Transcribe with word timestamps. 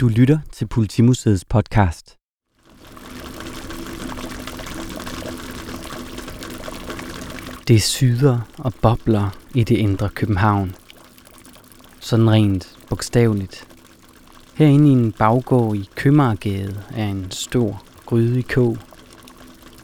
Du 0.00 0.08
lytter 0.08 0.38
til 0.52 0.66
Politimuseets 0.66 1.44
podcast. 1.44 2.16
Det 7.68 7.82
syder 7.82 8.38
og 8.58 8.74
bobler 8.82 9.36
i 9.54 9.64
det 9.64 9.76
indre 9.76 10.08
København. 10.08 10.74
Sådan 12.00 12.30
rent 12.30 12.78
bogstaveligt. 12.88 13.68
Herinde 14.54 14.88
i 14.88 14.92
en 14.92 15.12
baggård 15.12 15.76
i 15.76 15.88
Købmagergade 15.94 16.82
er 16.96 17.06
en 17.06 17.30
stor 17.30 17.82
gryde 18.06 18.38
i 18.38 18.42
kog. 18.42 18.78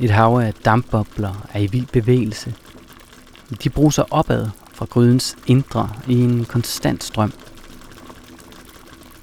Et 0.01 0.11
hav 0.11 0.39
af 0.39 0.55
dampbobler 0.55 1.49
er 1.53 1.61
i 1.61 1.67
vild 1.67 1.87
bevægelse. 1.87 2.55
De 3.65 3.71
bruser 3.71 4.05
opad 4.11 4.49
fra 4.73 4.87
grydens 4.87 5.37
indre 5.47 5.93
i 6.09 6.15
en 6.21 6.45
konstant 6.45 7.05
strøm– 7.05 7.33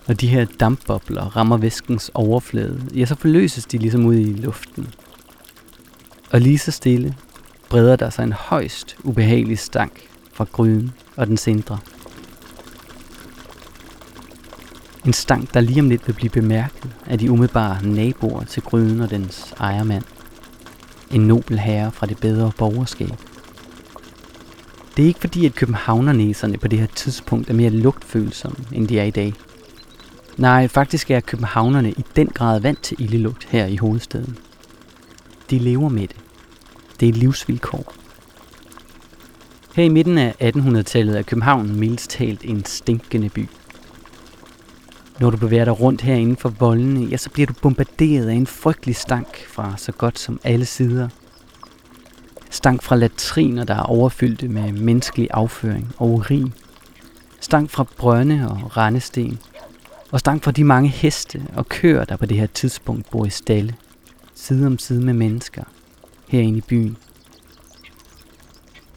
når 0.08 0.16
de 0.16 0.28
her 0.28 0.46
dampbobler 0.60 1.38
rammer 1.38 1.58
væskens 1.58 2.12
overflade, 2.14 2.82
ja, 2.96 3.06
så 3.06 3.16
forløses 3.16 3.66
de 3.66 3.78
ligesom 3.78 4.06
ud 4.06 4.16
i 4.16 4.34
luften. 4.34 4.88
Og 6.32 6.42
lige 6.42 6.60
så 6.60 6.72
stille 6.72 7.16
breder 7.70 7.96
der 7.96 8.10
sig 8.10 8.24
en 8.24 8.34
højst 8.34 8.98
ubehagelig 9.04 9.60
stank 9.60 10.02
fra 10.34 10.46
gryden 10.52 10.92
og 11.16 11.28
den 11.28 11.38
indre. 11.48 11.78
En 15.06 15.14
stank, 15.14 15.54
der 15.54 15.60
lige 15.60 15.82
om 15.82 15.90
lidt 15.90 16.08
vil 16.08 16.14
blive 16.14 16.30
bemærket 16.30 16.92
af 17.06 17.20
de 17.20 17.32
umiddelbare 17.32 17.86
naboer 17.86 18.44
til 18.44 18.64
gryden 18.64 19.02
og 19.02 19.10
dens 19.10 19.54
ejermand. 19.60 20.04
En 21.12 21.22
nobel 21.22 21.60
herre 21.60 21.92
fra 21.92 22.06
det 22.06 22.18
bedre 22.18 22.52
borgerskab. 22.58 23.16
Det 24.98 25.04
er 25.04 25.08
ikke 25.08 25.20
fordi, 25.20 25.46
at 25.46 25.56
københavnernæserne 25.56 26.58
på 26.58 26.68
det 26.68 26.80
her 26.80 26.88
tidspunkt 26.88 27.50
er 27.50 27.54
mere 27.54 27.70
lugtfølsomme, 27.70 28.58
end 28.72 28.88
de 28.88 29.00
er 29.00 29.04
i 29.04 29.12
dag– 29.12 29.34
Nej, 30.38 30.68
faktisk 30.68 31.12
er 31.12 31.20
københavnerne 31.20 31.92
i 31.92 32.06
den 32.16 32.28
grad 32.28 32.60
vant 32.60 32.84
til 32.84 33.02
ildelugt 33.02 33.48
her 33.50 33.66
i 33.66 33.78
hovedstaden. 33.78 34.38
De 35.50 35.60
lever 35.60 35.90
med 35.90 36.08
det. 36.08 36.16
Det 37.00 37.06
er 37.06 37.10
et 37.10 37.18
livsvilkår. 37.18 37.94
Her 39.76 39.84
i 39.84 39.90
midten 39.90 40.18
af 40.18 40.36
1800-tallet 40.42 41.18
er 41.18 41.22
København 41.22 41.80
mildest 41.80 42.10
talt 42.10 42.42
en 42.44 42.66
stinkende 42.66 43.30
by. 43.30 43.50
Når 45.20 45.30
du 45.30 45.38
bevæger 45.38 45.66
dig 45.66 45.80
rundt 45.80 46.02
herinde 46.02 46.36
for 46.36 46.50
voldene, 46.50 47.06
ja, 47.06 47.18
så 47.18 47.30
bliver 47.30 47.48
du 47.48 47.54
bombarderet 47.62 48.30
af 48.30 48.34
en 48.34 48.48
frygtelig 48.48 48.96
stank 48.96 49.46
fra 49.48 49.74
så 49.78 49.92
godt 49.92 50.20
som 50.20 50.40
alle 50.44 50.66
sider. 50.66 51.10
Stank 52.50 52.84
fra 52.84 52.96
latriner, 52.96 53.64
der 53.64 53.76
er 53.76 53.84
overfyldte 53.84 54.48
med 54.48 54.72
menneskelig 54.72 55.28
afføring 55.32 55.96
og 55.98 56.10
urin. 56.10 56.54
Stank 57.40 57.70
fra 57.70 57.86
brønde 57.98 58.48
og 58.50 58.78
rendesten– 58.78 59.40
og 60.14 60.20
stank 60.20 60.44
fra 60.44 60.52
de 60.52 60.64
mange 60.64 60.90
heste 60.90 61.42
og 61.56 61.70
køer, 61.70 62.06
der 62.06 62.16
på 62.18 62.26
det 62.26 62.38
her 62.38 62.46
tidspunkt 62.46 63.10
bor 63.12 63.26
i 63.26 63.30
stalle, 63.30 63.76
side 64.36 64.68
om 64.68 64.80
side 64.80 65.02
med 65.02 65.14
mennesker, 65.14 65.64
herinde 66.28 66.58
i 66.58 66.62
byen. 66.62 66.98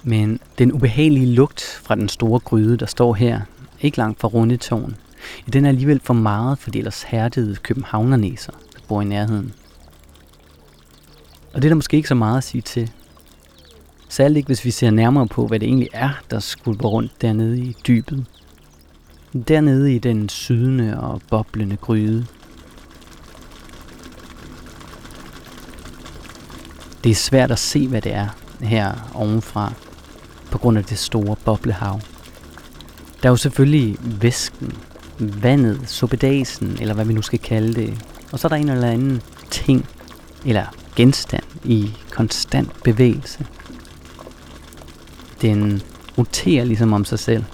Men 0.02 0.40
den 0.58 0.72
ubehagelige 0.72 1.26
lugt 1.26 1.80
fra 1.84 1.94
den 1.94 2.08
store 2.08 2.40
gryde, 2.40 2.76
der 2.76 2.86
står 2.86 3.14
her, 3.14 3.40
ikke 3.80 3.98
langt 3.98 4.20
fra 4.20 4.28
Rundetårn, 4.28 4.96
den 5.52 5.64
er 5.64 5.68
alligevel 5.68 6.00
for 6.04 6.14
meget 6.14 6.58
for 6.58 6.70
de 6.70 6.78
ellers 6.78 7.02
hærdede 7.02 7.56
københavnernæser, 7.56 8.52
der 8.52 8.80
bor 8.88 9.02
i 9.02 9.04
nærheden. 9.04 9.52
Og 11.52 11.62
det 11.62 11.64
er 11.64 11.70
der 11.70 11.74
måske 11.74 11.96
ikke 11.96 12.08
så 12.08 12.14
meget 12.14 12.38
at 12.38 12.44
sige 12.44 12.62
til. 12.62 12.90
Særligt 14.08 14.36
ikke, 14.36 14.46
hvis 14.46 14.64
vi 14.64 14.70
ser 14.70 14.90
nærmere 14.90 15.26
på, 15.26 15.46
hvad 15.46 15.60
det 15.60 15.66
egentlig 15.66 15.88
er, 15.92 16.10
der 16.30 16.40
skvulper 16.40 16.88
rundt 16.88 17.22
dernede 17.22 17.60
i 17.60 17.76
dybet. 17.86 18.26
Dernede 19.42 19.94
i 19.94 19.98
den 19.98 20.28
sydende 20.28 21.00
og 21.00 21.22
boblende 21.30 21.76
gryde. 21.76 22.26
Det 27.04 27.10
er 27.10 27.14
svært 27.14 27.50
at 27.50 27.58
se, 27.58 27.88
hvad 27.88 28.02
det 28.02 28.14
er 28.14 28.28
her 28.60 29.10
ovenfra, 29.14 29.72
på 30.50 30.58
grund 30.58 30.78
af 30.78 30.84
det 30.84 30.98
store 30.98 31.36
boblehav. 31.44 32.00
Der 33.22 33.28
er 33.28 33.32
jo 33.32 33.36
selvfølgelig 33.36 33.96
væsken, 34.00 34.72
vandet, 35.18 35.80
suppedasen, 35.86 36.76
eller 36.80 36.94
hvad 36.94 37.04
vi 37.04 37.12
nu 37.12 37.22
skal 37.22 37.38
kalde 37.38 37.74
det. 37.74 38.04
Og 38.32 38.38
så 38.38 38.46
er 38.46 38.48
der 38.48 38.56
en 38.56 38.68
eller 38.68 38.90
anden 38.90 39.22
ting, 39.50 39.86
eller 40.44 40.64
genstand 40.96 41.44
i 41.64 41.92
konstant 42.10 42.82
bevægelse. 42.82 43.46
Den 45.42 45.82
roterer 46.18 46.64
ligesom 46.64 46.92
om 46.92 47.04
sig 47.04 47.18
selv 47.18 47.44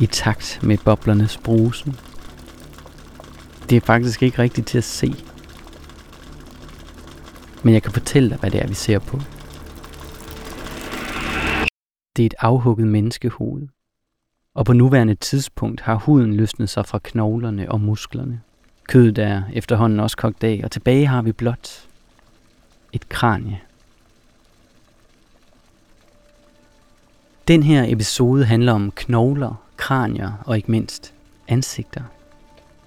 i 0.00 0.06
takt 0.06 0.60
med 0.62 0.78
boblernes 0.84 1.36
brusen. 1.36 1.96
Det 3.70 3.76
er 3.76 3.80
faktisk 3.80 4.22
ikke 4.22 4.38
rigtigt 4.38 4.66
til 4.66 4.78
at 4.78 4.84
se. 4.84 5.14
Men 7.62 7.74
jeg 7.74 7.82
kan 7.82 7.92
fortælle 7.92 8.30
dig, 8.30 8.38
hvad 8.38 8.50
det 8.50 8.62
er, 8.62 8.66
vi 8.66 8.74
ser 8.74 8.98
på. 8.98 9.20
Det 12.16 12.22
er 12.22 12.26
et 12.26 12.34
afhugget 12.38 12.88
menneskehoved. 12.88 13.68
Og 14.54 14.64
på 14.64 14.72
nuværende 14.72 15.14
tidspunkt 15.14 15.80
har 15.80 15.94
huden 15.94 16.36
løsnet 16.36 16.70
sig 16.70 16.86
fra 16.86 17.00
knoglerne 17.04 17.72
og 17.72 17.80
musklerne. 17.80 18.40
Kødet 18.88 19.18
er 19.18 19.42
efterhånden 19.52 20.00
også 20.00 20.16
kogt 20.16 20.44
af, 20.44 20.60
og 20.64 20.70
tilbage 20.70 21.06
har 21.06 21.22
vi 21.22 21.32
blot 21.32 21.88
et 22.92 23.08
kranie. 23.08 23.60
Den 27.48 27.62
her 27.62 27.84
episode 27.88 28.44
handler 28.44 28.72
om 28.72 28.90
knogler 28.90 29.65
kranier 29.76 30.32
og 30.46 30.56
ikke 30.56 30.70
mindst 30.70 31.14
ansigter. 31.48 32.02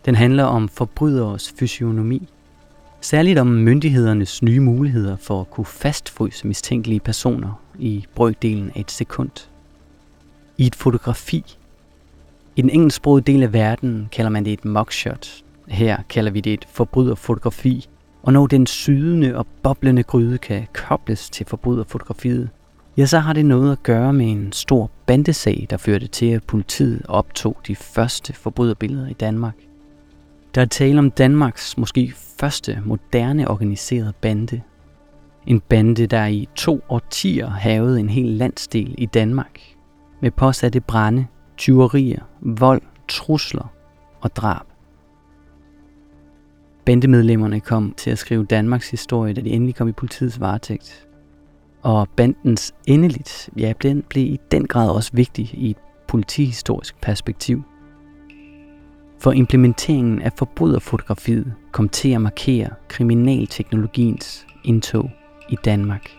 Den 0.05 0.15
handler 0.15 0.43
om 0.43 0.69
forbryderes 0.69 1.53
fysionomi. 1.59 2.27
Særligt 3.01 3.39
om 3.39 3.47
myndighedernes 3.47 4.43
nye 4.43 4.59
muligheder 4.59 5.15
for 5.15 5.41
at 5.41 5.51
kunne 5.51 5.65
fastfryse 5.65 6.47
mistænkelige 6.47 6.99
personer 6.99 7.61
i 7.79 8.05
brøkdelen 8.15 8.71
af 8.75 8.79
et 8.79 8.91
sekund. 8.91 9.47
I 10.57 10.67
et 10.67 10.75
fotografi. 10.75 11.57
I 12.55 12.61
den 12.61 12.69
engelsksprogede 12.69 13.31
del 13.31 13.43
af 13.43 13.53
verden 13.53 14.09
kalder 14.11 14.29
man 14.29 14.45
det 14.45 14.53
et 14.53 14.65
mugshot. 14.65 15.43
Her 15.67 15.97
kalder 16.09 16.31
vi 16.31 16.41
det 16.41 16.53
et 16.53 16.65
forbryderfotografi. 16.71 17.89
Og 18.23 18.33
når 18.33 18.47
den 18.47 18.67
sydende 18.67 19.35
og 19.35 19.47
boblende 19.63 20.03
gryde 20.03 20.37
kan 20.37 20.67
kobles 20.73 21.29
til 21.29 21.45
forbryderfotografiet, 21.45 22.49
ja, 22.99 23.05
så 23.05 23.19
har 23.19 23.33
det 23.33 23.45
noget 23.45 23.71
at 23.71 23.83
gøre 23.83 24.13
med 24.13 24.31
en 24.31 24.51
stor 24.51 24.91
bandesag, 25.05 25.67
der 25.69 25.77
førte 25.77 26.07
til, 26.07 26.25
at 26.25 26.43
politiet 26.43 27.01
optog 27.07 27.57
de 27.67 27.75
første 27.75 28.33
forbryderbilleder 28.33 29.07
i 29.07 29.13
Danmark. 29.13 29.55
Der 30.55 30.61
er 30.61 30.65
tale 30.65 30.99
om 30.99 31.11
Danmarks 31.11 31.77
måske 31.77 32.13
første 32.39 32.81
moderne 32.85 33.47
organiserede 33.47 34.13
bande. 34.21 34.61
En 35.47 35.59
bande, 35.59 36.07
der 36.07 36.25
i 36.25 36.47
to 36.55 36.81
årtier 36.89 37.49
havede 37.49 37.99
en 37.99 38.09
hel 38.09 38.25
landsdel 38.25 38.95
i 38.97 39.05
Danmark, 39.05 39.59
med 40.21 40.31
påsatte 40.31 40.79
brænde, 40.79 41.25
tyverier, 41.57 42.21
vold, 42.41 42.81
trusler 43.07 43.73
og 44.21 44.35
drab. 44.35 44.65
Bandemedlemmerne 46.85 47.59
kom 47.59 47.93
til 47.97 48.11
at 48.11 48.17
skrive 48.17 48.45
Danmarks 48.45 48.91
historie, 48.91 49.33
da 49.33 49.41
de 49.41 49.49
endelig 49.49 49.75
kom 49.75 49.87
i 49.87 49.91
politiets 49.91 50.39
varetægt 50.39 51.08
og 51.81 52.07
bandens 52.15 52.73
endeligt, 52.87 53.49
ja, 53.57 53.73
den 53.81 54.03
blev 54.09 54.23
i 54.23 54.39
den 54.51 54.67
grad 54.67 54.89
også 54.89 55.11
vigtig 55.13 55.53
i 55.53 55.69
et 55.69 55.77
politihistorisk 56.07 57.01
perspektiv. 57.01 57.63
For 59.19 59.31
implementeringen 59.31 60.21
af 60.21 60.31
forbryderfotografiet 60.33 61.53
kom 61.71 61.89
til 61.89 62.09
at 62.09 62.21
markere 62.21 62.69
kriminalteknologiens 62.87 64.47
indtog 64.63 65.11
i 65.49 65.55
Danmark. 65.65 66.18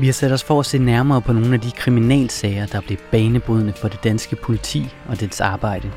Vi 0.00 0.06
har 0.06 0.12
sat 0.12 0.32
os 0.32 0.44
for 0.44 0.60
at 0.60 0.66
se 0.66 0.78
nærmere 0.78 1.22
på 1.22 1.32
nogle 1.32 1.54
af 1.54 1.60
de 1.60 1.70
kriminalsager, 1.70 2.66
der 2.66 2.80
blev 2.80 2.98
banebrydende 3.10 3.72
for 3.72 3.88
det 3.88 4.04
danske 4.04 4.36
politi 4.36 4.94
og 5.08 5.20
dets 5.20 5.40
arbejde. 5.40 5.90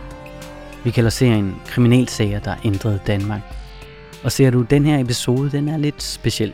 Vi 0.83 0.92
kalder 0.92 1.09
serien 1.09 1.56
Kriminalsager, 1.65 2.39
der 2.39 2.56
ændrede 2.65 3.00
Danmark. 3.07 3.42
Og 4.24 4.31
ser 4.31 4.50
du, 4.50 4.62
den 4.62 4.86
her 4.86 5.00
episode, 5.00 5.51
den 5.51 5.68
er 5.68 5.77
lidt 5.77 6.03
speciel. 6.03 6.53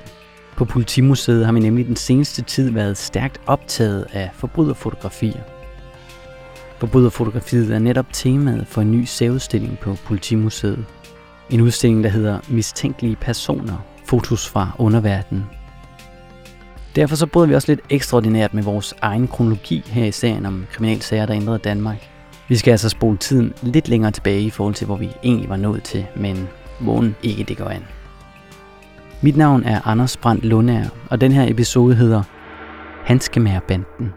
På 0.57 0.65
Politimuseet 0.65 1.45
har 1.45 1.53
vi 1.53 1.59
nemlig 1.59 1.87
den 1.87 1.95
seneste 1.95 2.41
tid 2.41 2.71
været 2.71 2.97
stærkt 2.97 3.41
optaget 3.45 4.05
af 4.13 4.29
forbryderfotografier. 4.33 5.41
Forbryderfotografiet 6.77 7.71
er 7.71 7.79
netop 7.79 8.13
temaet 8.13 8.67
for 8.67 8.81
en 8.81 8.91
ny 8.91 9.03
særudstilling 9.03 9.79
på 9.79 9.97
Politimuseet. 10.05 10.85
En 11.49 11.61
udstilling, 11.61 12.03
der 12.03 12.09
hedder 12.09 12.39
Mistænkelige 12.49 13.15
personer, 13.15 13.85
fotos 14.05 14.47
fra 14.47 14.71
underverdenen 14.79 15.45
Derfor 16.97 17.15
så 17.15 17.27
bryder 17.27 17.47
vi 17.47 17.55
også 17.55 17.71
lidt 17.71 17.79
ekstraordinært 17.89 18.53
med 18.53 18.63
vores 18.63 18.93
egen 19.01 19.27
kronologi 19.27 19.83
her 19.85 20.05
i 20.05 20.11
serien 20.11 20.45
om 20.45 20.65
kriminalsager, 20.71 21.25
der 21.25 21.35
ændrede 21.35 21.57
Danmark. 21.59 22.09
Vi 22.47 22.55
skal 22.55 22.71
altså 22.71 22.89
spole 22.89 23.17
tiden 23.17 23.53
lidt 23.61 23.89
længere 23.89 24.11
tilbage 24.11 24.41
i 24.41 24.49
forhold 24.49 24.75
til, 24.75 24.85
hvor 24.85 24.95
vi 24.95 25.09
egentlig 25.23 25.49
var 25.49 25.55
nået 25.55 25.83
til, 25.83 26.05
men 26.15 26.47
vågen 26.81 27.15
ikke 27.23 27.43
det 27.43 27.57
går 27.57 27.65
an. 27.65 27.83
Mit 29.21 29.37
navn 29.37 29.63
er 29.63 29.87
Anders 29.87 30.17
Brandt 30.17 30.45
Lundær, 30.45 30.83
og 31.09 31.21
den 31.21 31.31
her 31.31 31.51
episode 31.51 31.95
hedder 31.95 32.23
Hanskemærbanden. 33.03 34.13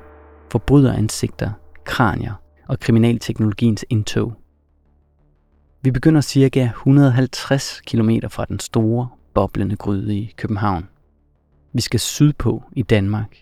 Forbryderansigter, 0.52 1.50
kranier 1.84 2.32
og 2.68 2.80
kriminalteknologiens 2.80 3.84
indtog. 3.90 4.32
Vi 5.82 5.90
begynder 5.90 6.20
cirka 6.20 6.64
150 6.64 7.80
km 7.86 8.10
fra 8.28 8.44
den 8.44 8.58
store, 8.58 9.08
boblende 9.34 9.76
gryde 9.76 10.16
i 10.16 10.34
København. 10.36 10.88
Vi 11.72 11.80
skal 11.80 12.00
sydpå 12.00 12.62
i 12.72 12.82
Danmark, 12.82 13.36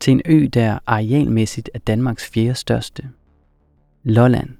til 0.00 0.10
en 0.10 0.22
ø, 0.24 0.48
der 0.54 0.78
arealmæssigt 0.86 1.70
er 1.74 1.78
Danmarks 1.78 2.30
fjerde 2.30 2.54
største. 2.54 3.08
Lolland. 4.02 4.50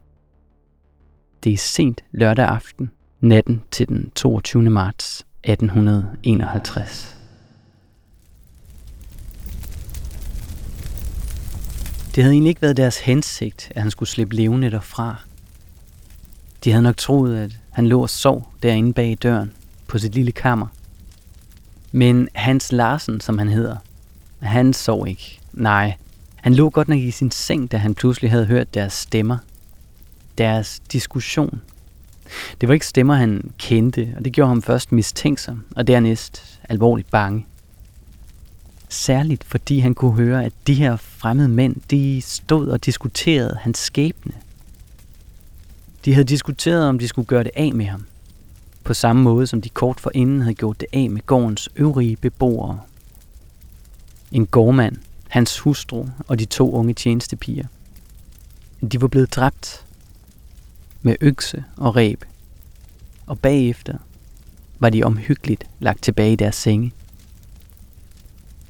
Det 1.44 1.52
er 1.52 1.56
sent 1.56 2.00
lørdag 2.12 2.48
aften, 2.48 2.90
natten 3.20 3.62
til 3.70 3.88
den 3.88 4.10
22. 4.14 4.62
marts 4.62 5.26
1851. 5.44 7.16
Det 12.14 12.24
havde 12.24 12.32
egentlig 12.32 12.48
ikke 12.48 12.62
været 12.62 12.76
deres 12.76 12.98
hensigt, 12.98 13.72
at 13.74 13.82
han 13.82 13.90
skulle 13.90 14.08
slippe 14.08 14.36
levende 14.36 14.70
derfra. 14.70 15.16
De 16.64 16.70
havde 16.70 16.82
nok 16.82 16.96
troet, 16.96 17.36
at 17.36 17.58
han 17.70 17.86
lå 17.86 18.02
og 18.02 18.10
sov 18.10 18.52
derinde 18.62 18.92
bag 18.92 19.18
døren 19.22 19.52
på 19.86 19.98
sit 19.98 20.14
lille 20.14 20.32
kammer. 20.32 20.66
Men 21.92 22.28
Hans 22.34 22.72
Larsen, 22.72 23.20
som 23.20 23.38
han 23.38 23.48
hedder, 23.48 23.76
han 24.40 24.72
sov 24.72 25.08
ikke. 25.08 25.40
Nej, 25.52 25.96
han 26.36 26.54
lå 26.54 26.70
godt 26.70 26.88
nok 26.88 26.98
i 26.98 27.10
sin 27.10 27.30
seng, 27.30 27.72
da 27.72 27.76
han 27.76 27.94
pludselig 27.94 28.30
havde 28.30 28.46
hørt 28.46 28.74
deres 28.74 28.92
stemmer. 28.92 29.38
Deres 30.38 30.80
diskussion. 30.92 31.60
Det 32.60 32.68
var 32.68 32.74
ikke 32.74 32.86
stemmer, 32.86 33.14
han 33.14 33.50
kendte, 33.58 34.14
og 34.16 34.24
det 34.24 34.32
gjorde 34.32 34.48
ham 34.48 34.62
først 34.62 34.92
mistænksom, 34.92 35.64
og 35.76 35.86
dernæst 35.86 36.60
alvorligt 36.68 37.10
bange. 37.10 37.46
Særligt 38.88 39.44
fordi 39.44 39.78
han 39.78 39.94
kunne 39.94 40.16
høre, 40.16 40.44
at 40.44 40.52
de 40.66 40.74
her 40.74 40.96
fremmede 40.96 41.48
mænd, 41.48 41.76
de 41.90 42.22
stod 42.24 42.68
og 42.68 42.84
diskuterede 42.84 43.58
hans 43.60 43.78
skæbne. 43.78 44.32
De 46.04 46.14
havde 46.14 46.24
diskuteret, 46.24 46.88
om 46.88 46.98
de 46.98 47.08
skulle 47.08 47.26
gøre 47.26 47.44
det 47.44 47.50
af 47.56 47.72
med 47.74 47.86
ham. 47.86 48.06
På 48.84 48.94
samme 48.94 49.22
måde, 49.22 49.46
som 49.46 49.62
de 49.62 49.68
kort 49.68 50.00
forinden 50.00 50.40
havde 50.40 50.54
gjort 50.54 50.80
det 50.80 50.88
af 50.92 51.10
med 51.10 51.26
gårdens 51.26 51.68
øvrige 51.76 52.16
beboere. 52.16 52.80
En 54.32 54.46
gårdmand, 54.46 54.96
hans 55.28 55.58
hustru 55.58 56.06
og 56.26 56.38
de 56.38 56.44
to 56.44 56.72
unge 56.72 56.94
tjenestepiger. 56.94 57.66
De 58.92 59.00
var 59.00 59.08
blevet 59.08 59.34
dræbt 59.34 59.84
med 61.02 61.16
økse 61.20 61.64
og 61.76 61.96
ræb, 61.96 62.24
og 63.26 63.38
bagefter 63.38 63.98
var 64.78 64.90
de 64.90 65.04
omhyggeligt 65.04 65.64
lagt 65.80 66.02
tilbage 66.02 66.32
i 66.32 66.36
deres 66.36 66.56
senge. 66.56 66.92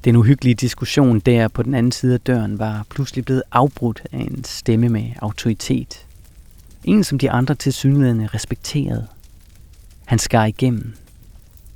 Den 0.05 0.15
uhyggelige 0.15 0.55
diskussion 0.55 1.19
der 1.19 1.47
på 1.47 1.63
den 1.63 1.73
anden 1.73 1.91
side 1.91 2.13
af 2.13 2.19
døren 2.19 2.59
var 2.59 2.85
pludselig 2.89 3.25
blevet 3.25 3.43
afbrudt 3.51 4.01
af 4.11 4.17
en 4.17 4.43
stemme 4.43 4.89
med 4.89 5.11
autoritet. 5.21 6.05
En, 6.83 7.03
som 7.03 7.19
de 7.19 7.31
andre 7.31 7.55
til 7.55 7.73
respekterede. 8.33 9.07
Han 10.09 10.19
skar 10.19 10.45
igennem. 10.45 10.93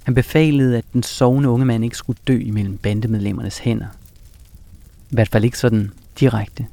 Han 0.04 0.14
befalede, 0.14 0.78
at 0.78 0.86
den 0.94 1.04
sovende 1.04 1.50
unge 1.50 1.66
mand 1.66 1.84
ikke 1.84 1.98
skulle 1.98 2.20
dø 2.28 2.40
imellem 2.40 2.78
bandemedlemmernes 2.78 3.58
hænder. 3.58 3.88
I 5.12 5.16
hvert 5.16 5.30
fald 5.30 5.44
ikke 5.44 5.60
sådan 5.60 5.92
direkte. 6.20 6.66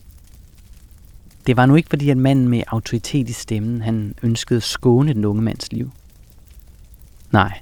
Det 1.47 1.57
var 1.57 1.67
nu 1.67 1.75
ikke 1.75 1.89
fordi, 1.89 2.11
at 2.11 2.17
manden 2.17 2.49
med 2.49 2.63
autoritet 2.67 3.29
i 3.29 3.33
stemmen, 3.33 3.83
han 3.83 4.15
ønskede 4.23 4.57
at 4.57 4.63
skåne 4.63 5.15
den 5.15 5.25
unge 5.25 5.43
mands 5.43 5.73
liv. 5.73 5.91
Nej, 7.33 7.59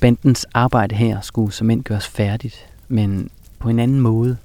bandens 0.00 0.46
arbejde 0.54 0.94
her 0.94 1.20
skulle 1.20 1.52
som 1.52 1.70
end 1.70 1.84
gøres 1.84 2.06
færdigt, 2.06 2.66
men 2.88 3.30
på 3.58 3.68
en 3.68 3.78
anden 3.78 4.00
måde. 4.00 4.36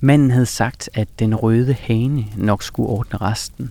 Manden 0.00 0.30
havde 0.30 0.46
sagt, 0.46 0.90
at 0.94 1.08
den 1.18 1.34
røde 1.34 1.74
hane 1.74 2.26
nok 2.36 2.62
skulle 2.62 2.88
ordne 2.88 3.16
resten. 3.16 3.70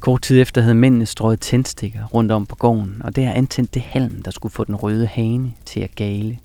Kort 0.00 0.22
tid 0.22 0.40
efter 0.40 0.60
havde 0.60 0.74
mændene 0.74 1.06
strøget 1.06 1.40
tændstikker 1.40 2.04
rundt 2.14 2.32
om 2.32 2.46
på 2.46 2.54
gården, 2.54 3.02
og 3.04 3.16
der 3.16 3.32
antændt 3.32 3.74
det 3.74 3.82
halm, 3.82 4.22
der 4.22 4.30
skulle 4.30 4.52
få 4.52 4.64
den 4.64 4.74
røde 4.74 5.06
hane 5.06 5.52
til 5.64 5.80
at 5.80 5.94
gale. 5.94 6.38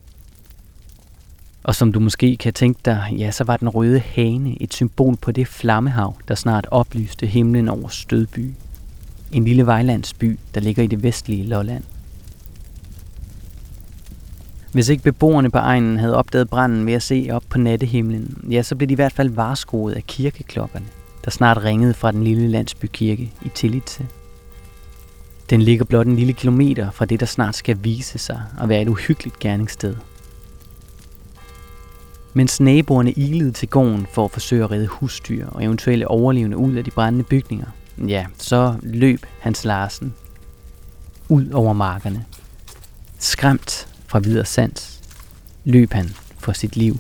Og 1.64 1.76
som 1.76 1.92
du 1.92 2.00
måske 2.00 2.38
kan 2.38 2.54
tænke 2.54 2.80
dig, 2.86 3.16
ja, 3.18 3.32
så 3.32 3.44
var 3.44 3.58
den 3.58 3.70
røde 3.70 4.00
hane 4.00 4.62
et 4.62 4.74
symbol 4.74 5.16
på 5.16 5.32
det 5.32 5.48
flammehav, 5.48 6.16
der 6.28 6.36
snart 6.36 6.68
oplyste 6.72 7.26
himlen 7.26 7.70
over 7.70 7.88
Stødby. 7.88 8.54
En 9.32 9.46
lille 9.46 9.66
vejlandsby, 9.66 10.40
der 10.56 10.62
ligger 10.62 10.84
i 10.84 10.88
det 10.88 11.04
vestlige 11.04 11.44
Lolland. 11.44 11.84
Hvis 14.72 14.90
ikke 14.90 15.04
beboerne 15.04 15.52
på 15.52 15.58
egnen 15.58 16.00
havde 16.00 16.16
opdaget 16.16 16.50
branden 16.50 16.86
ved 16.86 16.94
at 16.94 17.04
se 17.04 17.28
op 17.32 17.44
på 17.50 17.58
nattehimlen, 17.58 18.48
ja, 18.52 18.64
så 18.64 18.76
blev 18.76 18.88
de 18.88 18.92
i 18.92 18.96
hvert 18.96 19.14
fald 19.14 19.30
varskoet 19.30 19.94
af 19.94 20.04
kirkeklokkerne, 20.04 20.86
der 21.26 21.32
snart 21.32 21.64
ringede 21.64 21.94
fra 21.94 22.12
den 22.12 22.24
lille 22.24 22.48
landsbykirke 22.48 23.34
i 23.42 23.50
Tillitse. 23.56 24.08
Den 25.50 25.62
ligger 25.62 25.86
blot 25.86 26.08
en 26.08 26.16
lille 26.16 26.34
kilometer 26.34 26.92
fra 26.92 27.06
det, 27.06 27.20
der 27.20 27.26
snart 27.26 27.56
skal 27.56 27.78
vise 27.82 28.18
sig 28.18 28.44
at 28.62 28.70
være 28.70 28.82
et 28.82 28.88
uhyggeligt 28.88 29.40
gerningssted. 29.40 29.96
Mens 32.34 32.60
naboerne 32.60 33.12
ilede 33.12 33.52
til 33.52 33.68
gården 33.68 34.08
for 34.12 34.26
at 34.26 34.32
forsøge 34.32 34.64
at 34.64 34.72
redde 34.72 34.88
husdyr 34.88 35.48
og 35.48 35.64
eventuelle 35.64 36.08
overlevende 36.08 36.58
ud 36.58 36.74
af 36.74 36.84
de 36.84 36.92
brændende 36.92 37.24
bygninger, 37.24 37.68
ja, 38.08 38.26
så 38.38 38.76
løb 38.84 39.26
Hans 39.40 39.66
Larsen 39.66 40.14
ud 41.30 41.50
over 41.50 41.74
markerne. 41.74 42.26
Skræmt 43.20 43.88
fra 44.08 44.20
videre 44.20 44.46
sans, 44.46 45.02
løb 45.64 45.94
han 45.94 46.10
for 46.38 46.52
sit 46.52 46.76
liv. 46.76 47.00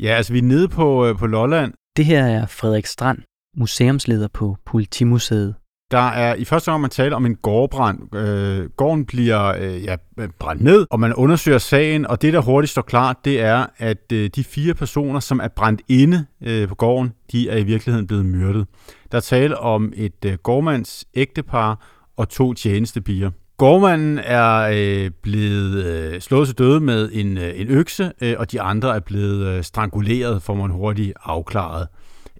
Ja, 0.00 0.08
altså 0.08 0.32
vi 0.32 0.38
er 0.38 0.42
nede 0.42 0.68
på, 0.68 1.06
øh, 1.06 1.16
på 1.16 1.26
Lolland. 1.26 1.72
Det 1.96 2.04
her 2.04 2.24
er 2.24 2.46
Frederik 2.46 2.86
Strand, 2.86 3.18
museumsleder 3.56 4.28
på 4.34 4.56
Politimuseet. 4.66 5.54
Der 5.90 5.98
er 5.98 6.34
i 6.34 6.44
første 6.44 6.70
gang, 6.70 6.80
man 6.80 6.90
taler 6.90 7.16
om 7.16 7.26
en 7.26 7.36
gårdbrand. 7.36 8.14
Øh, 8.16 8.70
gården 8.76 9.04
bliver 9.04 9.46
øh, 9.46 9.84
ja, 9.84 9.96
brændt 10.38 10.62
ned, 10.62 10.86
og 10.90 11.00
man 11.00 11.14
undersøger 11.14 11.58
sagen, 11.58 12.06
og 12.06 12.22
det, 12.22 12.32
der 12.32 12.40
hurtigt 12.40 12.70
står 12.70 12.82
klart, 12.82 13.16
det 13.24 13.40
er, 13.40 13.66
at 13.78 14.12
øh, 14.12 14.30
de 14.34 14.44
fire 14.44 14.74
personer, 14.74 15.20
som 15.20 15.40
er 15.40 15.48
brændt 15.48 15.82
inde 15.88 16.26
øh, 16.42 16.68
på 16.68 16.74
gården, 16.74 17.12
de 17.32 17.48
er 17.48 17.56
i 17.56 17.64
virkeligheden 17.64 18.06
blevet 18.06 18.26
myrdet. 18.26 18.66
Der 19.12 19.16
er 19.16 19.22
tale 19.22 19.58
om 19.58 19.92
et 19.96 20.24
øh, 20.24 20.38
gårdmands 20.42 21.04
ægtepar 21.14 21.86
og 22.16 22.28
to 22.28 22.54
tjenestepiger. 22.54 23.30
Gårdmanden 23.56 24.18
er 24.18 24.68
øh, 24.72 25.10
blevet 25.22 25.84
øh, 25.84 26.20
slået 26.20 26.48
til 26.48 26.58
døde 26.58 26.80
med 26.80 27.10
en, 27.12 27.38
øh, 27.38 27.60
en 27.60 27.68
økse, 27.68 28.12
øh, 28.20 28.34
og 28.38 28.52
de 28.52 28.60
andre 28.60 28.96
er 28.96 29.00
blevet 29.00 29.46
øh, 29.46 29.64
stranguleret, 29.64 30.42
får 30.42 30.54
man 30.54 30.70
hurtigt 30.70 31.12
afklaret. 31.24 31.88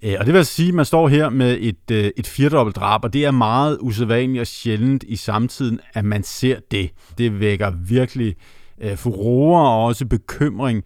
Øh, 0.02 0.14
og 0.18 0.26
det 0.26 0.32
vil 0.32 0.38
altså 0.38 0.54
sige, 0.54 0.68
at 0.68 0.74
man 0.74 0.84
står 0.84 1.08
her 1.08 1.28
med 1.28 1.56
et, 1.60 1.90
øh, 1.92 2.10
et 2.16 2.26
firdobbelt 2.26 2.76
drab, 2.76 3.04
og 3.04 3.12
det 3.12 3.24
er 3.24 3.30
meget 3.30 3.78
usædvanligt 3.80 4.40
og 4.40 4.46
sjældent 4.46 5.04
i 5.08 5.16
samtiden, 5.16 5.80
at 5.94 6.04
man 6.04 6.22
ser 6.22 6.56
det. 6.70 6.90
Det 7.18 7.40
vækker 7.40 7.72
virkelig 7.88 8.34
øh, 8.80 8.96
furore 8.96 9.70
og 9.70 9.84
også 9.84 10.06
bekymring, 10.06 10.84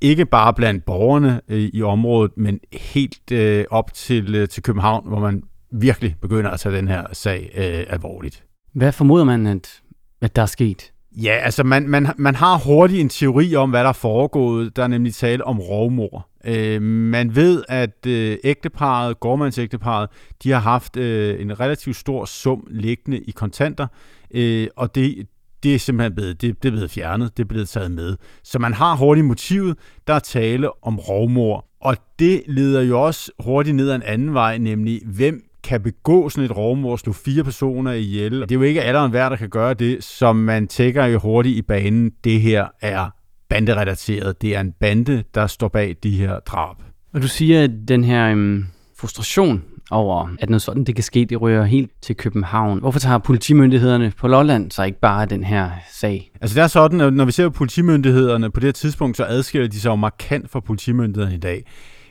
ikke 0.00 0.26
bare 0.26 0.54
blandt 0.54 0.84
borgerne 0.84 1.40
øh, 1.48 1.70
i 1.72 1.82
området, 1.82 2.32
men 2.36 2.60
helt 2.72 3.32
øh, 3.32 3.64
op 3.70 3.94
til, 3.94 4.34
øh, 4.34 4.48
til 4.48 4.62
København, 4.62 5.08
hvor 5.08 5.20
man 5.20 5.42
virkelig 5.72 6.16
begynder 6.20 6.50
at 6.50 6.60
tage 6.60 6.76
den 6.76 6.88
her 6.88 7.04
sag 7.12 7.50
øh, 7.54 7.94
alvorligt. 7.94 8.44
Hvad 8.72 8.92
formoder 8.92 9.24
man, 9.24 9.46
at, 9.46 9.82
at 10.20 10.36
der 10.36 10.42
er 10.42 10.46
sket? 10.46 10.92
Ja, 11.16 11.32
altså 11.32 11.64
man, 11.64 11.88
man, 11.88 12.06
man 12.18 12.34
har 12.34 12.58
hurtigt 12.58 13.00
en 13.00 13.08
teori 13.08 13.54
om, 13.54 13.70
hvad 13.70 13.82
der 13.82 13.88
er 13.88 13.92
foregået. 13.92 14.76
Der 14.76 14.82
er 14.82 14.86
nemlig 14.86 15.14
tale 15.14 15.44
om 15.44 15.60
rovmor. 15.60 16.28
Øh, 16.44 16.82
man 16.82 17.36
ved, 17.36 17.62
at 17.68 18.06
øh, 18.06 18.38
ægteparet, 18.44 19.20
gårdmandsægteparet, 19.20 20.08
de 20.42 20.50
har 20.50 20.58
haft 20.58 20.96
øh, 20.96 21.40
en 21.40 21.60
relativt 21.60 21.96
stor 21.96 22.24
sum 22.24 22.66
liggende 22.70 23.18
i 23.18 23.30
kontanter, 23.30 23.86
øh, 24.34 24.68
og 24.76 24.94
det, 24.94 25.26
det 25.62 25.74
er 25.74 25.78
simpelthen 25.78 26.14
blevet, 26.14 26.42
det, 26.42 26.62
det 26.62 26.68
er 26.68 26.72
blevet 26.72 26.90
fjernet, 26.90 27.36
det 27.36 27.42
er 27.42 27.48
blevet 27.48 27.68
taget 27.68 27.90
med. 27.90 28.16
Så 28.44 28.58
man 28.58 28.72
har 28.72 28.96
hurtigt 28.96 29.26
motivet, 29.26 29.78
der 30.06 30.14
er 30.14 30.18
tale 30.18 30.84
om 30.84 30.98
rovmor. 30.98 31.66
Og 31.80 31.96
det 32.18 32.42
leder 32.46 32.82
jo 32.82 33.02
også 33.02 33.32
hurtigt 33.38 33.76
ned 33.76 33.90
ad 33.90 33.94
en 33.94 34.02
anden 34.02 34.34
vej, 34.34 34.58
nemlig 34.58 35.02
hvem 35.06 35.51
kan 35.64 35.82
begå 35.82 36.28
sådan 36.28 36.44
et 36.44 36.56
rovmord, 36.56 36.98
slå 36.98 37.12
fire 37.12 37.44
personer 37.44 37.92
ihjel. 37.92 38.40
Det 38.40 38.50
er 38.50 38.54
jo 38.54 38.62
ikke 38.62 38.82
alle 38.82 38.98
og 38.98 39.04
enhver, 39.04 39.28
der 39.28 39.36
kan 39.36 39.48
gøre 39.48 39.74
det, 39.74 40.04
som 40.04 40.36
man 40.36 40.68
tænker 40.68 41.04
jo 41.04 41.18
hurtigt 41.18 41.56
i 41.56 41.62
banen, 41.62 42.12
det 42.24 42.40
her 42.40 42.66
er 42.80 43.10
banderelateret. 43.48 44.42
Det 44.42 44.56
er 44.56 44.60
en 44.60 44.72
bande, 44.72 45.24
der 45.34 45.46
står 45.46 45.68
bag 45.68 45.96
de 46.02 46.10
her 46.10 46.38
drab. 46.38 46.76
Og 47.14 47.22
du 47.22 47.28
siger, 47.28 47.64
at 47.64 47.70
den 47.88 48.04
her 48.04 48.32
um, 48.32 48.66
frustration 48.98 49.62
over, 49.90 50.28
at 50.40 50.50
noget 50.50 50.62
sådan 50.62 50.84
det 50.84 50.94
kan 50.94 51.04
ske, 51.04 51.24
det 51.24 51.40
rører 51.40 51.64
helt 51.64 51.90
til 52.02 52.16
København. 52.16 52.78
Hvorfor 52.78 52.98
tager 52.98 53.18
politimyndighederne 53.18 54.12
på 54.18 54.28
Lolland 54.28 54.70
så 54.70 54.82
ikke 54.82 55.00
bare 55.00 55.26
den 55.26 55.44
her 55.44 55.70
sag? 55.92 56.30
Altså 56.40 56.54
det 56.54 56.62
er 56.62 56.66
sådan, 56.66 57.00
at 57.00 57.12
når 57.12 57.24
vi 57.24 57.32
ser 57.32 57.48
på 57.48 57.52
politimyndighederne 57.52 58.50
på 58.50 58.60
det 58.60 58.66
her 58.66 58.72
tidspunkt, 58.72 59.16
så 59.16 59.24
adskiller 59.24 59.68
de 59.68 59.80
sig 59.80 59.90
jo 59.90 59.96
markant 59.96 60.50
fra 60.50 60.60
politimyndighederne 60.60 61.34
i 61.34 61.38
dag. 61.38 61.64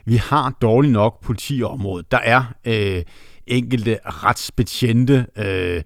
Vi 0.06 0.16
har 0.16 0.56
dårligt 0.62 0.92
nok 0.92 1.24
politiområdet. 1.24 2.10
Der 2.10 2.18
er 2.18 2.44
øh, 2.66 3.02
enkelte 3.46 3.98
retsbetjente, 4.04 5.26
øh, 5.36 5.82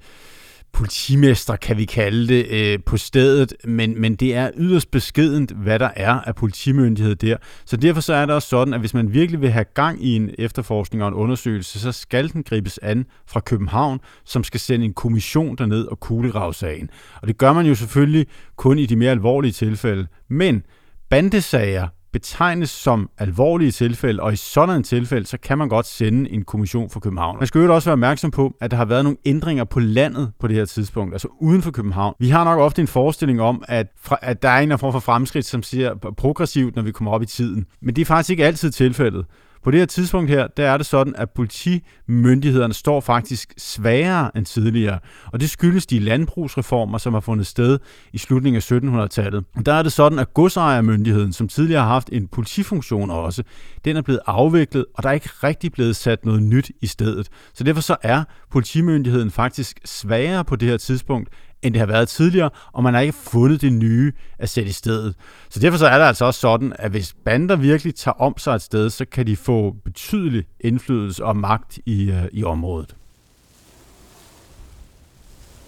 politimester, 0.76 1.56
kan 1.56 1.76
vi 1.76 1.84
kalde 1.84 2.28
det, 2.28 2.46
øh, 2.50 2.78
på 2.86 2.96
stedet, 2.96 3.54
men, 3.64 4.00
men 4.00 4.14
det 4.14 4.34
er 4.34 4.50
yderst 4.56 4.90
beskedent, 4.90 5.52
hvad 5.52 5.78
der 5.78 5.90
er 5.96 6.12
af 6.12 6.34
politimyndighed 6.34 7.16
der. 7.16 7.36
Så 7.64 7.76
derfor 7.76 8.00
så 8.00 8.14
er 8.14 8.26
det 8.26 8.34
også 8.34 8.48
sådan, 8.48 8.74
at 8.74 8.80
hvis 8.80 8.94
man 8.94 9.12
virkelig 9.12 9.40
vil 9.40 9.50
have 9.50 9.64
gang 9.74 10.04
i 10.04 10.16
en 10.16 10.30
efterforskning 10.38 11.02
og 11.02 11.08
en 11.08 11.14
undersøgelse, 11.14 11.80
så 11.80 11.92
skal 11.92 12.32
den 12.32 12.42
gribes 12.42 12.78
an 12.78 13.06
fra 13.26 13.40
København, 13.40 14.00
som 14.24 14.44
skal 14.44 14.60
sende 14.60 14.86
en 14.86 14.94
kommission 14.94 15.56
derned 15.56 15.84
og 15.84 16.00
kuglegrave 16.00 16.54
sagen. 16.54 16.90
Og 17.22 17.28
det 17.28 17.38
gør 17.38 17.52
man 17.52 17.66
jo 17.66 17.74
selvfølgelig 17.74 18.26
kun 18.56 18.78
i 18.78 18.86
de 18.86 18.96
mere 18.96 19.10
alvorlige 19.10 19.52
tilfælde. 19.52 20.06
Men 20.28 20.62
bandesager 21.10 21.88
betegnes 22.12 22.70
som 22.70 23.10
alvorlige 23.18 23.70
tilfælde, 23.70 24.22
og 24.22 24.32
i 24.32 24.36
sådan 24.36 24.76
en 24.76 24.82
tilfælde, 24.82 25.26
så 25.26 25.38
kan 25.38 25.58
man 25.58 25.68
godt 25.68 25.86
sende 25.86 26.30
en 26.30 26.44
kommission 26.44 26.90
for 26.90 27.00
København. 27.00 27.38
Man 27.38 27.46
skal 27.46 27.60
jo 27.60 27.74
også 27.74 27.88
være 27.88 27.92
opmærksom 27.92 28.30
på, 28.30 28.56
at 28.60 28.70
der 28.70 28.76
har 28.76 28.84
været 28.84 29.04
nogle 29.04 29.18
ændringer 29.24 29.64
på 29.64 29.80
landet 29.80 30.32
på 30.40 30.48
det 30.48 30.56
her 30.56 30.64
tidspunkt, 30.64 31.14
altså 31.14 31.28
uden 31.40 31.62
for 31.62 31.70
København. 31.70 32.14
Vi 32.18 32.28
har 32.28 32.44
nok 32.44 32.58
ofte 32.58 32.82
en 32.82 32.88
forestilling 32.88 33.40
om, 33.40 33.64
at, 33.68 33.86
fra, 34.00 34.18
at 34.22 34.42
der 34.42 34.48
er 34.48 34.60
en 34.60 34.78
form 34.78 34.92
for 34.92 35.00
fremskridt, 35.00 35.46
som 35.46 35.62
siger 35.62 35.94
progressivt, 36.16 36.76
når 36.76 36.82
vi 36.82 36.92
kommer 36.92 37.12
op 37.12 37.22
i 37.22 37.26
tiden. 37.26 37.66
Men 37.82 37.96
det 37.96 38.02
er 38.02 38.06
faktisk 38.06 38.30
ikke 38.30 38.44
altid 38.44 38.70
tilfældet. 38.70 39.26
På 39.64 39.70
det 39.70 39.78
her 39.78 39.86
tidspunkt 39.86 40.30
her, 40.30 40.46
der 40.46 40.70
er 40.70 40.76
det 40.76 40.86
sådan, 40.86 41.14
at 41.16 41.30
politimyndighederne 41.30 42.74
står 42.74 43.00
faktisk 43.00 43.54
svagere 43.58 44.36
end 44.36 44.46
tidligere, 44.46 44.98
og 45.32 45.40
det 45.40 45.50
skyldes 45.50 45.86
de 45.86 45.98
landbrugsreformer, 45.98 46.98
som 46.98 47.12
har 47.12 47.20
fundet 47.20 47.46
sted 47.46 47.78
i 48.12 48.18
slutningen 48.18 48.56
af 48.56 48.72
1700-tallet. 48.72 49.44
Der 49.66 49.72
er 49.72 49.82
det 49.82 49.92
sådan, 49.92 50.18
at 50.18 50.34
godsejermyndigheden, 50.34 51.32
som 51.32 51.48
tidligere 51.48 51.82
har 51.82 51.88
haft 51.88 52.08
en 52.12 52.28
politifunktion 52.28 53.10
også, 53.10 53.42
den 53.84 53.96
er 53.96 54.02
blevet 54.02 54.20
afviklet, 54.26 54.84
og 54.94 55.02
der 55.02 55.08
er 55.08 55.12
ikke 55.12 55.30
rigtig 55.42 55.72
blevet 55.72 55.96
sat 55.96 56.24
noget 56.24 56.42
nyt 56.42 56.70
i 56.82 56.86
stedet. 56.86 57.28
Så 57.54 57.64
derfor 57.64 57.80
så 57.80 57.96
er 58.02 58.24
politimyndigheden 58.50 59.30
faktisk 59.30 59.80
svagere 59.84 60.44
på 60.44 60.56
det 60.56 60.68
her 60.68 60.76
tidspunkt, 60.76 61.28
end 61.62 61.74
det 61.74 61.80
har 61.80 61.86
været 61.86 62.08
tidligere, 62.08 62.50
og 62.72 62.82
man 62.82 62.94
har 62.94 63.00
ikke 63.00 63.14
fundet 63.14 63.60
det 63.60 63.72
nye 63.72 64.12
at 64.38 64.48
sætte 64.48 64.70
i 64.70 64.72
stedet. 64.72 65.14
Så 65.50 65.60
derfor 65.60 65.78
så 65.78 65.86
er 65.86 65.98
det 65.98 66.04
altså 66.04 66.24
også 66.24 66.40
sådan, 66.40 66.72
at 66.78 66.90
hvis 66.90 67.14
bander 67.24 67.56
virkelig 67.56 67.94
tager 67.94 68.20
om 68.20 68.38
sig 68.38 68.54
et 68.54 68.62
sted, 68.62 68.90
så 68.90 69.04
kan 69.04 69.26
de 69.26 69.36
få 69.36 69.76
betydelig 69.84 70.44
indflydelse 70.60 71.24
og 71.24 71.36
magt 71.36 71.78
i, 71.86 72.10
øh, 72.10 72.24
i 72.32 72.44
området. 72.44 72.96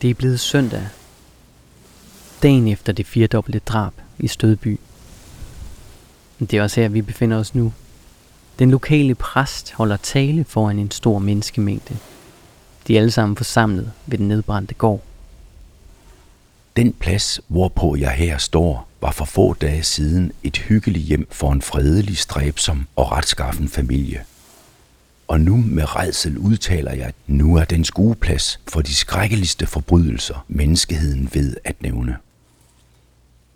Det 0.02 0.11
er 0.11 0.14
blevet 0.14 0.40
søndag. 0.40 0.88
Dagen 2.42 2.68
efter 2.68 2.92
det 2.92 3.07
firedobbelte 3.07 3.59
drab 3.59 3.92
i 4.18 4.28
Stødby. 4.28 4.80
Det 6.40 6.54
er 6.54 6.62
også 6.62 6.80
her, 6.80 6.88
vi 6.88 7.02
befinder 7.02 7.38
os 7.38 7.54
nu. 7.54 7.73
Den 8.59 8.71
lokale 8.71 9.14
præst 9.14 9.73
holder 9.73 9.97
tale 9.97 10.45
foran 10.45 10.78
en 10.78 10.90
stor 10.90 11.18
menneskemængde. 11.18 11.97
De 12.87 12.95
er 12.95 13.00
alle 13.00 13.11
sammen 13.11 13.37
forsamlet 13.37 13.92
ved 14.07 14.18
den 14.18 14.28
nedbrændte 14.28 14.75
gård. 14.75 15.08
Den 16.78 16.92
plads, 16.92 17.40
hvorpå 17.49 17.97
jeg 17.97 18.11
her 18.11 18.38
står, 18.38 18.88
var 19.00 19.11
for 19.11 19.25
få 19.25 19.54
dage 19.54 19.82
siden 19.82 20.32
et 20.42 20.56
hyggeligt 20.56 21.04
hjem 21.04 21.28
for 21.30 21.52
en 21.52 21.62
fredelig, 21.62 22.18
stræbsom 22.18 22.87
og 22.97 23.12
retskaffen 23.12 23.68
familie. 23.68 24.25
Og 25.28 25.40
nu 25.40 25.56
med 25.56 25.97
redsel 25.97 26.38
udtaler 26.38 26.92
jeg, 26.92 27.06
at 27.06 27.14
nu 27.26 27.56
er 27.56 27.64
den 27.64 27.85
skueplads 27.85 28.61
for 28.68 28.80
de 28.80 28.94
skrækkeligste 28.94 29.66
forbrydelser, 29.66 30.44
menneskeheden 30.49 31.30
ved 31.35 31.56
at 31.64 31.82
nævne. 31.82 32.16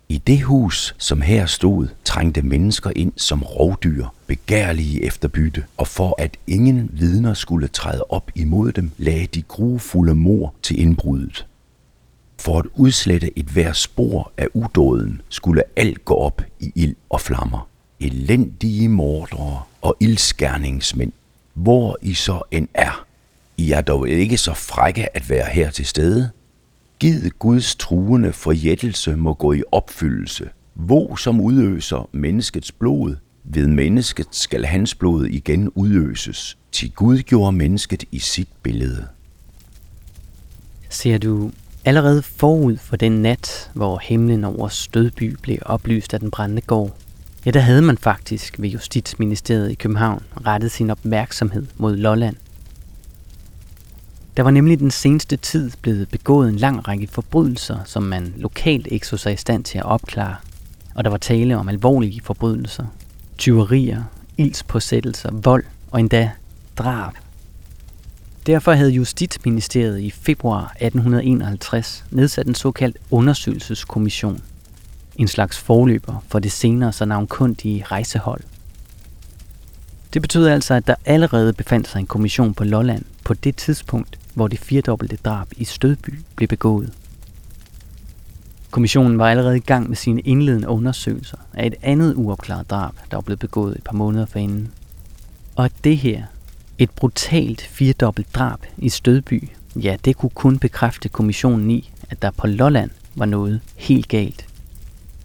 I 0.09 0.17
det 0.17 0.41
hus, 0.41 0.95
som 0.97 1.21
her 1.21 1.45
stod, 1.45 1.87
trængte 2.03 2.41
mennesker 2.41 2.91
ind 2.95 3.13
som 3.17 3.43
rovdyr, 3.43 4.05
begærlige 4.27 5.03
efter 5.03 5.27
bytte, 5.27 5.63
og 5.77 5.87
for 5.87 6.15
at 6.17 6.37
ingen 6.47 6.89
vidner 6.93 7.33
skulle 7.33 7.67
træde 7.67 8.03
op 8.09 8.31
imod 8.35 8.71
dem, 8.71 8.91
lagde 8.97 9.25
de 9.25 9.41
grufulde 9.41 10.15
mor 10.15 10.53
til 10.63 10.79
indbruddet. 10.79 11.45
For 12.43 12.59
at 12.59 12.65
udslette 12.75 13.39
et 13.39 13.45
hver 13.45 13.73
spor 13.73 14.31
af 14.37 14.47
udåden, 14.53 15.21
skulle 15.29 15.63
alt 15.75 16.05
gå 16.05 16.13
op 16.13 16.41
i 16.59 16.71
ild 16.75 16.95
og 17.09 17.21
flammer. 17.21 17.69
Elendige 17.99 18.89
mordere 18.89 19.61
og 19.81 19.97
ildskærningsmænd, 19.99 21.11
hvor 21.53 21.97
I 22.01 22.13
så 22.13 22.41
end 22.51 22.67
er. 22.73 23.05
I 23.57 23.71
er 23.71 23.81
dog 23.81 24.09
ikke 24.09 24.37
så 24.37 24.53
frække 24.53 25.15
at 25.17 25.29
være 25.29 25.45
her 25.51 25.71
til 25.71 25.85
stede. 25.85 26.29
Gid 26.99 27.29
Guds 27.29 27.75
truende 27.75 28.33
forjættelse 28.33 29.15
må 29.15 29.33
gå 29.33 29.53
i 29.53 29.63
opfyldelse. 29.71 30.49
Hvor 30.73 31.15
som 31.15 31.41
udøser 31.41 32.09
menneskets 32.11 32.71
blod, 32.71 33.15
ved 33.43 33.67
mennesket 33.67 34.27
skal 34.31 34.65
hans 34.65 34.95
blod 34.95 35.25
igen 35.25 35.69
udøses. 35.75 36.57
Til 36.71 36.91
Gud 36.91 37.19
gjorde 37.19 37.51
mennesket 37.51 38.03
i 38.11 38.19
sit 38.19 38.49
billede. 38.63 39.07
Ser 40.89 41.17
du 41.17 41.51
Allerede 41.85 42.21
forud 42.21 42.77
for 42.77 42.95
den 42.95 43.11
nat, 43.11 43.71
hvor 43.73 43.99
himlen 44.03 44.43
over 44.43 44.67
Stødby 44.67 45.35
blev 45.41 45.57
oplyst 45.61 46.13
af 46.13 46.19
den 46.19 46.31
brændende 46.31 46.61
gård, 46.61 46.95
ja, 47.45 47.51
der 47.51 47.59
havde 47.59 47.81
man 47.81 47.97
faktisk 47.97 48.55
ved 48.59 48.69
Justitsministeriet 48.69 49.71
i 49.71 49.75
København 49.75 50.23
rettet 50.45 50.71
sin 50.71 50.89
opmærksomhed 50.89 51.65
mod 51.77 51.95
Lolland. 51.95 52.35
Der 54.37 54.43
var 54.43 54.51
nemlig 54.51 54.79
den 54.79 54.91
seneste 54.91 55.37
tid 55.37 55.71
blevet 55.81 56.09
begået 56.09 56.49
en 56.49 56.55
lang 56.55 56.87
række 56.87 57.07
forbrydelser, 57.07 57.77
som 57.85 58.03
man 58.03 58.33
lokalt 58.37 58.87
ikke 58.87 59.07
så 59.07 59.17
sig 59.17 59.33
i 59.33 59.37
stand 59.37 59.63
til 59.63 59.77
at 59.77 59.85
opklare. 59.85 60.35
Og 60.95 61.03
der 61.03 61.09
var 61.09 61.17
tale 61.17 61.57
om 61.57 61.69
alvorlige 61.69 62.21
forbrydelser. 62.23 62.85
Tyverier, 63.37 64.03
ildspåsættelser, 64.37 65.31
vold 65.31 65.63
og 65.91 65.99
endda 65.99 66.31
drab. 66.77 67.13
Derfor 68.47 68.71
havde 68.71 68.91
Justitsministeriet 68.91 69.99
i 69.99 70.11
februar 70.11 70.75
1851 70.81 72.05
nedsat 72.11 72.47
en 72.47 72.55
såkaldt 72.55 72.97
undersøgelseskommission. 73.11 74.41
En 75.15 75.27
slags 75.27 75.59
forløber 75.59 76.23
for 76.27 76.39
det 76.39 76.51
senere 76.51 76.93
så 76.93 77.05
navnkundige 77.05 77.83
rejsehold. 77.83 78.41
Det 80.13 80.21
betød 80.21 80.47
altså, 80.47 80.73
at 80.73 80.87
der 80.87 80.95
allerede 81.05 81.53
befandt 81.53 81.87
sig 81.87 81.99
en 81.99 82.07
kommission 82.07 82.53
på 82.53 82.63
Lolland 82.63 83.05
på 83.25 83.33
det 83.33 83.55
tidspunkt, 83.55 84.19
hvor 84.33 84.47
det 84.47 84.59
firedobbelte 84.59 85.15
drab 85.15 85.47
i 85.57 85.65
Stødby 85.65 86.19
blev 86.35 86.47
begået. 86.47 86.93
Kommissionen 88.71 89.19
var 89.19 89.29
allerede 89.29 89.57
i 89.57 89.59
gang 89.59 89.87
med 89.87 89.95
sine 89.95 90.21
indledende 90.21 90.67
undersøgelser 90.67 91.37
af 91.53 91.67
et 91.67 91.75
andet 91.81 92.13
uopklaret 92.15 92.69
drab, 92.69 92.93
der 93.11 93.17
var 93.17 93.21
blevet 93.21 93.39
begået 93.39 93.75
et 93.75 93.83
par 93.83 93.93
måneder 93.93 94.25
forinden. 94.25 94.71
Og 95.55 95.69
det 95.83 95.97
her 95.97 96.23
et 96.83 96.89
brutalt 96.89 97.61
firedobbelt 97.61 98.35
drab 98.35 98.59
i 98.77 98.89
Stødby, 98.89 99.49
ja, 99.75 99.95
det 100.05 100.17
kunne 100.17 100.29
kun 100.29 100.59
bekræfte 100.59 101.09
kommissionen 101.09 101.71
i, 101.71 101.91
at 102.09 102.21
der 102.21 102.31
på 102.31 102.47
Lolland 102.47 102.91
var 103.15 103.25
noget 103.25 103.61
helt 103.75 104.07
galt. 104.07 104.45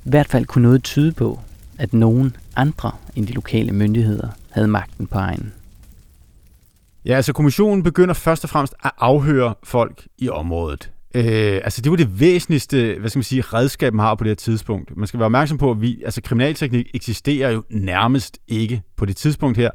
I 0.04 0.10
hvert 0.10 0.28
fald 0.28 0.46
kunne 0.46 0.62
noget 0.62 0.82
tyde 0.84 1.12
på, 1.12 1.40
at 1.78 1.94
nogen 1.94 2.36
andre 2.56 2.92
end 3.16 3.26
de 3.26 3.32
lokale 3.32 3.72
myndigheder 3.72 4.28
havde 4.50 4.68
magten 4.68 5.06
på 5.06 5.18
egen. 5.18 5.52
Ja, 7.04 7.16
altså 7.16 7.32
kommissionen 7.32 7.82
begynder 7.82 8.14
først 8.14 8.44
og 8.44 8.50
fremmest 8.50 8.74
at 8.84 8.90
afhøre 8.98 9.54
folk 9.64 10.06
i 10.18 10.28
området. 10.28 10.90
Øh, 11.14 11.60
altså 11.64 11.82
det 11.82 11.90
var 11.90 11.96
det 11.96 12.20
væsentligste, 12.20 12.96
hvad 13.00 13.10
skal 13.10 13.18
man 13.18 13.24
sige, 13.24 13.40
redskab 13.42 13.94
man 13.94 14.04
har 14.04 14.14
på 14.14 14.24
det 14.24 14.30
her 14.30 14.34
tidspunkt. 14.34 14.96
Man 14.96 15.06
skal 15.06 15.20
være 15.20 15.24
opmærksom 15.24 15.58
på, 15.58 15.70
at 15.70 15.80
vi, 15.80 16.02
altså 16.04 16.22
kriminalteknik 16.22 16.86
eksisterer 16.94 17.50
jo 17.50 17.62
nærmest 17.70 18.38
ikke 18.48 18.82
på 18.96 19.06
det 19.06 19.16
tidspunkt 19.16 19.58
her. 19.58 19.70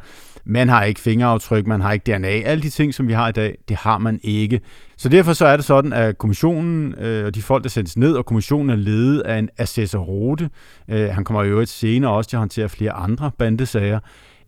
Man 0.46 0.70
har 0.70 0.84
ikke 0.84 1.00
fingeraftryk, 1.00 1.68
man 1.68 1.82
har 1.82 1.92
ikke 1.92 2.18
DNA. 2.18 2.28
Alle 2.28 2.64
de 2.64 2.70
ting, 2.70 2.94
som 2.94 3.08
vi 3.08 3.14
har 3.14 3.30
i 3.30 3.32
dag, 3.32 3.58
det 3.70 3.78
har 3.78 3.98
man 3.98 4.20
ikke. 4.24 4.62
Så 4.98 5.10
derfor 5.10 5.34
så 5.34 5.46
er 5.46 5.56
det 5.56 5.66
sådan, 5.66 5.94
at 5.94 6.18
kommissionen 6.18 6.96
øh, 6.96 7.26
og 7.26 7.36
de 7.36 7.42
folk, 7.42 7.64
der 7.64 7.70
sendes 7.70 7.98
ned, 7.98 8.14
og 8.14 8.26
kommissionen 8.26 8.70
er 8.70 8.76
ledet 8.76 9.22
af 9.22 9.38
en 9.38 9.50
assessor 9.58 10.00
Rode. 10.00 10.50
Øh, 10.88 11.10
han 11.10 11.24
kommer 11.24 11.44
jo 11.44 11.60
et 11.60 11.70
senere 11.70 12.12
også 12.12 12.30
til 12.30 12.38
at 12.38 12.40
håndtere 12.40 12.70
flere 12.70 12.92
andre 12.92 13.32
bandesager. 13.38 14.00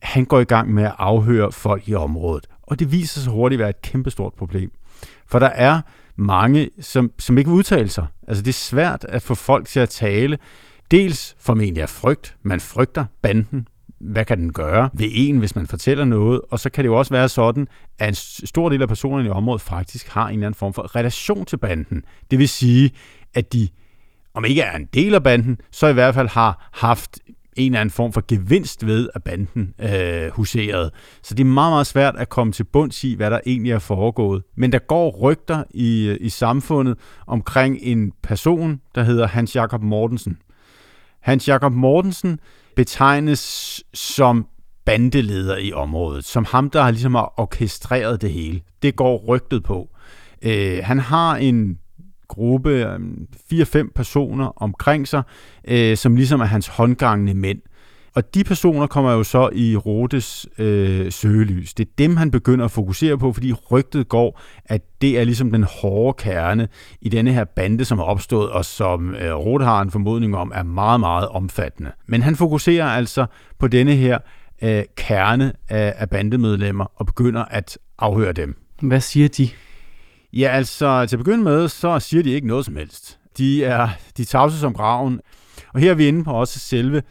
Han 0.02 0.26
går 0.26 0.40
i 0.40 0.44
gang 0.44 0.74
med 0.74 0.84
at 0.84 0.96
afhøre 0.98 1.52
folk 1.52 1.90
i 1.90 1.94
området. 1.94 2.48
Og 2.64 2.80
det 2.80 2.92
viser 2.92 3.20
sig 3.20 3.32
hurtigt 3.32 3.60
at 3.60 3.64
være 3.64 3.70
et 3.70 3.82
kæmpestort 3.82 4.34
problem. 4.34 4.72
For 5.28 5.40
der 5.40 5.48
er 5.48 5.82
mange, 6.16 6.70
som, 6.80 7.12
som 7.20 7.38
ikke 7.38 7.50
vil 7.50 7.58
udtale 7.58 7.90
sig. 7.90 8.06
Altså 8.28 8.44
det 8.44 8.50
er 8.50 8.54
svært 8.54 9.06
at 9.10 9.22
få 9.22 9.36
folk 9.36 9.68
til 9.68 9.80
at 9.80 9.90
tale. 9.90 10.38
Dels 10.92 11.36
formentlig 11.40 11.82
af 11.82 11.90
frygt. 11.90 12.36
Man 12.44 12.60
frygter 12.60 13.06
banden 13.22 13.68
hvad 14.06 14.26
kan 14.26 14.38
den 14.38 14.54
gøre 14.54 14.90
ved 14.94 15.08
en, 15.12 15.38
hvis 15.38 15.56
man 15.56 15.68
fortæller 15.68 16.06
noget, 16.06 16.42
og 16.50 16.60
så 16.60 16.70
kan 16.70 16.84
det 16.84 16.88
jo 16.88 16.98
også 16.98 17.14
være 17.14 17.30
sådan, 17.30 17.68
at 18.00 18.08
en 18.08 18.16
stor 18.48 18.70
del 18.70 18.82
af 18.82 18.88
personerne 18.88 19.28
i 19.28 19.32
området 19.32 19.62
faktisk 19.62 20.08
har 20.08 20.28
en 20.28 20.34
eller 20.34 20.48
anden 20.48 20.58
form 20.58 20.74
for 20.74 20.96
relation 20.96 21.46
til 21.46 21.58
banden. 21.58 22.04
Det 22.32 22.40
vil 22.40 22.50
sige, 22.50 22.92
at 23.34 23.54
de, 23.54 23.68
om 24.34 24.46
ikke 24.46 24.62
er 24.62 24.76
en 24.76 24.88
del 24.94 25.16
af 25.16 25.24
banden, 25.24 25.58
så 25.72 25.88
i 25.88 25.94
hvert 25.94 26.16
fald 26.16 26.28
har 26.28 26.70
haft 26.74 27.20
en 27.56 27.72
eller 27.72 27.82
anden 27.82 27.92
form 27.94 28.14
for 28.14 28.24
gevinst 28.28 28.86
ved, 28.86 29.10
at 29.16 29.24
banden 29.24 29.74
øh, 29.80 30.32
huserede. 30.32 30.92
Så 31.24 31.36
det 31.36 31.44
er 31.44 31.48
meget, 31.48 31.72
meget 31.72 31.88
svært 31.88 32.16
at 32.16 32.30
komme 32.30 32.54
til 32.54 32.64
bunds 32.64 33.04
i, 33.04 33.16
hvad 33.16 33.32
der 33.32 33.40
egentlig 33.46 33.72
er 33.72 33.80
foregået. 33.80 34.44
Men 34.56 34.72
der 34.72 34.80
går 34.80 35.18
rygter 35.22 35.64
i, 35.72 36.18
i 36.22 36.30
samfundet 36.30 36.98
omkring 37.28 37.78
en 37.82 38.12
person, 38.24 38.82
der 38.96 39.04
hedder 39.04 39.28
Hans 39.28 39.56
Jakob 39.56 39.82
Mortensen. 39.82 40.38
Hans 41.22 41.48
Jakob 41.48 41.74
Mortensen 41.74 42.40
betegnes 42.76 43.84
som 43.94 44.48
bandeleder 44.86 45.58
i 45.58 45.74
området, 45.74 46.26
som 46.26 46.46
ham, 46.46 46.70
der 46.70 46.82
har 46.82 46.92
ligesom 46.92 47.16
orkestreret 47.16 48.22
det 48.22 48.32
hele. 48.32 48.62
Det 48.82 48.96
går 48.96 49.18
rygtet 49.28 49.64
på. 49.64 49.90
Øh, 50.42 50.80
han 50.84 51.00
har 51.00 51.36
en 51.36 51.78
gruppe, 52.28 52.70
øh, 52.70 53.00
4-5 53.54 53.92
personer 53.96 54.62
omkring 54.62 55.08
sig, 55.08 55.24
øh, 55.68 55.98
som 55.98 56.16
ligesom 56.16 56.42
er 56.42 56.46
hans 56.46 56.68
håndgangende 56.68 57.34
mænd. 57.34 57.62
Og 58.16 58.34
de 58.36 58.44
personer 58.44 58.88
kommer 58.88 59.12
jo 59.12 59.24
så 59.24 59.50
i 59.54 59.76
Rotes 59.76 60.48
øh, 60.58 61.12
søgelys. 61.12 61.74
Det 61.74 61.88
er 61.88 61.92
dem, 61.98 62.18
han 62.18 62.32
begynder 62.32 62.66
at 62.66 62.72
fokusere 62.72 63.18
på, 63.18 63.34
fordi 63.34 63.54
rygtet 63.54 64.10
går, 64.10 64.42
at 64.66 64.82
det 65.02 65.20
er 65.20 65.24
ligesom 65.24 65.52
den 65.52 65.64
hårde 65.64 66.18
kerne 66.18 66.68
i 67.02 67.10
denne 67.10 67.34
her 67.34 67.44
bande, 67.44 67.86
som 67.86 68.00
er 68.00 68.04
opstået, 68.04 68.50
og 68.50 68.66
som 68.66 69.16
øh, 69.16 69.36
Rote 69.36 69.66
har 69.66 69.82
en 69.82 69.92
formodning 69.92 70.38
om, 70.38 70.52
er 70.56 70.64
meget, 70.64 71.00
meget 71.00 71.28
omfattende. 71.28 71.92
Men 72.08 72.22
han 72.22 72.36
fokuserer 72.36 72.86
altså 72.86 73.26
på 73.60 73.68
denne 73.68 73.96
her 73.96 74.18
øh, 74.62 74.84
kerne 74.98 75.54
af, 75.70 75.94
af 75.98 76.10
bandemedlemmer 76.10 76.86
og 76.96 77.06
begynder 77.06 77.46
at 77.46 77.78
afhøre 78.00 78.32
dem. 78.32 78.58
Hvad 78.82 79.02
siger 79.02 79.28
de? 79.28 79.50
Ja, 80.34 80.48
altså 80.48 81.06
til 81.06 81.16
at 81.16 81.20
begynde 81.20 81.44
med, 81.44 81.68
så 81.68 82.00
siger 82.00 82.24
de 82.24 82.30
ikke 82.30 82.48
noget 82.48 82.66
som 82.66 82.76
helst. 82.76 83.20
De 83.38 83.66
er 83.66 83.90
de 84.18 84.26
tavse 84.26 84.60
som 84.60 84.74
graven. 84.74 85.20
Og 85.74 85.80
her 85.80 85.92
er 85.92 85.96
vi 85.96 86.08
inde 86.08 86.24
på 86.24 86.32
også 86.32 86.60
selve 86.60 87.02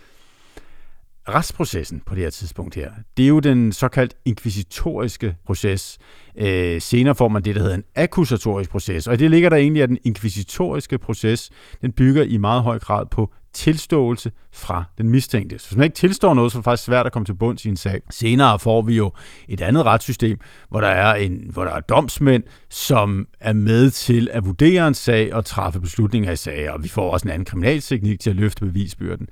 retsprocessen 1.29 2.03
på 2.07 2.15
det 2.15 2.23
her 2.23 2.31
tidspunkt 2.31 2.75
her, 2.75 2.91
det 3.17 3.23
er 3.23 3.29
jo 3.29 3.41
den 3.41 3.73
såkaldt 3.73 4.15
inkvisitoriske 4.25 5.37
proces. 5.47 5.99
Øh, 6.37 6.81
senere 6.81 7.15
får 7.15 7.29
man 7.29 7.43
det, 7.43 7.55
der 7.55 7.61
hedder 7.61 7.75
en 7.75 7.85
akkusatorisk 7.95 8.71
proces, 8.71 9.07
og 9.07 9.19
det 9.19 9.31
ligger 9.31 9.49
der 9.49 9.57
egentlig, 9.57 9.83
at 9.83 9.89
den 9.89 9.99
inkvisitoriske 10.05 10.99
proces, 10.99 11.51
den 11.83 11.93
bygger 11.93 12.23
i 12.23 12.37
meget 12.37 12.63
høj 12.63 12.79
grad 12.79 13.07
på 13.07 13.33
tilståelse 13.55 14.33
fra 14.53 14.85
den 14.99 15.09
mistænkte. 15.09 15.59
Så 15.59 15.69
hvis 15.69 15.77
man 15.77 15.85
ikke 15.85 15.95
tilstår 15.95 16.35
noget, 16.35 16.53
så 16.53 16.59
er 16.59 16.61
det 16.61 16.65
faktisk 16.65 16.87
svært 16.87 17.07
at 17.07 17.13
komme 17.13 17.27
til 17.27 17.35
bunds 17.35 17.65
i 17.65 17.69
en 17.69 17.77
sag. 17.77 18.01
Senere 18.11 18.59
får 18.59 18.83
vi 18.83 18.97
jo 18.97 19.13
et 19.49 19.61
andet 19.61 19.85
retssystem, 19.85 20.39
hvor 20.69 20.81
der 20.81 20.89
er, 20.89 21.15
en, 21.15 21.51
hvor 21.53 21.65
der 21.65 21.71
er 21.71 21.81
domsmænd, 21.81 22.43
som 22.71 23.27
er 23.41 23.53
med 23.53 23.91
til 23.91 24.29
at 24.33 24.47
vurdere 24.47 24.89
en 24.89 24.95
sag 24.95 25.35
og 25.35 25.45
træffe 25.45 25.81
beslutninger 25.81 26.33
i 26.33 26.37
sager, 26.37 26.73
og 26.73 26.83
vi 26.83 26.89
får 26.89 27.11
også 27.11 27.27
en 27.29 27.33
anden 27.33 27.45
kriminalteknik 27.45 28.21
til 28.21 28.31
at 28.31 28.37
løfte 28.37 28.65
bevisbyrden. 28.65 29.29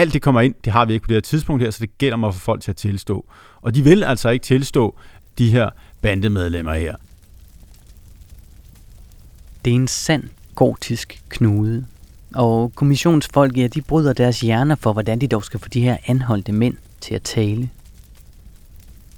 Alt 0.00 0.12
det 0.12 0.22
kommer 0.22 0.40
ind, 0.40 0.54
det 0.64 0.72
har 0.72 0.84
vi 0.84 0.92
ikke 0.92 1.04
på 1.04 1.08
det 1.08 1.16
her 1.16 1.20
tidspunkt 1.20 1.62
her, 1.62 1.70
så 1.70 1.78
det 1.80 1.98
gælder 1.98 2.16
mig 2.16 2.28
at 2.28 2.34
få 2.34 2.40
folk 2.40 2.62
til 2.62 2.70
at 2.70 2.76
tilstå. 2.76 3.24
Og 3.62 3.74
de 3.74 3.84
vil 3.84 4.04
altså 4.04 4.28
ikke 4.28 4.44
tilstå 4.44 4.96
de 5.38 5.50
her 5.50 5.70
bandemedlemmer 6.02 6.74
her. 6.74 6.96
Det 9.64 9.70
er 9.70 9.74
en 9.74 9.88
sand 9.88 10.24
gotisk 10.54 11.22
knude. 11.28 11.86
Og 12.34 12.72
kommissionsfolk, 12.74 13.56
ja, 13.56 13.66
de 13.66 13.82
bryder 13.82 14.12
deres 14.12 14.40
hjerner 14.40 14.74
for, 14.74 14.92
hvordan 14.92 15.18
de 15.18 15.28
dog 15.28 15.44
skal 15.44 15.60
få 15.60 15.68
de 15.68 15.80
her 15.80 15.96
anholdte 16.06 16.52
mænd 16.52 16.76
til 17.00 17.14
at 17.14 17.22
tale. 17.22 17.70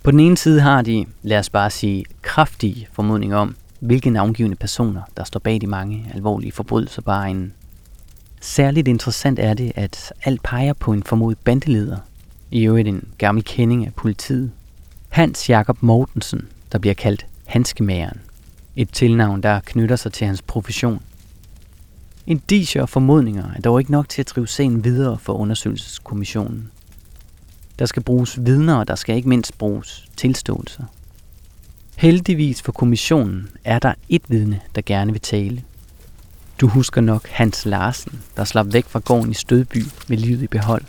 På 0.02 0.10
den 0.10 0.20
ene 0.20 0.36
side 0.36 0.60
har 0.60 0.82
de, 0.82 1.06
lad 1.22 1.38
os 1.38 1.50
bare 1.50 1.70
sige, 1.70 2.04
kraftige 2.22 2.88
formodninger 2.92 3.36
om, 3.36 3.56
hvilke 3.80 4.10
navngivende 4.10 4.56
personer, 4.56 5.02
der 5.16 5.24
står 5.24 5.40
bag 5.40 5.60
de 5.60 5.66
mange 5.66 6.10
alvorlige 6.14 6.52
forbrydelser 6.52 7.02
bare 7.02 7.30
en 7.30 7.52
Særligt 8.44 8.88
interessant 8.88 9.38
er 9.38 9.54
det, 9.54 9.72
at 9.74 10.12
alt 10.24 10.42
peger 10.42 10.72
på 10.72 10.92
en 10.92 11.02
formodet 11.02 11.38
bandeleder, 11.38 11.96
i 12.50 12.64
øvrigt 12.64 12.88
en 12.88 13.08
gammel 13.18 13.44
kending 13.44 13.86
af 13.86 13.94
politiet. 13.94 14.52
Hans 15.08 15.50
Jakob 15.50 15.82
Mortensen, 15.82 16.48
der 16.72 16.78
bliver 16.78 16.94
kaldt 16.94 17.26
Hanskemageren. 17.46 18.20
Et 18.76 18.88
tilnavn, 18.92 19.42
der 19.42 19.60
knytter 19.60 19.96
sig 19.96 20.12
til 20.12 20.26
hans 20.26 20.42
profession. 20.42 21.02
Indiger 22.26 22.82
og 22.82 22.88
formodninger 22.88 23.44
er 23.56 23.60
dog 23.60 23.80
ikke 23.80 23.92
nok 23.92 24.08
til 24.08 24.22
at 24.22 24.28
drive 24.28 24.48
sagen 24.48 24.84
videre 24.84 25.18
for 25.18 25.32
undersøgelseskommissionen. 25.32 26.70
Der 27.78 27.86
skal 27.86 28.02
bruges 28.02 28.38
vidner, 28.44 28.74
og 28.74 28.88
der 28.88 28.94
skal 28.94 29.16
ikke 29.16 29.28
mindst 29.28 29.58
bruges 29.58 30.08
tilståelser. 30.16 30.84
Heldigvis 31.96 32.62
for 32.62 32.72
kommissionen 32.72 33.48
er 33.64 33.78
der 33.78 33.94
et 34.08 34.22
vidne, 34.28 34.60
der 34.74 34.82
gerne 34.86 35.12
vil 35.12 35.20
tale. 35.20 35.62
Du 36.62 36.68
husker 36.68 37.00
nok 37.00 37.28
Hans 37.28 37.66
Larsen, 37.66 38.22
der 38.36 38.44
slap 38.44 38.66
væk 38.72 38.84
fra 38.84 38.98
gården 38.98 39.30
i 39.30 39.34
Stødby 39.34 39.84
med 40.08 40.16
livet 40.16 40.42
i 40.42 40.46
behold. 40.46 40.82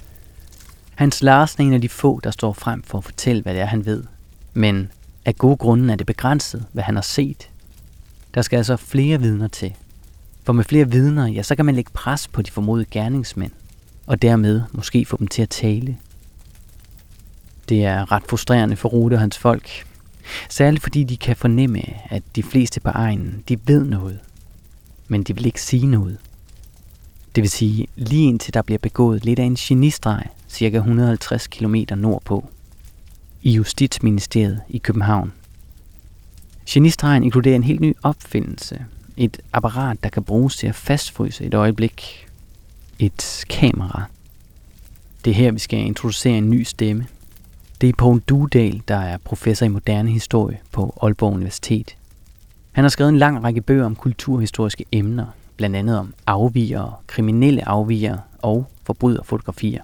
Hans 0.95 1.21
Larsen 1.21 1.63
er 1.63 1.67
en 1.67 1.74
af 1.74 1.82
de 1.82 1.89
få, 1.89 2.19
der 2.24 2.32
står 2.32 2.54
frem 2.54 2.84
for 2.84 2.98
at 2.98 3.04
fortælle, 3.04 3.41
hvad 3.41 3.54
det 3.54 3.62
er, 3.62 3.65
han 3.65 3.86
ved. 3.86 4.04
Men 4.54 4.91
af 5.26 5.36
gode 5.36 5.58
grunde 5.58 5.93
er 5.93 5.98
det 5.98 6.06
begrænset, 6.06 6.65
hvad 6.71 6.84
han 6.84 6.95
har 6.95 7.02
set. 7.02 7.50
Der 8.34 8.41
skal 8.41 8.58
altså 8.58 8.78
flere 8.78 9.19
vidner 9.19 9.48
til. 9.48 9.74
For 10.43 10.54
med 10.54 10.63
flere 10.63 10.91
vidner, 10.91 11.28
ja, 11.28 11.43
så 11.43 11.56
kan 11.56 11.65
man 11.65 11.76
lægge 11.76 11.91
pres 11.93 12.28
på 12.28 12.41
de 12.41 12.52
formodede 12.52 12.86
gerningsmænd, 12.91 13.52
og 14.08 14.21
dermed 14.21 14.62
måske 14.71 15.06
få 15.06 15.17
dem 15.17 15.28
til 15.28 15.41
at 15.41 15.50
tale. 15.50 15.98
Det 17.69 17.86
er 17.86 18.12
ret 18.12 18.24
frustrerende 18.30 18.76
for 18.76 18.89
Rute 18.89 19.13
og 19.13 19.19
hans 19.19 19.38
folk. 19.38 19.86
Særligt 20.50 20.84
fordi 20.84 21.04
de 21.04 21.17
kan 21.17 21.36
fornemme, 21.36 21.82
at 22.10 22.24
de 22.36 22.43
fleste 22.43 22.80
på 22.80 22.89
egnen, 22.89 23.43
de 23.50 23.58
ved 23.67 23.84
noget, 23.84 24.19
men 25.08 25.24
de 25.24 25.36
vil 25.36 25.46
ikke 25.46 25.62
sige 25.62 25.86
noget. 25.86 26.18
Det 27.36 27.42
vil 27.42 27.50
sige, 27.50 27.88
lige 27.96 28.28
indtil 28.28 28.54
der 28.54 28.62
bliver 28.62 28.80
begået 28.80 29.26
lidt 29.26 29.39
af 29.39 29.44
en 29.44 29.56
genistreg, 29.56 30.24
cirka 30.50 30.78
150 30.78 31.48
km 31.48 31.76
nordpå, 31.96 32.50
i 33.42 33.52
Justitsministeriet 33.52 34.62
i 34.70 34.78
København. 34.78 35.34
Genistregen 36.70 37.24
inkluderer 37.24 37.56
en 37.56 37.63
helt 37.63 37.82
ny 37.82 37.96
opfindelse. 38.04 38.86
Et 39.18 39.39
apparat, 39.54 40.04
der 40.04 40.10
kan 40.10 40.24
bruges 40.24 40.58
til 40.58 40.68
at 40.68 40.76
fastfryse 40.76 41.46
et 41.46 41.54
øjeblik. 41.54 42.28
Et 43.00 43.46
kamera. 43.50 44.04
Det 45.26 45.32
er 45.32 45.36
her, 45.36 45.52
vi 45.52 45.60
skal 45.60 45.80
introducere 45.80 46.38
en 46.38 46.50
ny 46.50 46.63
stemme. 46.63 47.08
Det 47.82 47.89
er 47.89 47.94
Poul 47.98 48.20
Dudal, 48.20 48.82
der 48.88 48.96
er 48.98 49.18
professor 49.18 49.66
i 49.66 49.70
moderne 49.70 50.12
historie 50.12 50.60
på 50.72 50.98
Aalborg 51.02 51.34
Universitet. 51.34 51.96
Han 52.74 52.84
har 52.84 52.90
skrevet 52.90 53.10
en 53.10 53.18
lang 53.18 53.44
række 53.44 53.62
bøger 53.62 53.86
om 53.86 53.96
kulturhistoriske 53.96 54.86
emner, 54.92 55.26
blandt 55.58 55.76
andet 55.76 56.00
om 56.00 56.14
afvigere, 56.28 56.94
kriminelle 57.08 57.68
afvigere 57.68 58.22
og 58.42 58.66
forbryderfotografier. 58.84 59.84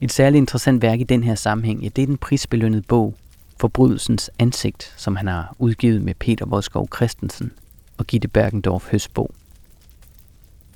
Et 0.00 0.12
særligt 0.12 0.40
interessant 0.40 0.82
værk 0.82 1.00
i 1.00 1.04
den 1.04 1.22
her 1.22 1.34
sammenhæng, 1.34 1.82
ja, 1.82 1.88
det 1.96 2.02
er 2.02 2.06
den 2.06 2.16
prisbelønnede 2.16 2.82
bog 2.82 3.14
Forbrydelsens 3.60 4.30
ansigt, 4.38 4.94
som 4.96 5.16
han 5.16 5.26
har 5.26 5.56
udgivet 5.58 6.02
med 6.02 6.14
Peter 6.14 6.46
Vodskov 6.46 6.88
Christensen 6.96 7.52
og 7.98 8.06
Gitte 8.06 8.28
Bergendorf 8.28 8.90
Høsbo. 8.90 9.34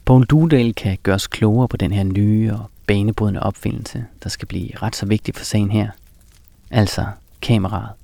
Poul 0.04 0.24
Dudal 0.24 0.74
kan 0.74 0.98
gøres 1.02 1.26
klogere 1.26 1.68
på 1.68 1.76
den 1.76 1.92
her 1.92 2.02
nye 2.02 2.52
og 2.52 2.70
banebrydende 2.86 3.42
opfindelse, 3.42 4.04
der 4.22 4.28
skal 4.28 4.48
blive 4.48 4.70
ret 4.82 4.96
så 4.96 5.06
vigtig 5.06 5.34
for 5.34 5.44
sagen 5.44 5.70
her. 5.70 5.90
Altså 6.70 7.06
kameraet. 7.42 7.99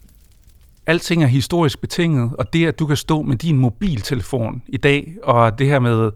Alting 0.87 1.22
er 1.22 1.27
historisk 1.27 1.81
betinget, 1.81 2.31
og 2.38 2.53
det, 2.53 2.66
at 2.66 2.79
du 2.79 2.87
kan 2.87 2.96
stå 2.96 3.22
med 3.22 3.37
din 3.37 3.57
mobiltelefon 3.57 4.62
i 4.68 4.77
dag, 4.77 5.16
og 5.22 5.59
det 5.59 5.66
her 5.66 5.79
med 5.79 6.11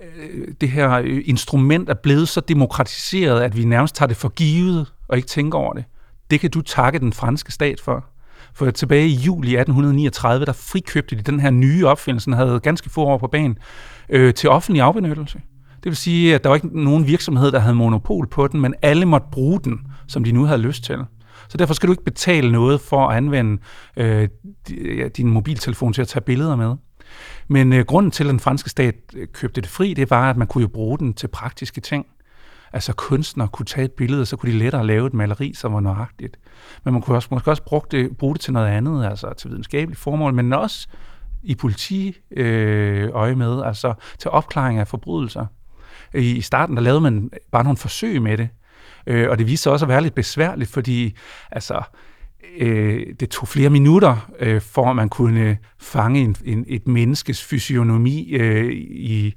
øh, 0.00 0.48
det 0.60 0.70
her 0.70 0.90
øh, 1.04 1.22
instrument 1.24 1.88
er 1.88 1.94
blevet 1.94 2.28
så 2.28 2.40
demokratiseret, 2.40 3.40
at 3.40 3.56
vi 3.56 3.64
nærmest 3.64 3.94
tager 3.94 4.06
det 4.06 4.16
for 4.16 4.28
givet 4.28 4.92
og 5.08 5.16
ikke 5.16 5.28
tænker 5.28 5.58
over 5.58 5.72
det. 5.72 5.84
Det 6.30 6.40
kan 6.40 6.50
du 6.50 6.62
takke 6.62 6.98
den 6.98 7.12
franske 7.12 7.52
stat 7.52 7.80
for. 7.80 8.04
For 8.54 8.70
tilbage 8.70 9.06
i 9.06 9.14
juli 9.14 9.48
1839, 9.48 10.46
der 10.46 10.52
frikøbte 10.52 11.16
de 11.16 11.22
den 11.22 11.40
her 11.40 11.50
nye 11.50 11.86
opfindelse, 11.86 12.26
den 12.26 12.32
havde 12.32 12.60
ganske 12.60 12.90
få 12.90 13.04
år 13.04 13.18
på 13.18 13.26
banen, 13.26 13.58
øh, 14.08 14.34
til 14.34 14.50
offentlig 14.50 14.82
afbenyttelse. 14.82 15.40
Det 15.76 15.90
vil 15.90 15.96
sige, 15.96 16.34
at 16.34 16.44
der 16.44 16.48
var 16.48 16.56
ikke 16.56 16.82
nogen 16.82 17.06
virksomhed, 17.06 17.52
der 17.52 17.58
havde 17.58 17.74
monopol 17.74 18.26
på 18.26 18.48
den, 18.48 18.60
men 18.60 18.74
alle 18.82 19.06
måtte 19.06 19.26
bruge 19.32 19.60
den, 19.64 19.80
som 20.08 20.24
de 20.24 20.32
nu 20.32 20.44
havde 20.44 20.60
lyst 20.60 20.84
til. 20.84 20.98
Så 21.48 21.56
derfor 21.58 21.74
skal 21.74 21.86
du 21.86 21.92
ikke 21.92 22.04
betale 22.04 22.52
noget 22.52 22.80
for 22.80 23.08
at 23.08 23.16
anvende 23.16 23.62
øh, 23.96 24.28
din 25.16 25.28
mobiltelefon 25.28 25.92
til 25.92 26.02
at 26.02 26.08
tage 26.08 26.22
billeder 26.22 26.56
med. 26.56 26.76
Men 27.48 27.72
øh, 27.72 27.84
grunden 27.84 28.10
til, 28.10 28.24
at 28.24 28.30
den 28.30 28.40
franske 28.40 28.70
stat 28.70 28.94
øh, 29.14 29.28
købte 29.32 29.60
det 29.60 29.70
fri, 29.70 29.94
det 29.94 30.10
var, 30.10 30.30
at 30.30 30.36
man 30.36 30.46
kunne 30.46 30.62
jo 30.62 30.68
bruge 30.68 30.98
den 30.98 31.14
til 31.14 31.28
praktiske 31.28 31.80
ting. 31.80 32.06
Altså 32.72 32.92
kunstnere 32.92 33.48
kunne 33.48 33.66
tage 33.66 33.84
et 33.84 33.92
billede, 33.92 34.26
så 34.26 34.36
kunne 34.36 34.52
de 34.52 34.58
lettere 34.58 34.86
lave 34.86 35.06
et 35.06 35.14
maleri, 35.14 35.54
som 35.54 35.72
var 35.72 35.80
nøjagtigt. 35.80 36.36
Men 36.84 36.92
man 36.94 37.02
kunne 37.02 37.16
også, 37.16 37.28
måske 37.30 37.50
også 37.50 37.62
bruge 37.62 37.82
det, 37.90 38.16
bruge 38.16 38.34
det 38.34 38.40
til 38.40 38.52
noget 38.52 38.66
andet, 38.66 39.04
altså 39.04 39.32
til 39.38 39.50
videnskabelige 39.50 39.98
formål, 39.98 40.34
men 40.34 40.52
også 40.52 40.88
i 41.42 41.54
politi 41.54 42.16
øh, 42.30 43.08
øje 43.12 43.34
med, 43.34 43.62
altså 43.62 43.94
til 44.18 44.30
opklaring 44.30 44.78
af 44.78 44.88
forbrydelser. 44.88 45.46
I 46.14 46.40
starten 46.40 46.76
der 46.76 46.82
lavede 46.82 47.00
man 47.00 47.30
bare 47.52 47.64
nogle 47.64 47.76
forsøg 47.76 48.22
med 48.22 48.38
det, 48.38 48.48
Øh, 49.08 49.30
og 49.30 49.38
det 49.38 49.46
viste 49.46 49.62
sig 49.62 49.72
også 49.72 49.84
at 49.84 49.88
være 49.88 50.02
lidt 50.02 50.14
besværligt, 50.14 50.70
fordi 50.70 51.16
altså, 51.50 51.82
øh, 52.58 53.06
det 53.20 53.30
tog 53.30 53.48
flere 53.48 53.70
minutter, 53.70 54.30
øh, 54.38 54.60
for 54.60 54.90
at 54.90 54.96
man 54.96 55.08
kunne 55.08 55.40
øh, 55.40 55.56
fange 55.78 56.20
en, 56.20 56.36
en, 56.44 56.64
et 56.68 56.88
menneskes 56.88 57.44
fysionomi 57.44 58.30
øh, 58.32 58.72
i, 58.90 59.34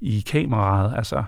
i 0.00 0.24
kameraet. 0.26 0.94
Altså, 0.96 1.22